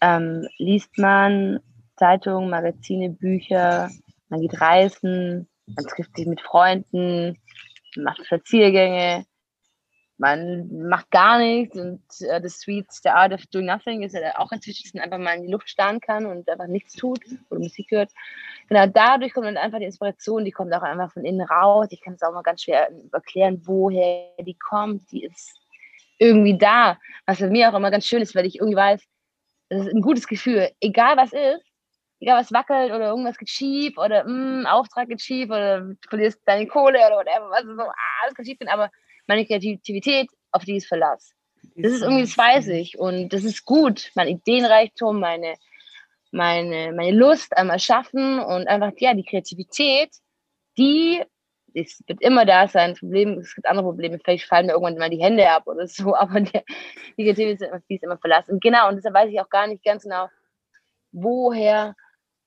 ähm, 0.00 0.46
liest 0.58 0.98
man 0.98 1.60
Zeitungen, 1.96 2.50
Magazine, 2.50 3.10
Bücher, 3.10 3.90
man 4.28 4.40
geht 4.40 4.60
reisen, 4.60 5.48
man 5.66 5.86
trifft 5.86 6.16
sich 6.16 6.26
mit 6.26 6.40
Freunden, 6.40 7.38
macht 7.96 8.24
Spaziergänge, 8.24 9.24
man 10.20 10.68
macht 10.86 11.10
gar 11.10 11.38
nichts 11.38 11.76
und 11.78 12.02
äh, 12.20 12.42
das 12.42 12.60
Sweet, 12.60 12.86
The 12.90 13.08
Art 13.08 13.32
of 13.32 13.46
Doing 13.46 13.64
Nothing 13.64 14.02
ist 14.02 14.14
ja 14.14 14.38
auch 14.38 14.52
inzwischen, 14.52 14.82
dass 14.84 14.94
man 14.94 15.04
einfach 15.04 15.18
mal 15.18 15.36
in 15.36 15.46
die 15.46 15.52
Luft 15.52 15.68
starren 15.70 15.98
kann 15.98 16.26
und 16.26 16.46
einfach 16.46 16.66
nichts 16.66 16.92
tut 16.94 17.20
oder 17.48 17.60
Musik 17.60 17.90
hört. 17.90 18.12
Genau, 18.68 18.86
dadurch 18.86 19.32
kommt 19.32 19.46
dann 19.46 19.56
einfach 19.56 19.78
die 19.78 19.86
Inspiration, 19.86 20.44
die 20.44 20.50
kommt 20.50 20.74
auch 20.74 20.82
einfach 20.82 21.10
von 21.10 21.24
innen 21.24 21.40
raus. 21.40 21.88
Ich 21.90 22.02
kann 22.02 22.14
es 22.14 22.22
auch 22.22 22.32
mal 22.32 22.42
ganz 22.42 22.62
schwer 22.62 22.90
erklären, 23.12 23.62
woher 23.64 24.34
die 24.40 24.58
kommt. 24.58 25.10
Die 25.10 25.24
ist 25.24 25.58
irgendwie 26.18 26.58
da, 26.58 26.98
was 27.24 27.38
für 27.38 27.48
mich 27.48 27.64
auch 27.64 27.74
immer 27.74 27.90
ganz 27.90 28.04
schön 28.04 28.20
ist, 28.20 28.34
weil 28.34 28.44
ich 28.44 28.56
irgendwie 28.56 28.76
weiß, 28.76 29.02
das 29.70 29.86
ist 29.86 29.94
ein 29.94 30.02
gutes 30.02 30.26
Gefühl, 30.26 30.68
egal 30.80 31.16
was 31.16 31.32
ist, 31.32 31.64
egal 32.20 32.38
was 32.38 32.52
wackelt 32.52 32.92
oder 32.92 33.08
irgendwas 33.08 33.38
geht 33.38 33.48
schief 33.48 33.96
oder 33.96 34.24
mh, 34.24 34.32
mm, 34.32 34.66
Auftrag 34.66 35.08
geht 35.08 35.22
schief 35.22 35.48
oder 35.48 35.80
du 35.80 35.96
verlierst 36.10 36.42
deine 36.44 36.66
Kohle 36.66 36.98
oder 36.98 37.16
whatever, 37.16 37.48
was 37.48 37.64
so, 37.64 37.82
ah, 37.82 37.94
alles 38.22 38.34
kann 38.34 38.44
schief 38.44 38.58
aber 38.66 38.90
meine 39.30 39.46
Kreativität, 39.46 40.28
auf 40.50 40.64
die 40.64 40.76
ist 40.76 40.88
Verlass. 40.88 41.32
Das 41.76 41.92
ist 41.92 42.02
irgendwie, 42.02 42.22
das 42.22 42.36
weiß 42.36 42.68
ich. 42.68 42.98
Und 42.98 43.32
das 43.32 43.44
ist 43.44 43.64
gut. 43.64 44.10
Mein 44.16 44.26
Ideenreichtum, 44.26 45.20
meine, 45.20 45.54
meine, 46.32 46.92
meine 46.92 47.16
Lust 47.16 47.56
am 47.56 47.70
Erschaffen 47.70 48.40
und 48.40 48.66
einfach, 48.66 48.90
ja, 48.96 49.14
die 49.14 49.24
Kreativität, 49.24 50.10
die 50.76 51.22
es 51.72 52.02
wird 52.08 52.20
immer 52.20 52.44
da 52.44 52.66
sein. 52.66 52.96
Problem, 52.96 53.38
es 53.38 53.54
gibt 53.54 53.68
andere 53.68 53.86
Probleme. 53.86 54.18
Vielleicht 54.18 54.46
fallen 54.46 54.66
mir 54.66 54.72
irgendwann 54.72 54.98
mal 54.98 55.10
die 55.10 55.22
Hände 55.22 55.48
ab 55.48 55.68
oder 55.68 55.86
so, 55.86 56.14
aber 56.16 56.40
der, 56.40 56.64
die 57.16 57.22
Kreativität 57.22 57.70
die 57.88 57.94
ist 57.94 58.02
immer 58.02 58.18
verlassen. 58.18 58.58
Genau, 58.58 58.88
und 58.88 58.96
deshalb 58.96 59.14
weiß 59.14 59.30
ich 59.30 59.40
auch 59.40 59.48
gar 59.48 59.68
nicht 59.68 59.84
ganz 59.84 60.02
genau, 60.02 60.28
woher 61.12 61.94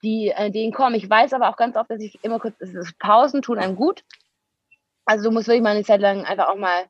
die 0.04 0.34
Ideen 0.38 0.74
kommen. 0.74 0.96
Ich 0.96 1.10
weiß 1.10 1.32
aber 1.32 1.48
auch 1.48 1.56
ganz 1.56 1.78
oft, 1.78 1.90
dass 1.90 2.02
ich 2.02 2.22
immer 2.26 2.40
kurz, 2.40 2.56
Pausen 3.00 3.42
tun 3.42 3.58
einem 3.58 3.78
gut. 3.78 4.04
Also 5.06 5.26
du 5.26 5.32
musst 5.32 5.47
wirklich 5.47 5.64
mal 5.64 5.76
eine 5.76 5.84
Zeit 5.84 6.01
lang 6.01 6.26
einfach 6.26 6.49
auch 6.49 6.58
mal 6.58 6.86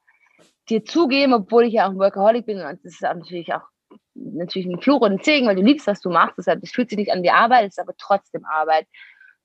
dir 0.70 0.86
zugeben, 0.86 1.34
obwohl 1.34 1.66
ich 1.66 1.74
ja 1.74 1.86
auch 1.86 1.91
ein 1.91 1.99
Workaholic 1.99 2.45
bin 2.45 2.61
und 2.61 2.84
das 2.84 2.93
ist 2.93 3.01
natürlich 3.01 3.53
auch 3.53 3.61
natürlich 4.16 4.68
ein 4.68 4.82
Fluch 4.82 5.01
und 5.01 5.14
ein 5.14 5.24
Segen, 5.24 5.47
weil 5.47 5.55
du 5.55 5.61
liebst, 5.61 5.88
was 5.88 6.01
du 6.01 6.09
machst. 6.09 6.38
Deshalb, 6.38 6.64
es 6.64 6.72
fühlt 6.72 6.89
sich 6.89 6.97
nicht 6.97 7.11
an 7.11 7.24
wie 7.24 7.30
Arbeit, 7.30 7.68
es 7.68 7.78
ist 7.78 7.80
aber 7.80 7.93
trotzdem 7.97 8.45
Arbeit. 8.45 8.88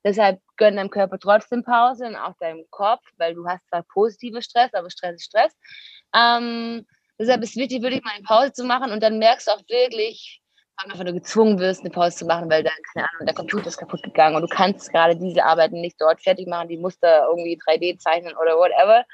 Deshalb 0.03 0.39
gönn 0.57 0.77
deinem 0.77 0.89
Körper 0.89 1.19
trotzdem 1.19 1.63
Pause 1.63 2.07
und 2.07 2.15
auch 2.15 2.35
deinem 2.39 2.65
Kopf, 2.69 3.03
weil 3.17 3.35
du 3.35 3.45
hast 3.45 3.67
zwar 3.67 3.83
positive 3.83 4.41
Stress, 4.41 4.73
aber 4.73 4.89
Stress 4.89 5.15
ist 5.15 5.25
Stress. 5.25 5.53
Ähm, 6.15 6.85
deshalb 7.19 7.43
ist 7.43 7.51
es 7.51 7.55
wichtig, 7.57 7.81
wirklich 7.81 8.03
mal 8.03 8.13
eine 8.15 8.23
Pause 8.23 8.53
zu 8.53 8.63
machen 8.63 8.91
und 8.91 9.03
dann 9.03 9.19
merkst 9.19 9.47
du 9.47 9.51
auch 9.51 9.61
wirklich, 9.67 10.41
einfach 10.83 11.03
nur 11.03 11.13
gezwungen 11.13 11.59
wirst, 11.59 11.81
eine 11.81 11.89
Pause 11.89 12.17
zu 12.17 12.25
machen, 12.25 12.49
weil 12.49 12.63
dann, 12.63 12.73
keine 12.93 13.09
Ahnung, 13.09 13.25
der 13.25 13.35
Computer 13.35 13.67
ist 13.67 13.77
kaputt 13.77 14.03
gegangen 14.03 14.35
und 14.35 14.41
du 14.41 14.47
kannst 14.47 14.91
gerade 14.91 15.15
diese 15.15 15.43
Arbeiten 15.43 15.81
nicht 15.81 15.99
dort 15.99 16.21
fertig 16.21 16.47
machen, 16.47 16.69
die 16.69 16.77
Muster 16.77 17.27
irgendwie 17.29 17.59
3D 17.59 17.97
zeichnen 17.97 18.35
oder 18.35 18.57
whatever, 18.57 19.05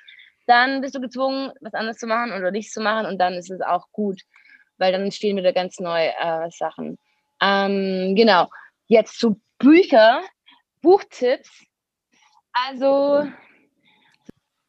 dann 0.47 0.81
bist 0.81 0.95
du 0.95 1.01
gezwungen, 1.01 1.51
was 1.61 1.73
anderes 1.73 1.97
zu 1.97 2.07
machen 2.07 2.31
oder 2.31 2.51
nichts 2.51 2.73
zu 2.73 2.81
machen 2.81 3.05
und 3.07 3.17
dann 3.17 3.33
ist 3.33 3.49
es 3.49 3.61
auch 3.61 3.87
gut, 3.91 4.21
weil 4.77 4.91
dann 4.91 5.03
entstehen 5.03 5.37
wieder 5.37 5.53
ganz 5.53 5.79
neue 5.79 6.11
äh, 6.19 6.49
Sachen. 6.51 6.97
Ähm, 7.41 8.15
genau, 8.15 8.47
jetzt 8.87 9.19
zu 9.19 9.41
Bücher, 9.57 10.21
Buchtipps. 10.81 11.65
Also 12.53 13.27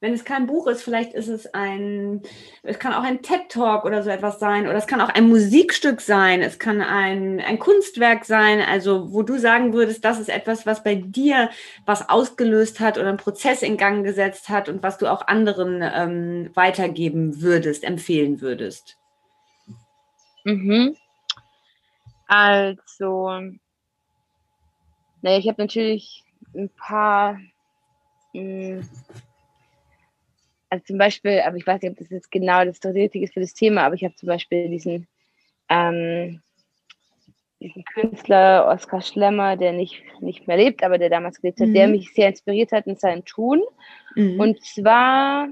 wenn 0.01 0.12
es 0.12 0.24
kein 0.24 0.47
Buch 0.47 0.66
ist, 0.66 0.82
vielleicht 0.82 1.14
ist 1.14 1.28
es 1.28 1.47
ein, 1.55 2.20
es 2.62 2.78
kann 2.78 2.92
auch 2.92 3.03
ein 3.03 3.22
TED-Talk 3.22 3.86
oder 3.86 4.03
so 4.03 4.11
etwas 4.11 4.38
sein, 4.38 4.66
oder 4.66 4.76
es 4.76 4.86
kann 4.86 5.01
auch 5.01 5.09
ein 5.09 5.28
Musikstück 5.28 6.03
sein, 6.03 6.42
es 6.42 6.59
kann 6.59 6.82
ein, 6.82 7.40
ein 7.40 7.59
Kunstwerk 7.59 8.26
sein, 8.26 8.61
also 8.61 9.12
wo 9.12 9.22
du 9.22 9.38
sagen 9.38 9.72
würdest, 9.72 10.05
das 10.05 10.20
ist 10.20 10.28
etwas, 10.28 10.66
was 10.66 10.82
bei 10.82 10.97
dir 10.97 11.49
was 11.86 12.09
ausgelöst 12.11 12.78
hat 12.78 12.99
oder 12.99 13.09
einen 13.09 13.16
Prozess 13.16 13.62
in 13.62 13.78
Gang 13.78 14.05
gesetzt 14.05 14.51
hat 14.51 14.68
und 14.68 14.82
was 14.82 14.99
du 14.99 15.07
auch 15.07 15.26
anderen 15.26 15.80
ähm, 15.82 16.51
weitergeben 16.55 17.40
würdest, 17.40 17.82
empfehlen 17.82 18.42
würdest. 18.42 18.99
Mhm. 20.44 20.94
Also, 22.26 23.30
naja, 25.22 25.38
ich 25.38 25.49
habe 25.49 25.62
natürlich 25.62 26.22
ein 26.55 26.68
paar 26.68 27.40
mh, 28.34 28.82
hm, 28.82 28.88
also 30.69 30.85
zum 30.85 30.99
Beispiel, 30.99 31.41
aber 31.41 31.57
ich 31.57 31.67
weiß 31.67 31.83
nicht, 31.83 31.93
ob 31.93 31.99
das 31.99 32.11
jetzt 32.11 32.31
genau 32.31 32.64
das 32.64 32.85
Richtige 32.85 33.25
ist 33.25 33.35
für 33.35 33.41
das 33.41 33.55
Thema, 33.55 33.83
aber 33.85 33.95
ich 33.95 34.05
habe 34.05 34.14
zum 34.17 34.27
Beispiel 34.27 34.69
diesen, 34.69 35.07
ähm, 35.69 36.43
diesen 37.61 37.85
Künstler 37.85 38.67
Oskar 38.69 39.01
Schlemmer, 39.01 39.57
der 39.57 39.73
nicht, 39.73 40.03
nicht 40.21 40.47
mehr 40.47 40.57
lebt, 40.57 40.83
aber 40.83 40.99
der 40.99 41.11
damals 41.11 41.41
gelebt 41.41 41.61
hat, 41.61 41.69
mhm. 41.69 41.75
der 41.75 41.89
mich 41.89 42.12
sehr 42.12 42.29
inspiriert 42.29 42.73
hat 42.73 42.87
in 42.87 42.97
seinem 42.97 43.25
Tun. 43.25 43.62
Mhm. 44.14 44.41
Und 44.41 44.64
zwar 44.64 45.49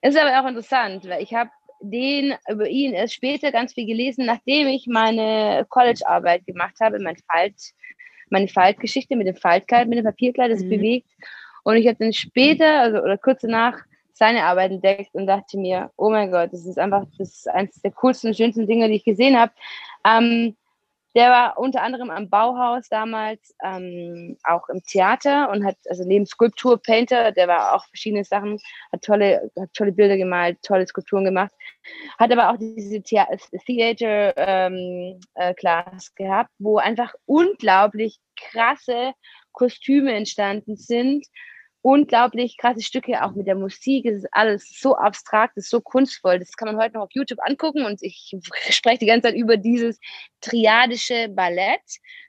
ist 0.00 0.16
aber 0.16 0.40
auch 0.40 0.48
interessant, 0.48 1.08
weil 1.08 1.22
ich 1.22 1.34
habe 1.34 1.50
den 1.80 2.34
über 2.48 2.68
ihn 2.68 2.92
erst 2.92 3.14
später 3.14 3.52
ganz 3.52 3.74
viel 3.74 3.86
gelesen, 3.86 4.24
nachdem 4.24 4.68
ich 4.68 4.86
meine 4.86 5.66
Collegearbeit 5.68 6.46
gemacht 6.46 6.76
habe, 6.80 6.98
mein 7.00 7.16
Falt, 7.30 7.56
meine 8.30 8.48
Faltgeschichte 8.48 9.16
mit 9.16 9.26
dem 9.26 9.36
Faltkleid, 9.36 9.88
mit 9.88 9.98
dem 9.98 10.04
Papierkleid, 10.04 10.50
das 10.50 10.62
mhm. 10.62 10.70
bewegt. 10.70 11.10
Und 11.64 11.76
ich 11.76 11.86
habe 11.86 11.96
dann 11.98 12.12
später, 12.12 12.80
also 12.80 12.98
oder 12.98 13.18
kurz 13.18 13.42
danach, 13.42 13.78
seine 14.14 14.44
Arbeit 14.44 14.72
entdeckt 14.72 15.14
und 15.14 15.26
dachte 15.26 15.58
mir, 15.58 15.90
oh 15.96 16.10
mein 16.10 16.30
Gott, 16.30 16.52
das 16.52 16.66
ist 16.66 16.78
einfach 16.78 17.04
das 17.18 17.30
ist 17.30 17.48
eines 17.48 17.80
der 17.80 17.92
coolsten 17.92 18.28
und 18.28 18.36
schönsten 18.36 18.66
Dinge, 18.66 18.88
die 18.88 18.96
ich 18.96 19.04
gesehen 19.04 19.38
habe. 19.38 19.52
Ähm, 20.04 20.54
der 21.14 21.28
war 21.30 21.58
unter 21.58 21.82
anderem 21.82 22.10
am 22.10 22.30
Bauhaus 22.30 22.88
damals 22.88 23.54
ähm, 23.62 24.38
auch 24.44 24.68
im 24.70 24.82
Theater 24.82 25.50
und 25.50 25.64
hat, 25.64 25.76
also 25.88 26.04
neben 26.04 26.24
Skulptur, 26.24 26.80
Painter, 26.80 27.32
der 27.32 27.48
war 27.48 27.74
auch 27.74 27.84
verschiedene 27.86 28.24
Sachen, 28.24 28.58
hat 28.92 29.02
tolle, 29.02 29.50
hat 29.58 29.74
tolle 29.74 29.92
Bilder 29.92 30.16
gemalt, 30.16 30.62
tolle 30.62 30.86
Skulpturen 30.86 31.24
gemacht, 31.24 31.52
hat 32.18 32.32
aber 32.32 32.50
auch 32.50 32.56
diese 32.58 33.02
Theater 33.02 34.34
ähm, 34.36 35.20
äh, 35.34 35.52
Class 35.54 36.14
gehabt, 36.14 36.50
wo 36.58 36.78
einfach 36.78 37.14
unglaublich 37.26 38.18
krasse 38.36 39.12
Kostüme 39.52 40.14
entstanden 40.14 40.76
sind 40.76 41.26
unglaublich 41.82 42.56
krasse 42.56 42.80
Stücke, 42.80 43.22
auch 43.22 43.32
mit 43.32 43.46
der 43.46 43.56
Musik. 43.56 44.06
Es 44.06 44.18
ist 44.18 44.28
alles 44.32 44.80
so 44.80 44.96
abstrakt, 44.96 45.56
es 45.56 45.64
ist 45.64 45.70
so 45.70 45.80
kunstvoll. 45.80 46.38
Das 46.38 46.52
kann 46.52 46.68
man 46.68 46.82
heute 46.82 46.94
noch 46.94 47.02
auf 47.02 47.12
YouTube 47.12 47.40
angucken 47.42 47.84
und 47.84 48.02
ich 48.02 48.34
spreche 48.70 48.98
die 48.98 49.06
ganze 49.06 49.28
Zeit 49.28 49.34
über 49.34 49.56
dieses 49.56 49.98
triadische 50.40 51.28
Ballett. 51.28 51.82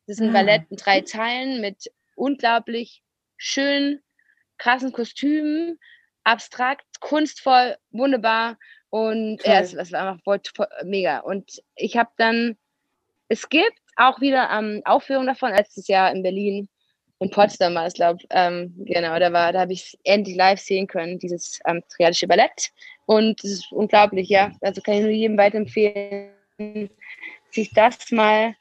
Das 0.08 0.18
ist 0.18 0.22
ein 0.22 0.30
ah. 0.30 0.34
Ballett 0.34 0.64
in 0.70 0.78
drei 0.78 1.02
Teilen 1.02 1.62
mit 1.62 1.92
unglaublich 2.16 3.04
schön 3.38 4.02
krassen 4.58 4.92
Kostümen, 4.92 5.80
abstrakt, 6.24 6.86
kunstvoll, 7.00 7.76
wunderbar 7.92 8.58
und 8.90 9.44
ja, 9.44 9.60
es, 9.60 9.74
es, 9.74 9.92
war 9.92 10.08
einfach 10.08 10.24
voll, 10.24 10.40
voll, 10.56 10.68
mega. 10.84 11.20
Und 11.20 11.62
ich 11.76 11.98
habe 11.98 12.12
dann, 12.18 12.58
es 13.28 13.50
gibt 13.50 13.80
auch 13.96 14.22
wieder 14.22 14.50
ähm, 14.52 14.82
Aufführungen 14.86 15.28
davon, 15.28 15.52
letztes 15.52 15.88
Jahr 15.88 16.12
in 16.12 16.24
Berlin 16.24 16.70
in 17.24 17.30
Potsdam 17.30 17.76
war 17.76 17.88
es, 17.88 17.94
glaube 17.94 18.20
ich. 18.22 18.28
Ähm, 18.32 18.74
genau, 18.78 19.18
da 19.18 19.32
war, 19.32 19.54
da 19.54 19.62
habe 19.62 19.74
ich 19.74 19.86
es 19.86 19.98
endlich 20.04 20.36
live 20.36 20.60
sehen 20.60 20.88
können, 20.88 21.20
dieses 21.20 21.60
ähm, 21.66 21.82
triadische 21.90 22.28
Ballett. 22.28 22.72
Und 23.06 23.44
es 23.44 23.52
ist 23.52 23.72
unglaublich, 23.72 24.30
ja. 24.30 24.52
Also 24.62 24.82
kann 24.82 24.96
ich 24.96 25.02
nur 25.02 25.10
jedem 25.10 25.38
weiterempfehlen, 25.38 26.32
sich 27.52 27.72
das 27.74 28.12
mal 28.12 28.56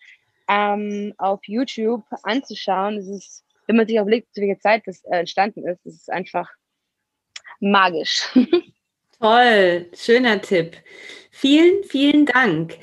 ähm, 0.49 1.13
auf 1.19 1.41
YouTube 1.47 2.05
anzuschauen. 2.23 2.97
Das 2.97 3.09
ist, 3.09 3.45
wenn 3.67 3.77
man 3.77 3.87
sich 3.87 3.97
überlegt, 3.97 4.35
zu 4.35 4.41
welcher 4.41 4.61
Zeit 4.61 4.83
das 4.87 5.03
äh, 5.05 5.19
entstanden 5.19 5.67
ist, 5.67 5.81
das 5.85 5.95
ist 5.95 6.11
einfach 6.11 6.49
magisch. 7.61 8.29
Toll, 9.19 9.89
schöner 9.95 10.41
Tipp. 10.41 10.77
Vielen, 11.31 11.85
vielen 11.85 12.27
Dank 12.27 12.79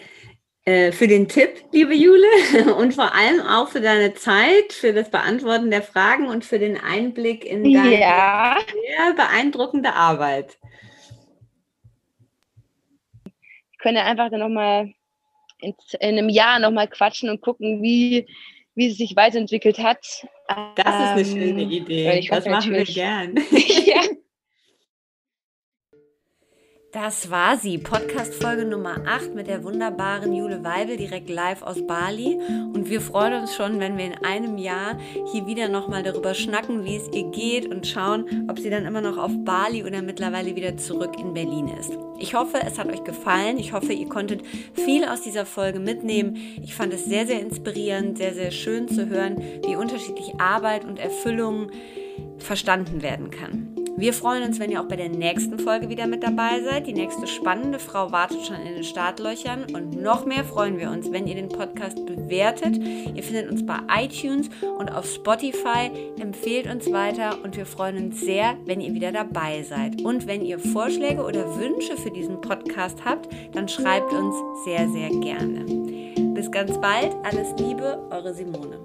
für 0.65 1.07
den 1.07 1.27
Tipp, 1.27 1.63
liebe 1.71 1.95
Jule, 1.95 2.27
und 2.77 2.93
vor 2.93 3.15
allem 3.15 3.41
auch 3.41 3.69
für 3.69 3.81
deine 3.81 4.13
Zeit, 4.13 4.71
für 4.71 4.93
das 4.93 5.09
Beantworten 5.09 5.71
der 5.71 5.81
Fragen 5.81 6.27
und 6.27 6.45
für 6.45 6.59
den 6.59 6.77
Einblick 6.77 7.43
in 7.43 7.63
deine 7.63 7.99
ja. 7.99 8.57
sehr 8.71 9.13
beeindruckende 9.13 9.93
Arbeit. 9.93 10.57
Ich 13.71 13.79
könnte 13.79 14.01
einfach 14.01 14.29
dann 14.29 14.41
nochmal 14.41 14.93
in, 15.61 15.73
in 15.99 16.17
einem 16.17 16.29
Jahr 16.29 16.59
nochmal 16.59 16.87
quatschen 16.87 17.29
und 17.29 17.41
gucken, 17.41 17.81
wie, 17.81 18.27
wie 18.75 18.91
es 18.91 18.97
sich 18.97 19.15
weiterentwickelt 19.15 19.79
hat. 19.79 20.27
Das 20.75 20.85
ist 20.85 20.85
eine 20.85 21.25
schöne 21.25 21.63
ähm, 21.63 21.71
Idee. 21.71 22.27
Das 22.29 22.45
machen 22.45 22.73
wir 22.73 22.85
gern. 22.85 23.35
ja. 23.51 24.01
Das 26.91 27.29
war 27.29 27.55
sie, 27.55 27.77
Podcast-Folge 27.77 28.65
Nummer 28.65 28.95
8 29.05 29.35
mit 29.35 29.45
der 29.45 29.63
wunderbaren 29.63 30.33
Jule 30.33 30.63
Weibel 30.63 30.97
direkt 30.97 31.29
live 31.29 31.61
aus 31.61 31.85
Bali. 31.85 32.39
Und 32.73 32.89
wir 32.89 32.99
freuen 32.99 33.41
uns 33.41 33.55
schon, 33.55 33.79
wenn 33.79 33.95
wir 33.95 34.05
in 34.05 34.25
einem 34.25 34.57
Jahr 34.57 34.97
hier 35.31 35.45
wieder 35.45 35.69
nochmal 35.69 36.01
darüber 36.01 36.33
schnacken, 36.33 36.85
wie 36.85 36.95
es 36.95 37.07
ihr 37.09 37.29
geht 37.29 37.69
und 37.71 37.85
schauen, 37.85 38.47
ob 38.49 38.57
sie 38.57 38.71
dann 38.71 38.87
immer 38.87 39.01
noch 39.01 39.19
auf 39.19 39.31
Bali 39.45 39.83
oder 39.83 40.01
mittlerweile 40.01 40.55
wieder 40.55 40.77
zurück 40.77 41.15
in 41.19 41.35
Berlin 41.35 41.67
ist. 41.67 41.91
Ich 42.17 42.33
hoffe, 42.33 42.57
es 42.65 42.79
hat 42.79 42.91
euch 42.91 43.03
gefallen. 43.03 43.59
Ich 43.59 43.71
hoffe, 43.71 43.93
ihr 43.93 44.09
konntet 44.09 44.41
viel 44.73 45.05
aus 45.05 45.21
dieser 45.21 45.45
Folge 45.45 45.79
mitnehmen. 45.79 46.37
Ich 46.63 46.73
fand 46.73 46.91
es 46.91 47.05
sehr, 47.05 47.27
sehr 47.27 47.39
inspirierend, 47.39 48.17
sehr, 48.17 48.33
sehr 48.33 48.49
schön 48.49 48.87
zu 48.87 49.09
hören, 49.09 49.37
wie 49.63 49.75
unterschiedlich 49.75 50.39
Arbeit 50.39 50.85
und 50.85 50.97
Erfüllung 50.97 51.69
verstanden 52.37 53.01
werden 53.01 53.29
kann. 53.29 53.75
Wir 53.99 54.13
freuen 54.13 54.43
uns, 54.43 54.61
wenn 54.61 54.71
ihr 54.71 54.79
auch 54.79 54.87
bei 54.87 54.95
der 54.95 55.09
nächsten 55.09 55.59
Folge 55.59 55.89
wieder 55.89 56.07
mit 56.07 56.23
dabei 56.23 56.61
seid. 56.63 56.87
Die 56.87 56.93
nächste 56.93 57.27
spannende 57.27 57.79
Frau 57.79 58.13
wartet 58.13 58.45
schon 58.45 58.55
in 58.55 58.75
den 58.75 58.83
Startlöchern. 58.85 59.65
Und 59.73 60.01
noch 60.01 60.25
mehr 60.25 60.45
freuen 60.45 60.77
wir 60.79 60.89
uns, 60.89 61.11
wenn 61.11 61.27
ihr 61.27 61.35
den 61.35 61.49
Podcast 61.49 62.05
bewertet. 62.05 62.77
Ihr 62.77 63.21
findet 63.21 63.51
uns 63.51 63.65
bei 63.65 63.77
iTunes 64.01 64.49
und 64.77 64.89
auf 64.89 65.05
Spotify. 65.05 65.91
Empfehlt 66.17 66.67
uns 66.67 66.89
weiter 66.93 67.43
und 67.43 67.57
wir 67.57 67.65
freuen 67.65 68.05
uns 68.05 68.21
sehr, 68.21 68.55
wenn 68.63 68.79
ihr 68.79 68.93
wieder 68.93 69.11
dabei 69.11 69.63
seid. 69.63 70.01
Und 70.01 70.27
wenn 70.27 70.45
ihr 70.45 70.59
Vorschläge 70.59 71.21
oder 71.21 71.59
Wünsche 71.59 71.97
für 71.97 72.11
diesen 72.11 72.39
Podcast 72.39 73.03
habt, 73.03 73.27
dann 73.51 73.67
schreibt 73.67 74.13
uns 74.13 74.33
sehr, 74.63 74.87
sehr 74.87 75.09
gerne. 75.09 75.65
Bis 76.35 76.49
ganz 76.49 76.79
bald. 76.79 77.13
Alles 77.23 77.49
Liebe, 77.59 77.99
eure 78.11 78.33
Simone. 78.33 78.79